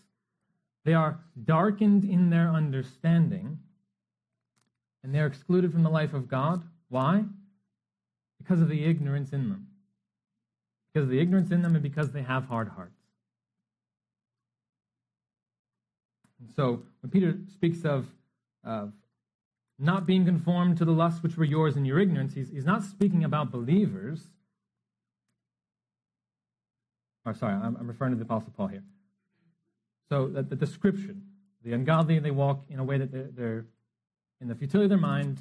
They 0.84 0.93
are 0.93 1.20
darkened 1.41 2.03
in 2.03 2.30
their 2.30 2.49
understanding, 2.49 3.59
and 5.03 5.16
they're 5.16 5.26
excluded 5.26 5.72
from 5.72 5.84
the 5.84 5.89
life 5.89 6.14
of 6.14 6.28
God. 6.28 6.64
Why? 6.89 7.24
Because 8.38 8.59
of 8.59 8.68
the 8.68 8.84
ignorance 8.84 9.32
in 9.32 9.49
them. 9.49 9.68
Because 10.93 11.05
of 11.05 11.12
the 11.12 11.20
ignorance 11.20 11.51
in 11.51 11.62
them, 11.62 11.76
and 11.76 11.84
because 11.84 12.12
they 12.12 12.24
have 12.24 12.45
hard 12.45 12.68
hearts. 12.68 12.99
And 16.41 16.51
so, 16.53 16.84
when 16.99 17.09
Peter 17.12 17.38
speaks 17.53 17.86
of, 17.86 18.07
of 18.66 18.91
not 19.80 20.05
being 20.05 20.26
conformed 20.26 20.78
to 20.80 20.86
the 20.86 20.91
lusts 20.91 21.24
which 21.24 21.38
were 21.38 21.45
yours 21.45 21.78
in 21.78 21.86
your 21.86 21.99
ignorance, 21.99 22.34
he's, 22.34 22.49
he's 22.49 22.66
not 22.66 22.84
speaking 22.84 23.24
about 23.24 23.51
believers 23.51 24.28
or 27.26 27.34
sorry, 27.34 27.53
I'm, 27.53 27.78
referring 27.88 28.11
to 28.11 28.17
the 28.17 28.24
Apostle 28.24 28.53
Paul 28.55 28.67
here. 28.67 28.84
So 30.09 30.28
the, 30.28 30.43
the 30.43 30.55
description, 30.55 31.24
the 31.63 31.74
ungodly, 31.74 32.19
they 32.19 32.32
walk 32.32 32.63
in 32.69 32.80
a 32.80 32.84
way 32.84 32.97
that 32.97 33.11
they're, 33.11 33.30
they're 33.34 33.65
in 34.41 34.47
the 34.47 34.55
futility 34.55 34.86
of 34.86 34.89
their 34.89 34.97
mind. 34.97 35.39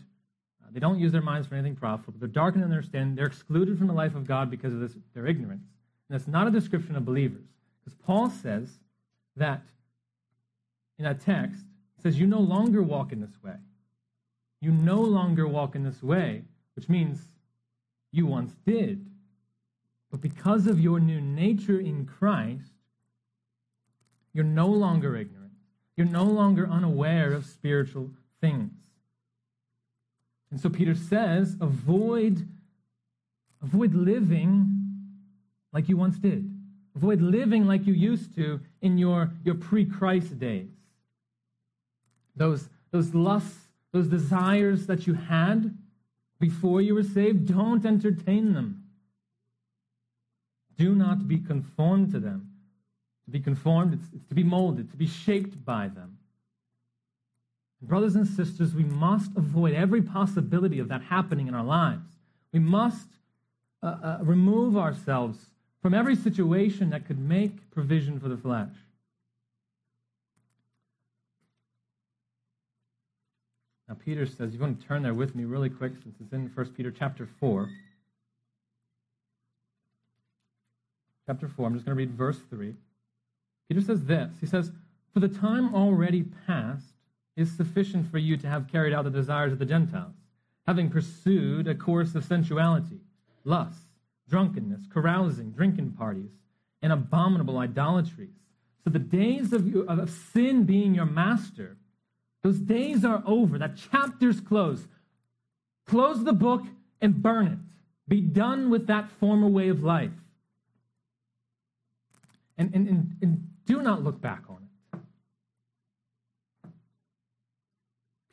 Uh, 0.62 0.68
they 0.72 0.80
don't 0.80 0.98
use 0.98 1.10
their 1.10 1.22
minds 1.22 1.48
for 1.48 1.54
anything 1.54 1.74
profitable. 1.74 2.18
They're 2.18 2.28
darkened 2.28 2.64
in 2.64 2.70
their 2.70 2.82
stand. 2.82 3.16
They're 3.16 3.26
excluded 3.26 3.78
from 3.78 3.86
the 3.86 3.94
life 3.94 4.14
of 4.14 4.26
God 4.26 4.50
because 4.50 4.72
of 4.72 4.80
this, 4.80 4.92
their 5.14 5.26
ignorance. 5.26 5.64
And 6.08 6.18
that's 6.18 6.28
not 6.28 6.46
a 6.46 6.50
description 6.50 6.96
of 6.96 7.04
believers. 7.04 7.46
Because 7.82 7.98
Paul 8.04 8.30
says 8.30 8.68
that 9.36 9.62
in 10.98 11.04
that 11.04 11.20
text, 11.20 11.64
he 11.96 12.02
says, 12.02 12.18
You 12.18 12.26
no 12.26 12.40
longer 12.40 12.82
walk 12.82 13.12
in 13.12 13.20
this 13.20 13.42
way. 13.42 13.54
You 14.60 14.70
no 14.70 15.00
longer 15.00 15.48
walk 15.48 15.74
in 15.74 15.82
this 15.82 16.02
way, 16.02 16.42
which 16.76 16.88
means 16.88 17.18
you 18.12 18.26
once 18.26 18.52
did. 18.66 19.09
But 20.10 20.20
because 20.20 20.66
of 20.66 20.80
your 20.80 20.98
new 21.00 21.20
nature 21.20 21.78
in 21.78 22.04
Christ, 22.04 22.72
you're 24.32 24.44
no 24.44 24.66
longer 24.66 25.16
ignorant. 25.16 25.52
You're 25.96 26.06
no 26.06 26.24
longer 26.24 26.68
unaware 26.68 27.32
of 27.32 27.46
spiritual 27.46 28.10
things. 28.40 28.72
And 30.50 30.60
so 30.60 30.68
Peter 30.68 30.94
says, 30.94 31.56
avoid, 31.60 32.48
avoid 33.62 33.94
living 33.94 34.68
like 35.72 35.88
you 35.88 35.96
once 35.96 36.18
did. 36.18 36.50
Avoid 36.96 37.20
living 37.20 37.66
like 37.66 37.86
you 37.86 37.94
used 37.94 38.34
to 38.34 38.60
in 38.82 38.98
your, 38.98 39.30
your 39.44 39.54
pre-Christ 39.54 40.38
days. 40.38 40.70
Those, 42.34 42.68
those 42.90 43.14
lusts, 43.14 43.68
those 43.92 44.08
desires 44.08 44.86
that 44.86 45.06
you 45.06 45.14
had 45.14 45.76
before 46.40 46.80
you 46.80 46.94
were 46.94 47.04
saved, 47.04 47.46
don't 47.46 47.84
entertain 47.84 48.54
them. 48.54 48.84
Do 50.80 50.94
not 50.94 51.28
be 51.28 51.36
conformed 51.36 52.10
to 52.12 52.18
them. 52.18 52.52
To 53.26 53.30
be 53.30 53.38
conformed, 53.38 53.92
it's, 53.92 54.08
it's 54.14 54.26
to 54.28 54.34
be 54.34 54.42
molded, 54.42 54.90
to 54.90 54.96
be 54.96 55.06
shaped 55.06 55.62
by 55.62 55.88
them. 55.88 56.16
Brothers 57.82 58.16
and 58.16 58.26
sisters, 58.26 58.74
we 58.74 58.84
must 58.84 59.36
avoid 59.36 59.74
every 59.74 60.00
possibility 60.00 60.78
of 60.78 60.88
that 60.88 61.02
happening 61.02 61.48
in 61.48 61.54
our 61.54 61.64
lives. 61.64 62.08
We 62.54 62.60
must 62.60 63.08
uh, 63.82 63.86
uh, 63.86 64.18
remove 64.22 64.78
ourselves 64.78 65.38
from 65.82 65.92
every 65.92 66.16
situation 66.16 66.88
that 66.90 67.06
could 67.06 67.18
make 67.18 67.70
provision 67.70 68.18
for 68.18 68.30
the 68.30 68.38
flesh. 68.38 68.72
Now, 73.86 73.96
Peter 74.02 74.24
says, 74.24 74.54
you 74.54 74.60
want 74.60 74.80
to 74.80 74.86
turn 74.86 75.02
there 75.02 75.14
with 75.14 75.34
me 75.34 75.44
really 75.44 75.68
quick 75.68 75.92
since 76.02 76.14
it's 76.22 76.32
in 76.32 76.50
1 76.54 76.66
Peter 76.68 76.90
chapter 76.90 77.28
4. 77.38 77.68
Chapter 81.30 81.46
4. 81.46 81.66
I'm 81.66 81.74
just 81.74 81.86
going 81.86 81.96
to 81.96 81.98
read 81.98 82.10
verse 82.10 82.40
3. 82.50 82.74
Peter 83.68 83.80
says 83.80 84.04
this 84.04 84.32
He 84.40 84.46
says, 84.46 84.72
For 85.14 85.20
the 85.20 85.28
time 85.28 85.72
already 85.72 86.24
past 86.46 86.86
is 87.36 87.56
sufficient 87.56 88.10
for 88.10 88.18
you 88.18 88.36
to 88.38 88.48
have 88.48 88.66
carried 88.66 88.92
out 88.92 89.04
the 89.04 89.10
desires 89.10 89.52
of 89.52 89.60
the 89.60 89.64
Gentiles, 89.64 90.14
having 90.66 90.90
pursued 90.90 91.68
a 91.68 91.74
course 91.76 92.16
of 92.16 92.24
sensuality, 92.24 92.98
lust, 93.44 93.78
drunkenness, 94.28 94.82
carousing, 94.92 95.52
drinking 95.52 95.92
parties, 95.92 96.32
and 96.82 96.92
abominable 96.92 97.58
idolatries. 97.58 98.34
So 98.82 98.90
the 98.90 98.98
days 98.98 99.52
of, 99.52 99.72
of 99.88 100.10
sin 100.10 100.64
being 100.64 100.96
your 100.96 101.06
master, 101.06 101.76
those 102.42 102.58
days 102.58 103.04
are 103.04 103.22
over. 103.24 103.56
That 103.56 103.76
chapter's 103.76 104.40
closed. 104.40 104.88
Close 105.86 106.24
the 106.24 106.32
book 106.32 106.64
and 107.00 107.22
burn 107.22 107.46
it. 107.46 107.58
Be 108.08 108.20
done 108.20 108.68
with 108.68 108.88
that 108.88 109.08
former 109.20 109.46
way 109.46 109.68
of 109.68 109.84
life 109.84 110.10
and, 112.60 112.74
and, 112.74 112.86
and, 112.86 113.16
and 113.22 113.48
do 113.64 113.80
not 113.80 114.04
look 114.04 114.20
back 114.20 114.42
on 114.50 114.58
it. 114.58 115.00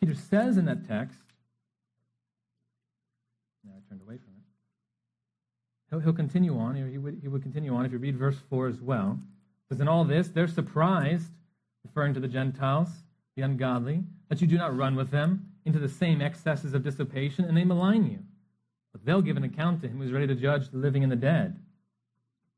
Peter 0.01 0.13
says 0.13 0.57
in 0.57 0.65
that 0.65 0.85
text, 0.85 1.17
now 3.63 3.71
I 3.71 3.89
turned 3.89 4.01
away 4.01 4.17
from 4.17 4.33
it. 4.35 4.43
He'll, 5.89 5.99
he'll 5.99 6.13
continue 6.13 6.57
on. 6.59 6.75
He 6.75 6.97
would, 6.97 7.19
he 7.21 7.29
would 7.29 7.41
continue 7.41 7.73
on 7.73 7.85
if 7.85 7.93
you 7.93 7.97
read 7.99 8.17
verse 8.17 8.37
4 8.49 8.67
as 8.67 8.81
well. 8.81 9.17
Because 9.67 9.79
in 9.79 9.87
all 9.87 10.03
this, 10.03 10.27
they're 10.27 10.47
surprised, 10.47 11.31
referring 11.85 12.13
to 12.13 12.19
the 12.19 12.27
Gentiles, 12.27 12.89
the 13.37 13.43
ungodly, 13.43 14.03
that 14.27 14.41
you 14.41 14.47
do 14.47 14.57
not 14.57 14.75
run 14.75 14.97
with 14.97 15.09
them 15.09 15.53
into 15.65 15.79
the 15.79 15.89
same 15.89 16.21
excesses 16.21 16.73
of 16.73 16.83
dissipation, 16.83 17.45
and 17.45 17.55
they 17.55 17.63
malign 17.63 18.05
you. 18.05 18.19
But 18.91 19.05
they'll 19.05 19.21
give 19.21 19.37
an 19.37 19.43
account 19.43 19.81
to 19.81 19.87
him 19.87 19.99
who's 19.99 20.11
ready 20.11 20.27
to 20.27 20.35
judge 20.35 20.69
the 20.69 20.77
living 20.77 21.03
and 21.03 21.11
the 21.11 21.17
dead. 21.17 21.57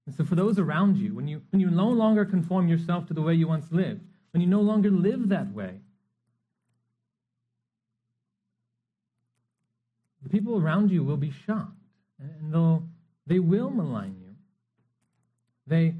And 0.09 0.15
so, 0.15 0.25
for 0.25 0.33
those 0.33 0.57
around 0.57 0.97
you, 0.97 1.13
when 1.13 1.27
you, 1.27 1.43
when 1.51 1.59
you 1.59 1.69
no 1.69 1.87
longer 1.87 2.25
conform 2.25 2.67
yourself 2.67 3.05
to 3.09 3.13
the 3.13 3.21
way 3.21 3.35
you 3.35 3.47
once 3.47 3.71
lived, 3.71 4.01
when 4.31 4.41
you 4.41 4.47
no 4.47 4.59
longer 4.59 4.89
live 4.89 5.29
that 5.29 5.53
way, 5.53 5.81
the 10.23 10.29
people 10.29 10.59
around 10.59 10.89
you 10.89 11.03
will 11.03 11.15
be 11.15 11.29
shocked 11.29 11.77
and 12.17 12.51
they'll, 12.51 12.87
they 13.27 13.37
will 13.37 13.69
malign 13.69 14.15
you. 14.19 14.33
They 15.67 15.93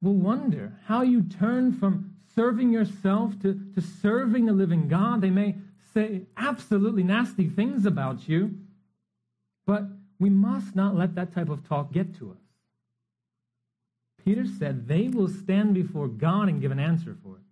will 0.00 0.14
wonder 0.14 0.78
how 0.86 1.02
you 1.02 1.22
turn 1.22 1.74
from 1.74 2.14
serving 2.34 2.72
yourself 2.72 3.38
to, 3.42 3.60
to 3.74 3.82
serving 3.82 4.46
the 4.46 4.54
living 4.54 4.88
God. 4.88 5.20
They 5.20 5.28
may 5.28 5.56
say 5.92 6.22
absolutely 6.38 7.02
nasty 7.02 7.46
things 7.46 7.84
about 7.84 8.26
you, 8.26 8.56
but 9.66 9.84
we 10.18 10.30
must 10.30 10.74
not 10.74 10.96
let 10.96 11.14
that 11.16 11.34
type 11.34 11.50
of 11.50 11.68
talk 11.68 11.92
get 11.92 12.16
to 12.20 12.30
us. 12.30 12.43
Peter 14.24 14.46
said 14.46 14.88
they 14.88 15.08
will 15.08 15.28
stand 15.28 15.74
before 15.74 16.08
God 16.08 16.48
and 16.48 16.60
give 16.60 16.72
an 16.72 16.78
answer 16.78 17.16
for 17.22 17.36
it. 17.36 17.42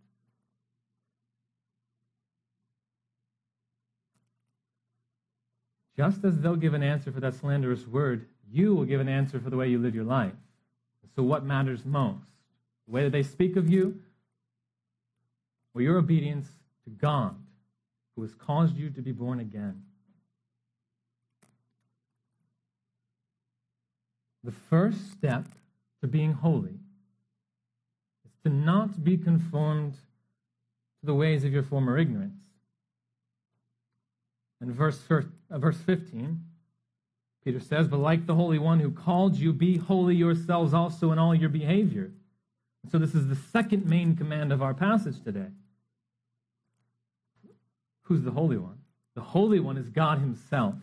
Just 5.96 6.24
as 6.24 6.40
they'll 6.40 6.56
give 6.56 6.72
an 6.72 6.82
answer 6.82 7.12
for 7.12 7.20
that 7.20 7.34
slanderous 7.34 7.86
word, 7.86 8.26
you 8.50 8.74
will 8.74 8.84
give 8.84 9.00
an 9.00 9.08
answer 9.08 9.38
for 9.38 9.50
the 9.50 9.56
way 9.56 9.68
you 9.68 9.78
live 9.78 9.94
your 9.94 10.04
life. 10.04 10.32
So, 11.14 11.22
what 11.22 11.44
matters 11.44 11.84
most? 11.84 12.24
The 12.86 12.94
way 12.94 13.02
that 13.02 13.12
they 13.12 13.22
speak 13.22 13.56
of 13.56 13.68
you, 13.68 14.00
or 15.74 15.82
your 15.82 15.98
obedience 15.98 16.48
to 16.84 16.90
God, 16.90 17.36
who 18.16 18.22
has 18.22 18.34
caused 18.34 18.76
you 18.76 18.88
to 18.90 19.02
be 19.02 19.12
born 19.12 19.40
again? 19.40 19.82
The 24.42 24.52
first 24.70 25.12
step 25.12 25.44
to 26.02 26.08
being 26.08 26.32
holy 26.32 26.74
is 28.26 28.32
to 28.44 28.50
not 28.50 29.02
be 29.02 29.16
conformed 29.16 29.94
to 29.94 31.06
the 31.06 31.14
ways 31.14 31.44
of 31.44 31.52
your 31.52 31.62
former 31.62 31.96
ignorance. 31.96 32.42
And 34.60 34.72
verse, 34.72 35.00
uh, 35.10 35.58
verse 35.58 35.78
15, 35.78 36.40
Peter 37.44 37.60
says, 37.60 37.88
But 37.88 37.98
like 37.98 38.26
the 38.26 38.34
Holy 38.34 38.58
One 38.58 38.80
who 38.80 38.90
called 38.90 39.36
you, 39.36 39.52
be 39.52 39.76
holy 39.76 40.14
yourselves 40.14 40.74
also 40.74 41.12
in 41.12 41.18
all 41.18 41.34
your 41.34 41.48
behavior. 41.48 42.12
So, 42.90 42.98
this 42.98 43.14
is 43.14 43.28
the 43.28 43.36
second 43.36 43.86
main 43.86 44.16
command 44.16 44.52
of 44.52 44.60
our 44.60 44.74
passage 44.74 45.22
today. 45.22 45.46
Who's 48.02 48.22
the 48.22 48.32
Holy 48.32 48.56
One? 48.56 48.78
The 49.14 49.20
Holy 49.20 49.60
One 49.60 49.76
is 49.76 49.88
God 49.88 50.18
Himself. 50.18 50.74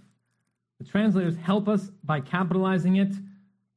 The 0.80 0.86
translators 0.86 1.36
help 1.36 1.68
us 1.68 1.90
by 2.04 2.22
capitalizing 2.22 2.96
it 2.96 3.12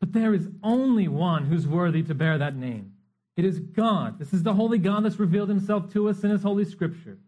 but 0.02 0.12
there 0.12 0.34
is 0.34 0.48
only 0.64 1.06
one 1.06 1.44
who's 1.44 1.64
worthy 1.64 2.02
to 2.02 2.12
bear 2.12 2.36
that 2.36 2.56
name. 2.56 2.92
It 3.36 3.44
is 3.44 3.60
God. 3.60 4.18
This 4.18 4.32
is 4.32 4.42
the 4.42 4.52
holy 4.52 4.78
God 4.78 5.04
that's 5.04 5.20
revealed 5.20 5.48
himself 5.48 5.92
to 5.92 6.08
us 6.08 6.24
in 6.24 6.30
his 6.30 6.42
holy 6.42 6.64
scripture. 6.64 7.18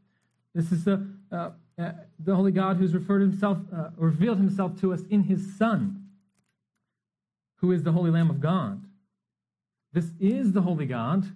This 0.57 0.73
is 0.73 0.83
the, 0.83 1.09
uh, 1.31 1.51
uh, 1.79 1.93
the 2.19 2.35
holy 2.35 2.51
God 2.51 2.77
who's 2.77 2.93
referred 2.93 3.21
himself, 3.21 3.59
uh, 3.73 3.91
revealed 3.97 4.39
himself 4.39 4.81
to 4.81 4.93
us 4.93 5.03
in 5.09 5.23
his 5.23 5.57
Son, 5.57 6.09
who 7.59 7.71
is 7.71 7.85
the 7.85 7.93
holy 7.93 8.11
Lamb 8.11 8.29
of 8.29 8.41
God. 8.41 8.85
This 9.93 10.11
is 10.19 10.51
the 10.51 10.63
holy 10.63 10.87
God 10.87 11.27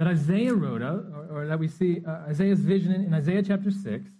that 0.00 0.08
Isaiah 0.08 0.54
wrote 0.54 0.82
of, 0.82 1.14
or, 1.14 1.28
or 1.30 1.46
that 1.46 1.60
we 1.60 1.68
see 1.68 2.02
uh, 2.04 2.10
Isaiah's 2.28 2.58
vision 2.58 2.90
in, 2.90 3.04
in 3.04 3.14
Isaiah 3.14 3.44
chapter 3.44 3.70
6. 3.70 4.10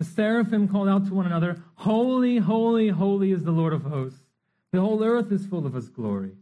The 0.00 0.04
seraphim 0.04 0.66
called 0.66 0.88
out 0.88 1.06
to 1.06 1.14
one 1.14 1.26
another, 1.26 1.62
Holy, 1.76 2.38
holy, 2.38 2.88
holy 2.88 3.30
is 3.30 3.44
the 3.44 3.52
Lord 3.52 3.72
of 3.72 3.84
hosts. 3.84 4.23
The 4.74 4.80
whole 4.80 5.04
earth 5.04 5.30
is 5.30 5.46
full 5.46 5.66
of 5.66 5.74
his 5.74 5.88
glory. 5.88 6.32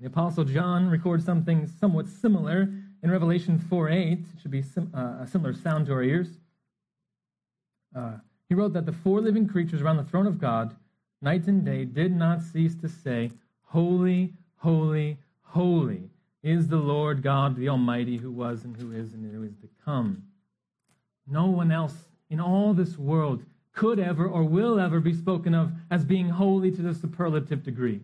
The 0.00 0.08
Apostle 0.08 0.42
John 0.42 0.90
records 0.90 1.24
something 1.24 1.68
somewhat 1.68 2.08
similar 2.08 2.68
in 3.00 3.12
Revelation 3.12 3.60
4 3.60 3.90
8. 3.90 4.12
It 4.12 4.18
should 4.42 4.50
be 4.50 4.60
sim- 4.60 4.90
uh, 4.92 5.22
a 5.22 5.26
similar 5.30 5.54
sound 5.54 5.86
to 5.86 5.92
our 5.92 6.02
ears. 6.02 6.30
Uh, 7.94 8.14
he 8.48 8.56
wrote 8.56 8.72
that 8.72 8.86
the 8.86 8.92
four 8.92 9.20
living 9.20 9.46
creatures 9.46 9.80
around 9.80 9.98
the 9.98 10.02
throne 10.02 10.26
of 10.26 10.40
God, 10.40 10.74
night 11.22 11.46
and 11.46 11.64
day, 11.64 11.84
did 11.84 12.10
not 12.10 12.42
cease 12.42 12.74
to 12.74 12.88
say, 12.88 13.30
Holy, 13.66 14.32
holy, 14.56 15.18
holy 15.42 16.10
is 16.42 16.66
the 16.66 16.76
Lord 16.76 17.22
God, 17.22 17.54
the 17.54 17.68
Almighty, 17.68 18.16
who 18.16 18.32
was 18.32 18.64
and 18.64 18.76
who 18.76 18.90
is 18.90 19.12
and 19.14 19.32
who 19.32 19.44
is 19.44 19.54
to 19.58 19.68
come. 19.84 20.24
No 21.24 21.46
one 21.46 21.70
else 21.70 22.08
in 22.30 22.40
all 22.40 22.74
this 22.74 22.98
world 22.98 23.44
could 23.78 24.00
ever 24.00 24.26
or 24.26 24.42
will 24.42 24.80
ever 24.80 24.98
be 24.98 25.14
spoken 25.14 25.54
of 25.54 25.70
as 25.88 26.04
being 26.04 26.28
holy 26.28 26.68
to 26.68 26.82
the 26.82 26.92
superlative 26.92 27.62
degree. 27.62 28.00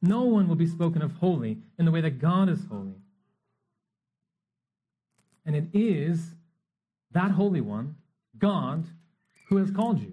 No 0.00 0.22
one 0.22 0.46
will 0.46 0.54
be 0.54 0.66
spoken 0.66 1.02
of 1.02 1.10
holy 1.14 1.58
in 1.76 1.84
the 1.84 1.90
way 1.90 2.00
that 2.00 2.20
God 2.20 2.48
is 2.48 2.60
holy. 2.70 2.94
And 5.44 5.56
it 5.56 5.64
is 5.72 6.36
that 7.10 7.32
Holy 7.32 7.60
One, 7.60 7.96
God, 8.38 8.84
who 9.48 9.56
has 9.56 9.72
called 9.72 10.00
you. 10.00 10.12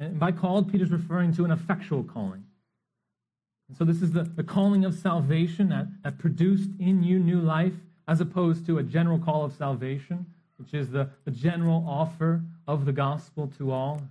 And 0.00 0.18
by 0.18 0.32
called, 0.32 0.70
Peter's 0.70 0.90
referring 0.90 1.32
to 1.34 1.44
an 1.44 1.52
effectual 1.52 2.02
calling. 2.02 2.44
And 3.68 3.76
so 3.76 3.84
this 3.84 4.02
is 4.02 4.10
the, 4.10 4.24
the 4.24 4.42
calling 4.42 4.84
of 4.84 4.94
salvation 4.94 5.68
that, 5.68 5.86
that 6.02 6.18
produced 6.18 6.70
in 6.80 7.04
you 7.04 7.20
new 7.20 7.40
life, 7.40 7.74
as 8.08 8.20
opposed 8.20 8.66
to 8.66 8.78
a 8.78 8.82
general 8.82 9.20
call 9.20 9.44
of 9.44 9.52
salvation, 9.52 10.26
which 10.56 10.74
is 10.74 10.90
the, 10.90 11.08
the 11.24 11.30
general 11.30 11.84
offer 11.88 12.42
of 12.66 12.84
the 12.84 12.92
gospel 12.92 13.46
to 13.58 13.70
all 13.70 14.02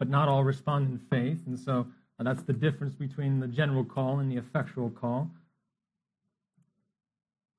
but 0.00 0.08
not 0.08 0.28
all 0.28 0.42
respond 0.42 0.90
in 0.90 0.98
faith. 0.98 1.46
And 1.46 1.56
so 1.56 1.86
uh, 2.18 2.24
that's 2.24 2.42
the 2.42 2.54
difference 2.54 2.94
between 2.94 3.38
the 3.38 3.46
general 3.46 3.84
call 3.84 4.18
and 4.18 4.32
the 4.32 4.36
effectual 4.38 4.90
call. 4.90 5.30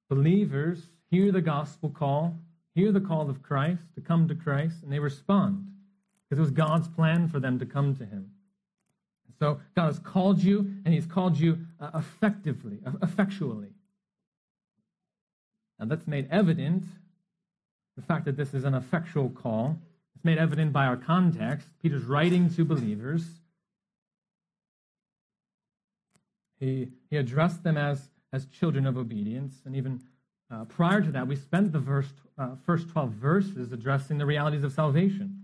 Believers 0.10 0.88
hear 1.12 1.32
the 1.32 1.40
gospel 1.40 1.90
call, 1.90 2.36
hear 2.74 2.92
the 2.92 3.00
call 3.00 3.30
of 3.30 3.44
Christ 3.44 3.84
to 3.96 4.02
come 4.02 4.28
to 4.28 4.36
Christ, 4.36 4.82
and 4.82 4.92
they 4.92 5.00
respond 5.00 5.68
because 6.28 6.40
it 6.40 6.42
was 6.42 6.52
God's 6.52 6.88
plan 6.88 7.28
for 7.28 7.40
them 7.40 7.60
to 7.60 7.66
come 7.66 7.96
to 7.96 8.06
Him. 8.06 8.32
So 9.38 9.62
God 9.76 9.86
has 9.86 10.00
called 10.00 10.42
you, 10.42 10.60
and 10.84 10.94
He's 10.94 11.06
called 11.06 11.38
you 11.38 11.60
uh, 11.80 11.92
effectively, 11.94 12.80
effectually. 13.04 13.70
And 15.80 15.92
that's 15.92 16.08
made 16.08 16.28
evident 16.32 16.86
the 17.96 18.02
fact 18.02 18.26
that 18.26 18.36
this 18.36 18.54
is 18.54 18.64
an 18.64 18.74
effectual 18.74 19.30
call 19.30 19.78
it's 20.22 20.26
made 20.26 20.38
evident 20.38 20.72
by 20.72 20.86
our 20.86 20.98
context. 20.98 21.68
Peter's 21.82 22.04
writing 22.04 22.48
to 22.52 22.64
believers. 22.64 23.26
He, 26.60 26.90
he 27.10 27.18
addressed 27.18 27.64
them 27.64 27.76
as, 27.76 28.08
as 28.32 28.46
children 28.46 28.86
of 28.86 29.00
obedience. 29.00 29.56
And 29.66 29.76
even 29.76 30.00
uh, 30.54 30.66
prior 30.66 31.02
to 31.02 31.12
that, 31.12 31.26
we 31.28 31.36
spent 31.36 31.72
the 31.72 31.80
verse, 31.80 32.14
uh, 32.38 32.50
first 32.68 32.90
12 32.90 33.10
verses 33.14 33.72
addressing 33.72 34.20
the 34.20 34.28
realities 34.28 34.64
of 34.64 34.74
salvation. 34.74 35.42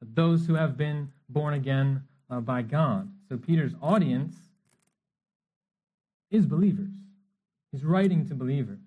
Those 0.00 0.46
who 0.46 0.54
have 0.54 0.78
been 0.78 1.12
born 1.28 1.52
again 1.52 2.04
uh, 2.30 2.40
by 2.40 2.62
God. 2.62 3.12
So 3.28 3.36
Peter's 3.36 3.74
audience 3.82 4.34
is 6.30 6.46
believers. 6.46 6.88
He's 7.70 7.84
writing 7.84 8.26
to 8.28 8.34
believers. 8.34 8.80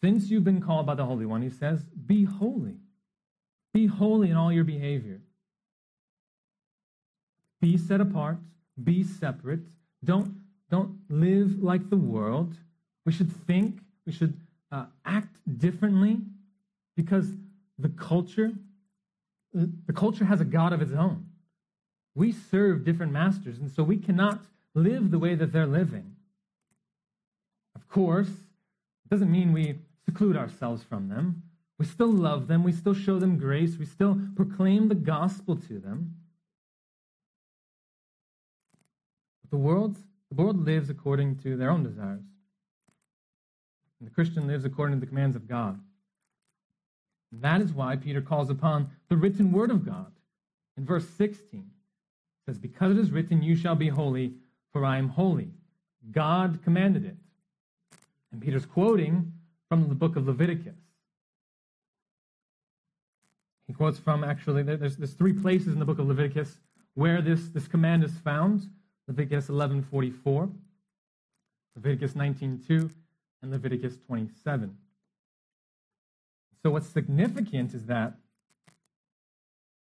Since 0.00 0.30
you've 0.30 0.44
been 0.44 0.60
called 0.60 0.86
by 0.86 0.94
the 0.94 1.04
Holy 1.04 1.26
One, 1.26 1.42
he 1.42 1.50
says, 1.50 1.82
be 2.06 2.22
holy 2.22 2.76
be 3.72 3.86
holy 3.86 4.30
in 4.30 4.36
all 4.36 4.52
your 4.52 4.64
behavior. 4.64 5.20
Be 7.60 7.78
set 7.78 8.00
apart. 8.00 8.38
Be 8.82 9.04
separate. 9.04 9.60
Don't, 10.04 10.34
don't 10.70 10.98
live 11.08 11.62
like 11.62 11.88
the 11.90 11.96
world. 11.96 12.54
We 13.06 13.12
should 13.12 13.32
think. 13.46 13.78
We 14.04 14.12
should 14.12 14.34
uh, 14.70 14.86
act 15.04 15.36
differently 15.58 16.18
because 16.96 17.28
the 17.78 17.88
culture, 17.88 18.52
the 19.52 19.92
culture 19.92 20.24
has 20.24 20.40
a 20.40 20.44
God 20.44 20.72
of 20.72 20.82
its 20.82 20.92
own. 20.92 21.26
We 22.14 22.32
serve 22.32 22.84
different 22.84 23.12
masters, 23.12 23.58
and 23.58 23.70
so 23.70 23.82
we 23.82 23.96
cannot 23.96 24.40
live 24.74 25.10
the 25.10 25.18
way 25.18 25.34
that 25.34 25.52
they're 25.52 25.66
living. 25.66 26.16
Of 27.74 27.88
course, 27.88 28.28
it 28.28 29.08
doesn't 29.10 29.30
mean 29.30 29.52
we 29.52 29.78
seclude 30.04 30.36
ourselves 30.36 30.82
from 30.82 31.08
them. 31.08 31.42
We 31.82 31.88
still 31.88 32.12
love 32.12 32.46
them. 32.46 32.62
We 32.62 32.70
still 32.70 32.94
show 32.94 33.18
them 33.18 33.38
grace. 33.38 33.76
We 33.76 33.86
still 33.86 34.16
proclaim 34.36 34.86
the 34.86 34.94
gospel 34.94 35.56
to 35.56 35.80
them. 35.80 36.14
But 39.42 39.50
the 39.50 39.56
world, 39.56 39.96
the 40.30 40.40
world 40.40 40.64
lives 40.64 40.90
according 40.90 41.38
to 41.38 41.56
their 41.56 41.70
own 41.70 41.82
desires. 41.82 42.22
And 43.98 44.08
the 44.08 44.14
Christian 44.14 44.46
lives 44.46 44.64
according 44.64 44.94
to 44.94 45.00
the 45.00 45.08
commands 45.08 45.34
of 45.34 45.48
God. 45.48 45.80
And 47.32 47.42
that 47.42 47.60
is 47.60 47.72
why 47.72 47.96
Peter 47.96 48.20
calls 48.20 48.48
upon 48.48 48.88
the 49.08 49.16
written 49.16 49.50
word 49.50 49.72
of 49.72 49.84
God. 49.84 50.12
In 50.76 50.86
verse 50.86 51.08
16, 51.18 51.62
it 51.62 51.66
says, 52.46 52.58
Because 52.58 52.92
it 52.92 53.00
is 53.00 53.10
written, 53.10 53.42
You 53.42 53.56
shall 53.56 53.74
be 53.74 53.88
holy, 53.88 54.34
for 54.72 54.84
I 54.84 54.98
am 54.98 55.08
holy. 55.08 55.50
God 56.12 56.60
commanded 56.62 57.04
it. 57.04 57.16
And 58.30 58.40
Peter's 58.40 58.66
quoting 58.66 59.32
from 59.68 59.88
the 59.88 59.96
book 59.96 60.14
of 60.14 60.28
Leviticus. 60.28 60.76
He 63.72 63.76
quotes 63.76 63.98
from 63.98 64.22
actually, 64.22 64.62
there's, 64.62 64.98
there's 64.98 65.14
three 65.14 65.32
places 65.32 65.68
in 65.68 65.78
the 65.78 65.86
book 65.86 65.98
of 65.98 66.06
Leviticus 66.06 66.58
where 66.92 67.22
this, 67.22 67.48
this 67.48 67.66
command 67.66 68.04
is 68.04 68.12
found 68.18 68.68
Leviticus 69.08 69.48
11:44, 69.48 70.52
Leviticus 71.76 72.12
19:2, 72.12 72.90
and 73.40 73.50
Leviticus 73.50 73.96
27. 74.06 74.76
So, 76.62 76.70
what's 76.70 76.86
significant 76.86 77.72
is 77.72 77.86
that, 77.86 78.12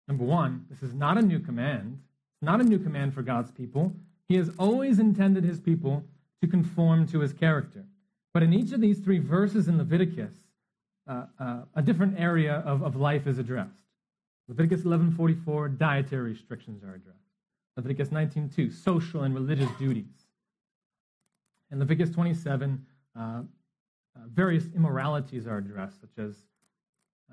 number 0.07 0.23
one, 0.23 0.65
this 0.69 0.81
is 0.81 0.93
not 0.93 1.17
a 1.17 1.21
new 1.21 1.41
command. 1.41 1.99
It's 2.35 2.41
not 2.41 2.61
a 2.61 2.63
new 2.63 2.79
command 2.79 3.13
for 3.13 3.21
God's 3.21 3.51
people. 3.51 3.93
He 4.29 4.35
has 4.35 4.49
always 4.57 4.97
intended 4.97 5.43
his 5.43 5.59
people 5.59 6.05
to 6.39 6.47
conform 6.47 7.05
to 7.07 7.19
his 7.19 7.33
character. 7.33 7.83
But 8.33 8.43
in 8.43 8.53
each 8.53 8.71
of 8.71 8.79
these 8.79 8.99
three 8.99 9.19
verses 9.19 9.67
in 9.67 9.77
Leviticus, 9.77 10.42
uh, 11.07 11.25
uh, 11.39 11.61
a 11.75 11.81
different 11.81 12.19
area 12.19 12.63
of, 12.65 12.81
of 12.81 12.95
life 12.95 13.27
is 13.27 13.39
addressed. 13.39 13.83
Leviticus 14.47 14.81
11:44, 14.81 15.77
dietary 15.77 16.31
restrictions 16.31 16.83
are 16.83 16.95
addressed. 16.95 17.19
Leviticus 17.77 18.09
19:2, 18.09 18.71
social 18.71 19.23
and 19.23 19.33
religious 19.33 19.69
duties. 19.77 20.27
In 21.71 21.79
Leviticus 21.79 22.13
27, 22.13 22.85
uh, 23.15 23.19
uh, 23.19 23.41
various 24.27 24.65
immoralities 24.75 25.47
are 25.47 25.57
addressed, 25.57 25.99
such 26.01 26.17
as 26.17 26.35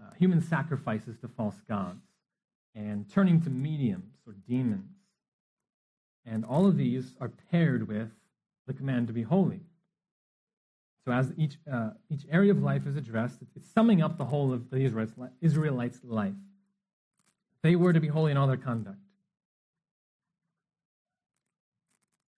uh, 0.00 0.14
human 0.18 0.40
sacrifices 0.40 1.18
to 1.18 1.28
false 1.28 1.60
gods 1.68 2.04
and 2.74 3.08
turning 3.10 3.40
to 3.42 3.50
mediums 3.50 4.14
or 4.26 4.34
demons. 4.48 4.90
And 6.24 6.44
all 6.44 6.66
of 6.66 6.76
these 6.76 7.14
are 7.20 7.30
paired 7.50 7.86
with 7.88 8.10
the 8.66 8.72
command 8.72 9.08
to 9.08 9.12
be 9.12 9.22
holy. 9.22 9.60
So, 11.04 11.12
as 11.12 11.32
each, 11.36 11.56
uh, 11.70 11.90
each 12.10 12.26
area 12.30 12.50
of 12.50 12.62
life 12.62 12.86
is 12.86 12.96
addressed, 12.96 13.38
it's 13.56 13.70
summing 13.72 14.02
up 14.02 14.18
the 14.18 14.26
whole 14.26 14.52
of 14.52 14.70
the 14.70 14.78
Israelites' 15.40 16.04
life. 16.04 16.34
They 17.62 17.76
were 17.76 17.92
to 17.92 18.00
be 18.00 18.08
holy 18.08 18.30
in 18.32 18.36
all 18.36 18.46
their 18.46 18.56
conduct. 18.56 18.98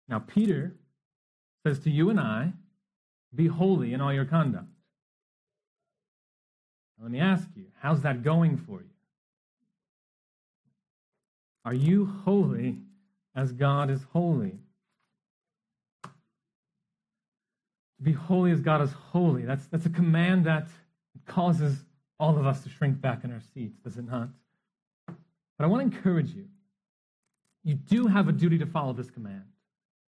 Now, 0.09 0.19
Peter 0.19 0.75
says 1.65 1.79
to 1.81 1.91
you 1.91 2.11
and 2.11 2.19
I, 2.19 2.53
be 3.35 3.47
holy 3.47 3.95
in 3.95 4.01
all 4.01 4.13
your 4.13 4.25
conduct. 4.25 4.67
Now, 6.99 7.05
let 7.05 7.13
me 7.13 7.21
ask 7.21 7.49
you, 7.55 7.67
how's 7.81 8.03
that 8.03 8.23
going 8.23 8.57
for 8.57 8.81
you? 8.81 8.91
Are 11.65 11.75
you 11.75 12.07
holy 12.25 12.79
as 13.35 13.53
God 13.53 13.91
is 13.91 14.03
holy? 14.13 14.59
To 18.01 18.05
be 18.05 18.13
holy 18.13 18.51
as 18.51 18.63
God 18.63 18.81
is 18.81 18.93
holy, 18.93 19.43
that's, 19.43 19.67
that's 19.67 19.85
a 19.85 19.91
command 19.91 20.47
that 20.47 20.69
causes 21.27 21.85
all 22.19 22.39
of 22.39 22.47
us 22.47 22.63
to 22.63 22.71
shrink 22.71 22.99
back 22.99 23.25
in 23.25 23.31
our 23.31 23.43
seats, 23.53 23.79
does 23.85 23.99
it 23.99 24.07
not? 24.07 24.31
But 25.07 25.65
I 25.65 25.67
want 25.67 25.91
to 25.91 25.97
encourage 25.97 26.31
you. 26.31 26.47
You 27.63 27.75
do 27.75 28.07
have 28.07 28.27
a 28.27 28.33
duty 28.33 28.57
to 28.57 28.65
follow 28.65 28.95
this 28.95 29.11
command. 29.11 29.45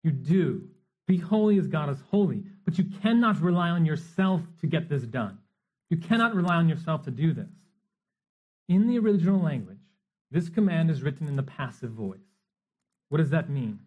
You 0.04 0.12
do. 0.12 0.70
Be 1.08 1.18
holy 1.18 1.58
as 1.58 1.66
God 1.66 1.90
is 1.90 1.98
holy. 2.12 2.44
But 2.64 2.78
you 2.78 2.86
cannot 3.02 3.42
rely 3.42 3.70
on 3.70 3.86
yourself 3.86 4.42
to 4.62 4.68
get 4.68 4.88
this 4.88 5.02
done. 5.02 5.40
You 5.90 5.98
cannot 5.98 6.36
rely 6.36 6.58
on 6.58 6.70
yourself 6.70 7.06
to 7.06 7.12
do 7.12 7.34
this. 7.34 7.50
In 8.68 8.88
the 8.88 9.00
original 9.00 9.42
language, 9.42 9.80
this 10.30 10.48
command 10.48 10.92
is 10.92 11.02
written 11.02 11.28
in 11.28 11.36
the 11.36 11.42
passive 11.42 11.90
voice. 11.90 12.20
What 13.10 13.18
does 13.18 13.32
that 13.32 13.50
mean? 13.50 13.80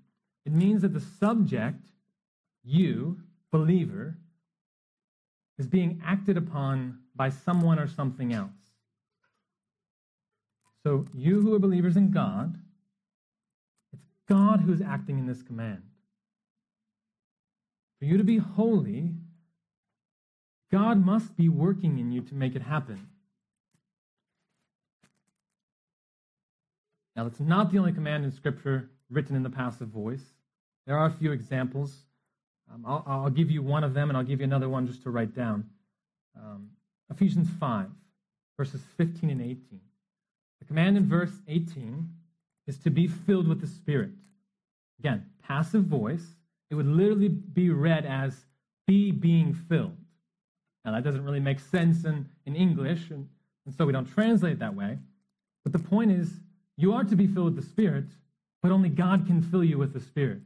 It 0.44 0.52
means 0.52 0.82
that 0.82 0.92
the 0.92 1.00
subject, 1.20 1.86
you, 2.64 3.20
believer, 3.52 4.16
is 5.58 5.68
being 5.68 6.02
acted 6.04 6.36
upon 6.36 6.98
by 7.14 7.28
someone 7.28 7.78
or 7.78 7.86
something 7.86 8.32
else. 8.32 8.50
So, 10.82 11.06
you 11.14 11.40
who 11.40 11.54
are 11.54 11.60
believers 11.60 11.96
in 11.96 12.10
God, 12.10 12.58
it's 13.92 14.08
God 14.28 14.62
who's 14.62 14.80
acting 14.80 15.18
in 15.18 15.26
this 15.26 15.42
command. 15.42 15.82
For 18.00 18.06
you 18.06 18.16
to 18.16 18.24
be 18.24 18.38
holy, 18.38 19.10
God 20.72 21.04
must 21.04 21.36
be 21.36 21.48
working 21.48 21.98
in 21.98 22.10
you 22.10 22.22
to 22.22 22.34
make 22.34 22.56
it 22.56 22.62
happen. 22.62 23.06
Now, 27.14 27.26
it's 27.26 27.38
not 27.38 27.70
the 27.70 27.78
only 27.78 27.92
command 27.92 28.24
in 28.24 28.32
Scripture 28.32 28.90
written 29.10 29.36
in 29.36 29.42
the 29.42 29.50
passive 29.50 29.88
voice. 29.88 30.24
There 30.86 30.96
are 30.96 31.06
a 31.06 31.12
few 31.12 31.30
examples. 31.30 32.04
Um, 32.70 32.84
I'll, 32.86 33.04
I'll, 33.06 33.30
give 33.30 33.50
you 33.50 33.62
one 33.62 33.84
of 33.84 33.94
them, 33.94 34.10
and 34.10 34.16
I'll 34.16 34.24
give 34.24 34.40
you 34.40 34.44
another 34.44 34.68
one 34.68 34.86
just 34.86 35.02
to 35.04 35.10
write 35.10 35.34
down. 35.34 35.68
Um, 36.36 36.70
Ephesians 37.10 37.48
5, 37.58 37.86
verses 38.56 38.80
15 38.96 39.30
and 39.30 39.40
18. 39.40 39.80
The 40.60 40.64
command 40.66 40.96
in 40.96 41.08
verse 41.08 41.32
18 41.48 42.08
is 42.66 42.78
to 42.78 42.90
be 42.90 43.08
filled 43.08 43.48
with 43.48 43.60
the 43.60 43.66
Spirit. 43.66 44.10
Again, 44.98 45.26
passive 45.42 45.84
voice 45.84 46.36
it 46.72 46.74
would 46.74 46.86
literally 46.86 47.28
be 47.28 47.68
read 47.68 48.06
as 48.06 48.46
be 48.86 49.10
being 49.10 49.52
filled. 49.52 49.94
Now, 50.86 50.92
that 50.92 51.04
doesn't 51.04 51.22
really 51.22 51.38
make 51.38 51.60
sense 51.60 52.06
in, 52.06 52.26
in 52.46 52.56
English, 52.56 53.10
and, 53.10 53.28
and 53.66 53.74
so 53.74 53.84
we 53.84 53.92
don't 53.92 54.06
translate 54.06 54.58
that 54.60 54.74
way. 54.74 54.98
But 55.64 55.72
the 55.74 55.78
point 55.78 56.12
is, 56.12 56.32
you 56.78 56.94
are 56.94 57.04
to 57.04 57.14
be 57.14 57.26
filled 57.26 57.54
with 57.54 57.56
the 57.56 57.70
Spirit, 57.70 58.06
but 58.62 58.72
only 58.72 58.88
God 58.88 59.26
can 59.26 59.42
fill 59.42 59.62
you 59.62 59.76
with 59.76 59.92
the 59.92 60.00
Spirit. 60.00 60.40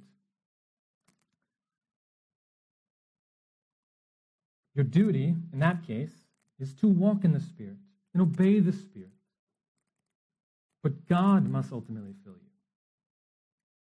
Your 4.77 4.85
duty, 4.85 5.35
in 5.55 5.59
that 5.61 5.87
case, 5.87 6.13
is 6.61 6.75
to 6.75 6.87
walk 6.87 7.25
in 7.25 7.33
the 7.33 7.41
Spirit 7.41 7.79
and 8.13 8.23
obey 8.23 8.61
the 8.61 8.73
Spirit. 8.73 9.09
But 10.83 11.07
God 11.09 11.49
must 11.49 11.73
ultimately 11.73 12.13
fill 12.23 12.35
you. 12.35 12.51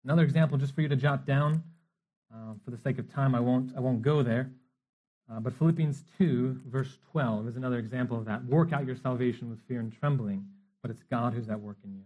Another 0.04 0.24
example, 0.24 0.58
just 0.58 0.76
for 0.76 0.82
you 0.82 0.90
to 0.90 0.98
jot 0.98 1.26
down, 1.26 1.64
uh, 2.34 2.56
for 2.66 2.72
the 2.72 2.78
sake 2.78 3.00
of 3.00 3.12
time, 3.12 3.34
I 3.34 3.40
won't, 3.40 3.72
I 3.78 3.80
won't 3.80 4.02
go 4.02 4.24
there. 4.24 4.52
Uh, 5.32 5.40
but 5.40 5.54
Philippians 5.54 6.04
2, 6.18 6.64
verse 6.68 6.98
12, 7.12 7.48
is 7.48 7.56
another 7.56 7.80
example 7.80 8.18
of 8.18 8.26
that. 8.26 8.44
Work 8.44 8.74
out 8.74 8.86
your 8.86 8.98
salvation 8.98 9.50
with 9.50 9.60
fear 9.70 9.80
and 9.80 9.98
trembling, 9.98 10.46
but 10.82 10.92
it's 10.92 11.04
God 11.10 11.34
who's 11.34 11.48
at 11.48 11.62
work 11.62 11.78
in 11.86 11.94
you. 11.94 12.04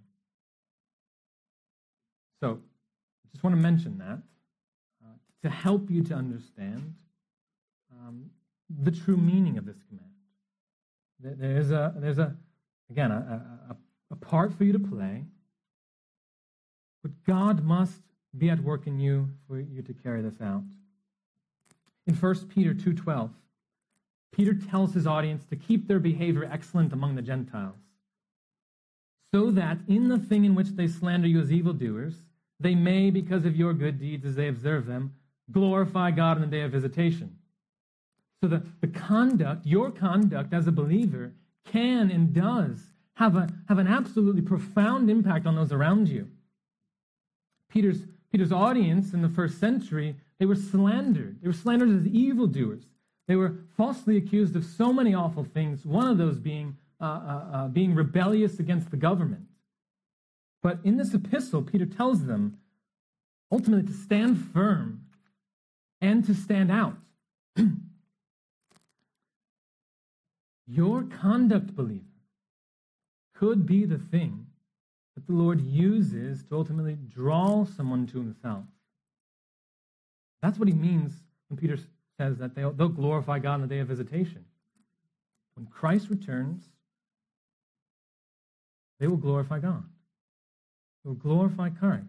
So, 2.39 2.59
I 3.25 3.28
just 3.32 3.43
want 3.43 3.55
to 3.55 3.61
mention 3.61 3.97
that 3.97 4.19
uh, 5.03 5.15
to 5.41 5.49
help 5.49 5.89
you 5.89 6.03
to 6.03 6.13
understand 6.13 6.93
um, 7.91 8.30
the 8.70 8.91
true 8.91 9.18
meaning 9.18 9.57
of 9.57 9.65
this 9.65 9.78
command. 9.88 10.11
There 11.20 11.57
is 11.57 11.72
a, 11.72 11.93
there's 11.97 12.20
a, 12.20 12.36
again, 12.89 13.11
a, 13.11 13.41
a, 13.70 13.78
a 14.11 14.15
part 14.15 14.53
for 14.53 14.63
you 14.63 14.74
to 14.74 14.80
play, 14.80 15.24
but 17.01 17.11
God 17.26 17.63
must 17.63 18.01
be 18.38 18.49
at 18.49 18.59
work 18.59 18.88
in 18.88 18.99
you 18.99 19.30
for 19.47 19.59
you 19.59 19.82
to 19.82 19.93
carry 19.93 20.22
this 20.22 20.41
out. 20.41 20.63
In 22.05 22.15
1 22.15 22.36
Peter 22.47 22.74
2:12, 22.74 23.32
Peter 24.32 24.53
tells 24.53 24.93
his 24.93 25.07
audience 25.07 25.43
to 25.45 25.55
keep 25.55 25.88
their 25.88 25.99
behavior 25.99 26.47
excellent 26.49 26.93
among 26.93 27.15
the 27.15 27.22
Gentiles, 27.22 27.80
so 29.34 29.51
that 29.51 29.80
in 29.88 30.07
the 30.07 30.20
thing 30.20 30.45
in 30.45 30.55
which 30.55 30.70
they 30.70 30.88
slander 30.88 31.28
you 31.28 31.39
as 31.39 31.51
evildoers, 31.51 32.24
they 32.59 32.76
may, 32.76 33.09
because 33.09 33.45
of 33.45 33.55
your 33.55 33.74
good 33.74 33.99
deeds 33.99 34.26
as 34.26 34.36
they 34.36 34.47
observe 34.47 34.86
them, 34.86 35.13
glorify 35.51 36.11
God 36.11 36.38
in 36.38 36.41
the 36.41 36.47
day 36.47 36.61
of 36.61 36.72
visitation. 36.72 37.37
So 38.42 38.48
the, 38.48 38.64
the 38.82 38.88
conduct, 38.88 39.66
your 39.66 39.92
conduct 39.92 40.54
as 40.54 40.68
a 40.68 40.72
believer, 40.72 41.34
can 41.66 42.12
and 42.12 42.34
does 42.34 42.94
have, 43.16 43.36
a, 43.36 43.50
have 43.68 43.80
an 43.80 43.88
absolutely 43.88 44.42
profound 44.42 45.10
impact 45.10 45.46
on 45.46 45.56
those 45.56 45.72
around 45.72 46.08
you. 46.08 46.30
Peter's 47.70 48.04
Peter's 48.32 48.52
audience 48.52 49.14
in 49.14 49.22
the 49.22 49.30
first 49.30 49.60
century, 49.60 50.16
they 50.40 50.46
were 50.46 50.56
slandered. 50.56 51.42
They 51.42 51.48
were 51.48 51.54
slandered 51.54 51.90
as 51.90 52.08
evildoers. 52.08 52.84
They 53.28 53.36
were 53.36 53.56
falsely 53.76 54.18
accused 54.18 54.56
of 54.56 54.64
so 54.64 54.94
many 54.94 55.14
awful 55.14 55.44
things, 55.44 55.86
one 55.86 56.08
of 56.08 56.18
those 56.18 56.38
being, 56.38 56.78
uh, 57.02 57.04
uh, 57.04 57.46
uh, 57.54 57.68
being 57.68 57.96
rebellious 57.96 58.60
against 58.60 58.92
the 58.92 58.98
government. 58.98 59.48
But 60.62 60.80
in 60.84 60.98
this 60.98 61.14
epistle, 61.14 61.62
Peter 61.62 61.86
tells 61.86 62.26
them 62.26 62.58
ultimately 63.52 63.92
to 63.92 63.98
stand 63.98 64.38
firm 64.54 65.06
and 66.02 66.26
to 66.26 66.34
stand 66.34 66.72
out. 66.72 66.98
Your 70.68 71.03
conduct, 71.03 71.76
believer, 71.76 72.03
could 73.36 73.65
be 73.65 73.86
the 73.86 73.97
thing 73.97 74.47
that 75.15 75.26
the 75.26 75.34
Lord 75.34 75.61
uses 75.61 76.43
to 76.43 76.55
ultimately 76.55 76.97
draw 77.09 77.65
someone 77.65 78.05
to 78.07 78.18
himself. 78.18 78.65
That's 80.41 80.59
what 80.59 80.68
he 80.68 80.74
means 80.74 81.13
when 81.47 81.57
Peter 81.57 81.78
says 82.20 82.38
that 82.38 82.55
they'll, 82.55 82.72
they'll 82.72 82.89
glorify 82.89 83.39
God 83.39 83.55
on 83.55 83.61
the 83.61 83.68
day 83.68 83.80
of 83.80 83.88
visitation. 83.88 84.45
When 85.55 85.65
Christ 85.68 86.09
returns, 86.09 86.63
they 88.99 89.07
will 89.07 89.18
glorify 89.18 89.59
God. 89.59 89.84
They 91.03 91.09
will 91.09 91.15
glorify 91.15 91.70
Christ. 91.70 92.05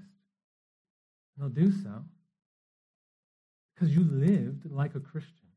And 1.36 1.38
they'll 1.38 1.64
do 1.64 1.72
so 1.72 2.04
because 3.74 3.94
you 3.94 4.04
lived 4.04 4.70
like 4.70 4.94
a 4.94 5.00
Christian. 5.00 5.47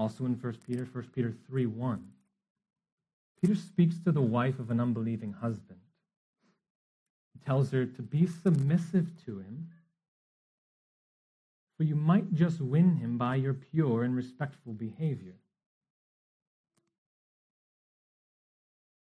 Also 0.00 0.24
in 0.24 0.32
1 0.32 0.56
Peter, 0.66 0.88
1 0.90 1.10
Peter 1.14 1.34
3 1.46 1.66
1. 1.66 2.12
Peter 3.38 3.54
speaks 3.54 3.98
to 3.98 4.10
the 4.10 4.22
wife 4.22 4.58
of 4.58 4.70
an 4.70 4.80
unbelieving 4.80 5.34
husband. 5.34 5.78
He 7.34 7.44
tells 7.44 7.70
her 7.72 7.84
to 7.84 8.00
be 8.00 8.26
submissive 8.26 9.08
to 9.26 9.40
him, 9.40 9.68
for 11.76 11.82
you 11.82 11.96
might 11.96 12.32
just 12.32 12.62
win 12.62 12.96
him 12.96 13.18
by 13.18 13.34
your 13.34 13.52
pure 13.52 14.02
and 14.02 14.16
respectful 14.16 14.72
behavior. 14.72 15.36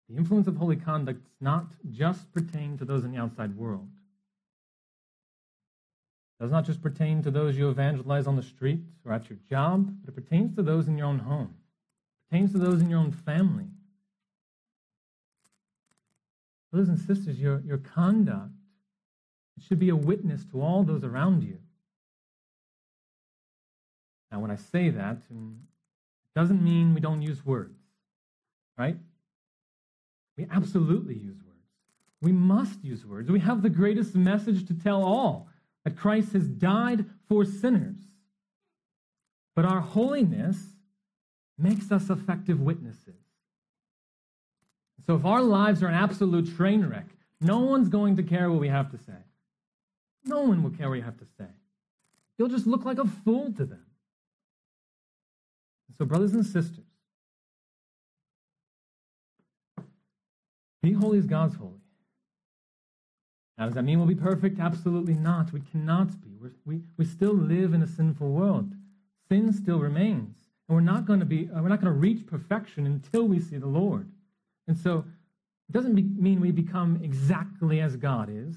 The 0.10 0.18
influence 0.18 0.48
of 0.48 0.58
holy 0.58 0.76
conduct 0.76 1.24
does 1.24 1.40
not 1.40 1.68
just 1.92 2.34
pertain 2.34 2.80
to 2.80 2.86
those 2.86 3.04
in 3.04 3.12
the 3.12 3.20
outside 3.20 3.56
world. 3.56 3.90
Does 6.40 6.52
not 6.52 6.66
just 6.66 6.82
pertain 6.82 7.22
to 7.24 7.32
those 7.32 7.58
you 7.58 7.70
evangelize 7.70 8.26
on 8.26 8.36
the 8.36 8.44
street 8.44 8.80
or 9.06 9.12
at 9.12 9.30
your 9.30 9.38
job, 9.50 9.94
but 10.02 10.10
it 10.10 10.16
pertains 10.16 10.56
to 10.56 10.64
those 10.64 10.88
in 10.88 10.98
your 10.98 11.08
own 11.08 11.20
home. 11.20 11.54
It 11.54 12.30
pertains 12.30 12.54
to 12.54 12.58
those 12.58 12.82
in 12.82 12.90
your 12.90 13.00
own 13.00 13.12
family. 13.12 13.66
Brothers 16.72 16.90
and 16.90 17.00
sisters, 17.00 17.40
your, 17.40 17.62
your 17.66 17.80
conduct 17.80 18.52
it 19.60 19.64
should 19.68 19.80
be 19.80 19.90
a 19.90 19.96
witness 19.96 20.46
to 20.52 20.62
all 20.62 20.84
those 20.84 21.04
around 21.04 21.44
you. 21.44 21.58
Now, 24.32 24.40
when 24.40 24.52
I 24.52 24.56
say 24.56 24.90
that, 24.90 25.18
it 25.30 26.40
doesn't 26.40 26.64
mean 26.64 26.94
we 26.94 27.02
don't 27.02 27.22
use 27.22 27.46
words, 27.46 27.78
right? 28.78 28.96
We 30.38 30.48
absolutely 30.50 31.16
use 31.16 31.36
words. 31.46 31.66
We 32.22 32.32
must 32.32 32.86
use 32.86 33.06
words. 33.06 33.30
We 33.30 33.42
have 33.42 33.62
the 33.62 33.70
greatest 33.70 34.16
message 34.16 34.66
to 34.68 34.74
tell 34.74 35.04
all 35.04 35.49
that 35.86 35.98
Christ 35.98 36.34
has 36.34 36.48
died 36.48 37.06
for 37.28 37.46
sinners. 37.46 37.98
But 39.56 39.66
our 39.66 39.82
holiness 39.82 40.58
makes 41.58 41.92
us 41.92 42.10
effective 42.10 42.60
witnesses. 42.60 43.16
So 45.06 45.16
if 45.16 45.26
our 45.26 45.42
lives 45.42 45.82
are 45.84 45.88
an 45.88 45.96
absolute 45.96 46.56
train 46.56 46.86
wreck, 46.86 47.08
no 47.42 47.60
one's 47.60 47.90
going 47.90 48.16
to 48.18 48.24
care 48.24 48.50
what 48.50 48.60
we 48.60 48.68
have 48.68 48.92
to 48.92 48.98
say. 48.98 49.18
No 50.26 50.42
one 50.42 50.62
will 50.62 50.72
care 50.72 50.90
what 50.90 50.96
you 50.96 51.04
have 51.04 51.18
to 51.18 51.26
say. 51.38 51.48
You'll 52.38 52.50
just 52.50 52.68
look 52.68 52.86
like 52.86 53.00
a 53.00 53.06
fool 53.06 53.52
to 53.54 53.66
them. 53.66 53.86
So, 55.98 56.06
brothers 56.06 56.34
and 56.34 56.46
sisters, 56.46 56.86
be 60.82 60.94
holy 60.94 61.18
as 61.18 61.26
God's 61.26 61.56
holy. 61.56 61.82
Now, 63.60 63.66
does 63.66 63.76
that 63.76 63.84
mean 63.84 64.00
we'll 64.00 64.08
be 64.08 64.16
perfect? 64.16 64.60
Absolutely 64.60 65.14
not. 65.14 65.52
We 65.52 65.60
cannot 65.60 66.22
be. 66.22 66.38
We're, 66.42 66.54
we 66.66 66.82
we 66.98 67.06
still 67.06 67.34
live 67.34 67.74
in 67.74 67.84
a 67.84 67.88
sinful 67.88 68.30
world. 68.30 68.72
Sin 69.28 69.54
still 69.54 69.80
remains, 69.80 70.38
and 70.68 70.76
we're 70.76 70.82
not 70.82 71.06
going 71.06 71.20
to 71.20 71.26
be. 71.26 71.50
Uh, 71.50 71.62
we're 71.62 71.70
not 71.70 71.82
going 71.82 71.94
to 71.94 72.00
reach 72.00 72.26
perfection 72.26 72.86
until 72.86 73.28
we 73.28 73.40
see 73.40 73.58
the 73.58 73.68
Lord. 73.68 74.10
And 74.68 74.78
so, 74.78 75.04
it 75.68 75.74
doesn't 75.74 75.94
be, 75.94 76.04
mean 76.04 76.40
we 76.40 76.52
become 76.52 77.00
exactly 77.04 77.82
as 77.82 77.96
God 77.96 78.30
is. 78.32 78.56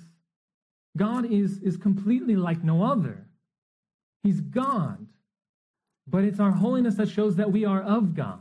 God 0.97 1.31
is, 1.31 1.59
is 1.59 1.77
completely 1.77 2.37
like 2.37 2.63
no 2.63 2.83
other. 2.85 3.27
He's 4.23 4.41
God. 4.41 5.07
But 6.07 6.25
it's 6.25 6.41
our 6.41 6.53
holiness 6.53 6.97
that 6.97 7.09
shows 7.09 7.37
that 7.37 7.53
we 7.53 7.65
are 7.65 7.83
of 7.83 8.15
God. 8.15 8.41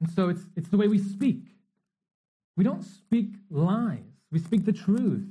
And 0.00 0.10
so 0.10 0.28
it's, 0.28 0.42
it's 0.56 0.68
the 0.68 0.76
way 0.76 0.88
we 0.88 0.98
speak. 0.98 1.44
We 2.56 2.64
don't 2.64 2.82
speak 2.82 3.34
lies, 3.50 4.11
we 4.32 4.38
speak 4.38 4.64
the 4.64 4.72
truth. 4.72 5.28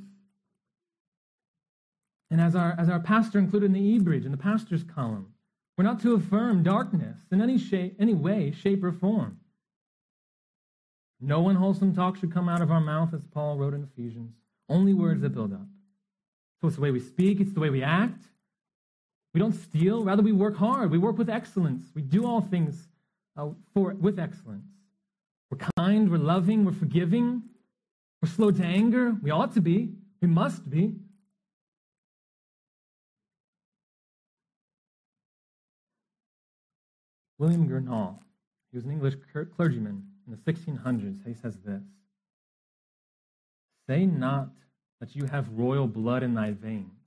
And 2.29 2.39
as 2.39 2.55
our, 2.55 2.75
as 2.77 2.87
our 2.87 2.99
pastor 2.99 3.39
included 3.39 3.65
in 3.65 3.73
the 3.73 3.81
e-bridge, 3.81 4.25
in 4.25 4.31
the 4.31 4.37
pastor's 4.37 4.83
column, 4.83 5.33
we're 5.77 5.83
not 5.83 6.01
to 6.03 6.13
affirm 6.13 6.63
darkness 6.63 7.17
in 7.31 7.41
any, 7.41 7.57
shape, 7.57 7.97
any 7.99 8.13
way, 8.13 8.51
shape, 8.51 8.83
or 8.83 8.91
form. 8.91 9.39
No 11.19 11.49
unwholesome 11.49 11.93
talk 11.93 12.17
should 12.17 12.31
come 12.31 12.47
out 12.47 12.61
of 12.61 12.71
our 12.71 12.79
mouth, 12.79 13.13
as 13.13 13.21
Paul 13.33 13.57
wrote 13.57 13.73
in 13.73 13.83
Ephesians. 13.83 14.33
Only 14.69 14.93
words 14.93 15.21
that 15.21 15.33
build 15.33 15.51
up. 15.51 15.67
So 16.61 16.67
it's 16.67 16.75
the 16.75 16.81
way 16.81 16.91
we 16.91 16.99
speak, 16.99 17.41
it's 17.41 17.53
the 17.53 17.59
way 17.59 17.69
we 17.69 17.83
act. 17.83 18.23
We 19.33 19.39
don't 19.39 19.53
steal, 19.53 20.03
rather, 20.03 20.21
we 20.21 20.31
work 20.31 20.55
hard. 20.55 20.91
We 20.91 20.97
work 20.97 21.17
with 21.17 21.29
excellence. 21.29 21.85
We 21.95 22.01
do 22.01 22.25
all 22.25 22.41
things 22.41 22.87
uh, 23.35 23.49
for, 23.73 23.93
with 23.93 24.19
excellence. 24.19 24.67
We're 25.49 25.67
kind, 25.77 26.09
we're 26.09 26.17
loving, 26.17 26.63
we're 26.63 26.71
forgiving, 26.73 27.43
we're 28.21 28.29
slow 28.29 28.51
to 28.51 28.63
anger. 28.63 29.15
We 29.21 29.31
ought 29.31 29.53
to 29.53 29.61
be, 29.61 29.89
we 30.21 30.27
must 30.27 30.69
be. 30.69 30.95
William 37.39 37.67
Gurnall, 37.67 38.19
he 38.71 38.77
was 38.77 38.85
an 38.85 38.91
English 38.91 39.15
clergyman 39.55 40.03
in 40.27 40.31
the 40.31 40.37
1600s. 40.37 41.25
He 41.25 41.33
says 41.33 41.57
this 41.65 41.81
Say 43.89 44.05
not 44.05 44.49
that 44.99 45.15
you 45.15 45.25
have 45.25 45.49
royal 45.49 45.87
blood 45.87 46.21
in 46.21 46.35
thy 46.35 46.51
veins 46.51 47.01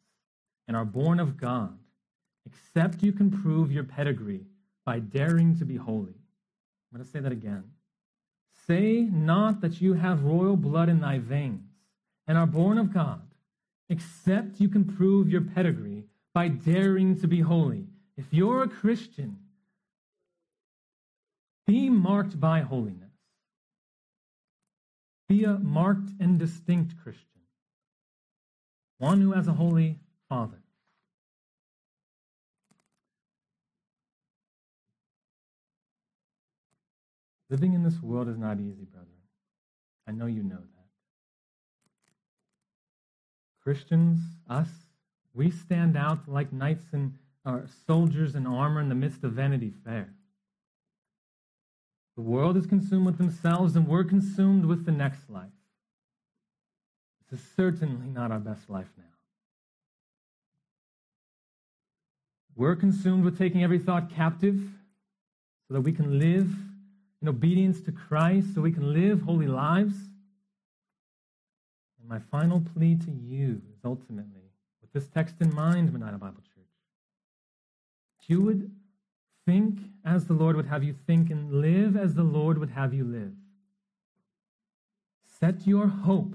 and 0.67 0.77
are 0.77 0.85
born 0.85 1.21
of 1.21 1.37
God, 1.37 1.79
except 2.47 3.05
you 3.05 3.13
can 3.13 3.31
prove 3.31 3.71
your 3.71 3.85
pedigree 3.85 4.45
by 4.85 4.99
daring 4.99 5.57
to 5.59 5.65
be 5.65 5.77
holy. 5.77 6.15
I'm 6.93 6.99
going 6.99 7.05
to 7.05 7.11
say 7.11 7.21
that 7.21 7.33
again. 7.33 7.65
Say 8.67 9.03
not 9.03 9.61
that 9.61 9.81
you 9.81 9.95
have 9.95 10.25
royal 10.25 10.57
blood 10.57 10.89
in 10.89 11.01
thy 11.01 11.19
veins 11.19 11.69
and 12.27 12.39
are 12.39 12.47
born 12.47 12.79
of 12.79 12.95
God, 12.95 13.23
except 13.89 14.61
you 14.61 14.69
can 14.69 14.85
prove 14.85 15.29
your 15.29 15.43
pedigree 15.43 16.05
by 16.33 16.49
daring 16.49 17.21
to 17.21 17.29
be 17.29 17.41
holy. 17.41 17.87
If 18.17 18.27
you're 18.31 18.63
a 18.63 18.69
Christian, 18.69 19.39
be 21.67 21.91
marked 21.91 22.41
by 22.41 22.61
holiness. 22.61 23.01
Be 25.29 25.45
a 25.45 25.59
marked 25.59 26.11
and 26.21 26.39
distinct 26.39 26.95
Christian, 27.03 27.25
one 28.99 29.21
who 29.21 29.33
has 29.33 29.49
a 29.49 29.53
holy 29.53 29.99
Father. 30.29 30.64
Living 37.51 37.75
in 37.75 37.83
this 37.83 38.01
world 38.03 38.29
is 38.29 38.39
not 38.39 38.59
easy, 38.59 38.85
brother. 38.85 39.09
I 40.09 40.13
know 40.13 40.27
you 40.27 40.43
know 40.43 40.57
that. 40.57 40.89
Christians, 43.63 44.21
us, 44.49 44.69
we 45.33 45.51
stand 45.51 45.97
out 45.97 46.29
like 46.29 46.53
knights 46.53 46.87
and 46.93 47.15
soldiers 47.87 48.35
in 48.35 48.47
armor 48.47 48.81
in 48.81 48.89
the 48.89 48.95
midst 48.95 49.25
of 49.25 49.33
Vanity 49.33 49.73
Fair. 49.85 50.15
The 52.17 52.23
world 52.23 52.57
is 52.57 52.67
consumed 52.67 53.07
with 53.07 53.19
themselves, 53.19 53.75
and 53.75 53.89
we're 53.89 54.05
consumed 54.05 54.67
with 54.67 54.87
the 54.87 54.93
next 54.93 55.29
life. 55.29 55.51
This 57.31 57.41
is 57.41 57.47
certainly 57.57 58.09
not 58.09 58.31
our 58.31 58.39
best 58.39 58.71
life 58.71 58.91
now. 58.97 59.05
We're 62.55 62.77
consumed 62.77 63.25
with 63.25 63.37
taking 63.37 63.65
every 63.65 63.81
thought 63.81 64.15
captive 64.15 64.61
so 65.67 65.75
that 65.75 65.81
we 65.81 65.93
can 65.93 66.19
live 66.19 66.49
in 67.25 67.29
obedience 67.29 67.81
to 67.81 67.93
Christ, 67.93 68.55
so 68.55 68.61
we 68.61 68.73
can 68.73 68.93
live 68.93 69.23
holy 69.23 69.47
lives. 69.47 69.95
And 71.99 72.09
my 72.09 72.19
final 72.19 72.61
plea 72.61 72.97
to 72.97 73.11
you 73.11 73.63
is 73.73 73.81
ultimately, 73.85 74.51
with 74.83 74.93
this 74.93 75.09
text 75.09 75.37
in 75.41 75.55
mind, 75.55 75.93
Medina 75.93 76.19
Bible 76.19 76.43
Church, 76.55 76.69
that 78.19 78.33
you 78.33 78.43
would 78.43 78.71
Think 79.47 79.79
as 80.05 80.25
the 80.25 80.33
Lord 80.33 80.57
would 80.57 80.67
have 80.67 80.83
you 80.83 80.95
think 81.07 81.31
and 81.31 81.61
live 81.61 81.97
as 81.97 82.15
the 82.15 82.23
Lord 82.23 82.59
would 82.59 82.71
have 82.71 82.95
you 82.95 83.05
live. 83.05 83.33
Set 85.39 85.67
your 85.67 85.87
hope 85.89 86.35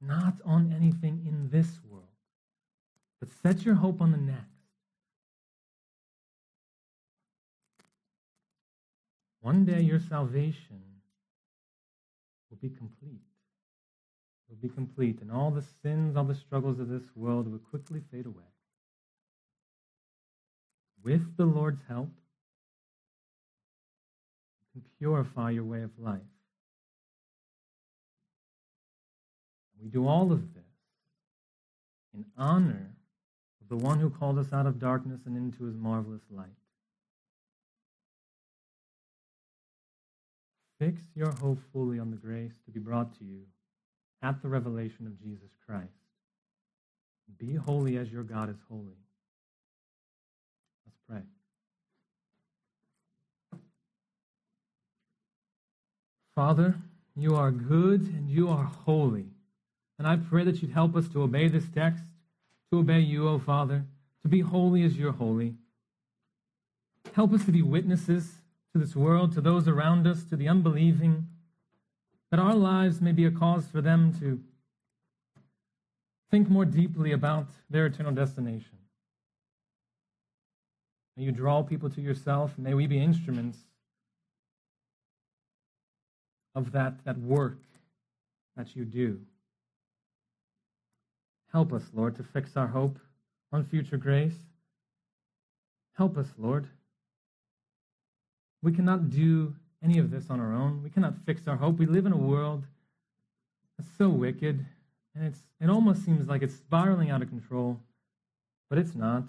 not 0.00 0.34
on 0.44 0.72
anything 0.74 1.22
in 1.26 1.50
this 1.50 1.78
world, 1.88 2.06
but 3.20 3.28
set 3.42 3.64
your 3.64 3.76
hope 3.76 4.00
on 4.00 4.10
the 4.10 4.18
next. 4.18 4.59
One 9.40 9.64
day 9.64 9.80
your 9.80 10.00
salvation 10.00 10.82
will 12.50 12.58
be 12.60 12.68
complete. 12.68 13.20
Will 14.48 14.56
be 14.60 14.68
complete, 14.68 15.20
and 15.20 15.30
all 15.30 15.50
the 15.50 15.64
sins, 15.82 16.16
all 16.16 16.24
the 16.24 16.34
struggles 16.34 16.80
of 16.80 16.88
this 16.88 17.04
world 17.14 17.50
will 17.50 17.58
quickly 17.58 18.02
fade 18.10 18.26
away. 18.26 18.44
With 21.02 21.36
the 21.36 21.46
Lord's 21.46 21.80
help, 21.88 22.10
and 24.74 24.84
purify 24.98 25.50
your 25.50 25.64
way 25.64 25.82
of 25.82 25.90
life. 25.98 26.20
We 29.82 29.88
do 29.88 30.06
all 30.06 30.30
of 30.30 30.54
this 30.54 30.62
in 32.14 32.24
honor 32.36 32.90
of 33.62 33.68
the 33.68 33.82
one 33.82 33.98
who 33.98 34.10
called 34.10 34.38
us 34.38 34.52
out 34.52 34.66
of 34.66 34.78
darkness 34.78 35.20
and 35.24 35.36
into 35.36 35.64
his 35.64 35.76
marvelous 35.76 36.22
light. 36.30 36.48
Fix 40.80 40.98
your 41.14 41.30
hope 41.30 41.58
fully 41.74 41.98
on 41.98 42.10
the 42.10 42.16
grace 42.16 42.54
to 42.64 42.70
be 42.70 42.80
brought 42.80 43.16
to 43.18 43.24
you 43.24 43.42
at 44.22 44.40
the 44.40 44.48
revelation 44.48 45.06
of 45.06 45.20
Jesus 45.22 45.50
Christ. 45.66 45.92
Be 47.38 47.54
holy 47.54 47.98
as 47.98 48.10
your 48.10 48.22
God 48.22 48.48
is 48.48 48.56
holy. 48.66 48.96
Let's 50.86 50.98
pray. 51.06 51.20
Father, 56.34 56.76
you 57.14 57.34
are 57.36 57.50
good 57.50 58.00
and 58.00 58.30
you 58.30 58.48
are 58.48 58.64
holy. 58.64 59.26
And 59.98 60.08
I 60.08 60.16
pray 60.16 60.44
that 60.44 60.62
you'd 60.62 60.72
help 60.72 60.96
us 60.96 61.08
to 61.08 61.22
obey 61.22 61.48
this 61.48 61.68
text, 61.74 62.04
to 62.72 62.78
obey 62.78 63.00
you, 63.00 63.28
O 63.28 63.38
Father, 63.38 63.84
to 64.22 64.28
be 64.28 64.40
holy 64.40 64.82
as 64.82 64.96
you're 64.96 65.12
holy. 65.12 65.56
Help 67.14 67.34
us 67.34 67.44
to 67.44 67.52
be 67.52 67.60
witnesses 67.60 68.39
to 68.72 68.78
this 68.78 68.94
world, 68.94 69.32
to 69.32 69.40
those 69.40 69.66
around 69.66 70.06
us, 70.06 70.24
to 70.24 70.36
the 70.36 70.48
unbelieving, 70.48 71.26
that 72.30 72.38
our 72.38 72.54
lives 72.54 73.00
may 73.00 73.12
be 73.12 73.24
a 73.24 73.30
cause 73.30 73.66
for 73.66 73.80
them 73.80 74.14
to 74.20 74.40
think 76.30 76.48
more 76.48 76.64
deeply 76.64 77.10
about 77.12 77.48
their 77.68 77.86
eternal 77.86 78.12
destination. 78.12 78.78
May 81.16 81.24
you 81.24 81.32
draw 81.32 81.62
people 81.62 81.90
to 81.90 82.00
yourself. 82.00 82.56
May 82.56 82.74
we 82.74 82.86
be 82.86 83.02
instruments 83.02 83.58
of 86.54 86.72
that, 86.72 87.04
that 87.04 87.18
work 87.18 87.58
that 88.56 88.76
you 88.76 88.84
do. 88.84 89.20
Help 91.52 91.72
us, 91.72 91.82
Lord, 91.92 92.16
to 92.16 92.22
fix 92.22 92.56
our 92.56 92.68
hope 92.68 92.98
on 93.52 93.64
future 93.64 93.96
grace. 93.96 94.38
Help 95.94 96.16
us, 96.16 96.28
Lord. 96.38 96.68
We 98.62 98.72
cannot 98.72 99.10
do 99.10 99.54
any 99.82 99.98
of 99.98 100.10
this 100.10 100.28
on 100.28 100.40
our 100.40 100.52
own. 100.52 100.82
We 100.82 100.90
cannot 100.90 101.14
fix 101.24 101.48
our 101.48 101.56
hope. 101.56 101.78
We 101.78 101.86
live 101.86 102.06
in 102.06 102.12
a 102.12 102.16
world 102.16 102.64
that's 103.78 103.90
so 103.96 104.08
wicked, 104.08 104.64
and 105.14 105.26
it's, 105.26 105.40
it 105.60 105.70
almost 105.70 106.04
seems 106.04 106.28
like 106.28 106.42
it's 106.42 106.54
spiraling 106.54 107.10
out 107.10 107.22
of 107.22 107.28
control, 107.28 107.80
but 108.68 108.78
it's 108.78 108.94
not. 108.94 109.24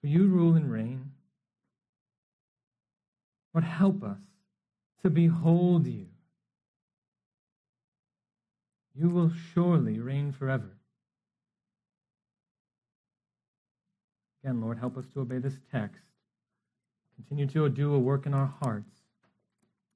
For 0.00 0.06
you 0.06 0.26
rule 0.26 0.54
and 0.54 0.70
reign. 0.70 1.12
Lord, 3.52 3.64
help 3.64 4.02
us 4.02 4.20
to 5.02 5.10
behold 5.10 5.86
you. 5.86 6.06
You 8.94 9.10
will 9.10 9.32
surely 9.52 9.98
reign 9.98 10.32
forever. 10.32 10.76
Again, 14.42 14.60
Lord, 14.60 14.78
help 14.78 14.96
us 14.96 15.06
to 15.14 15.20
obey 15.20 15.38
this 15.38 15.58
text. 15.72 16.13
Continue 17.16 17.46
to 17.46 17.68
do 17.68 17.94
a 17.94 17.98
work 17.98 18.26
in 18.26 18.34
our 18.34 18.52
hearts. 18.62 19.00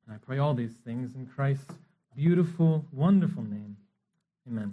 And 0.06 0.14
I 0.14 0.18
pray 0.18 0.38
all 0.38 0.54
these 0.54 0.74
things 0.84 1.14
in 1.14 1.26
Christ's 1.26 1.74
beautiful, 2.16 2.84
wonderful 2.92 3.42
name. 3.42 3.76
Amen. 4.48 4.66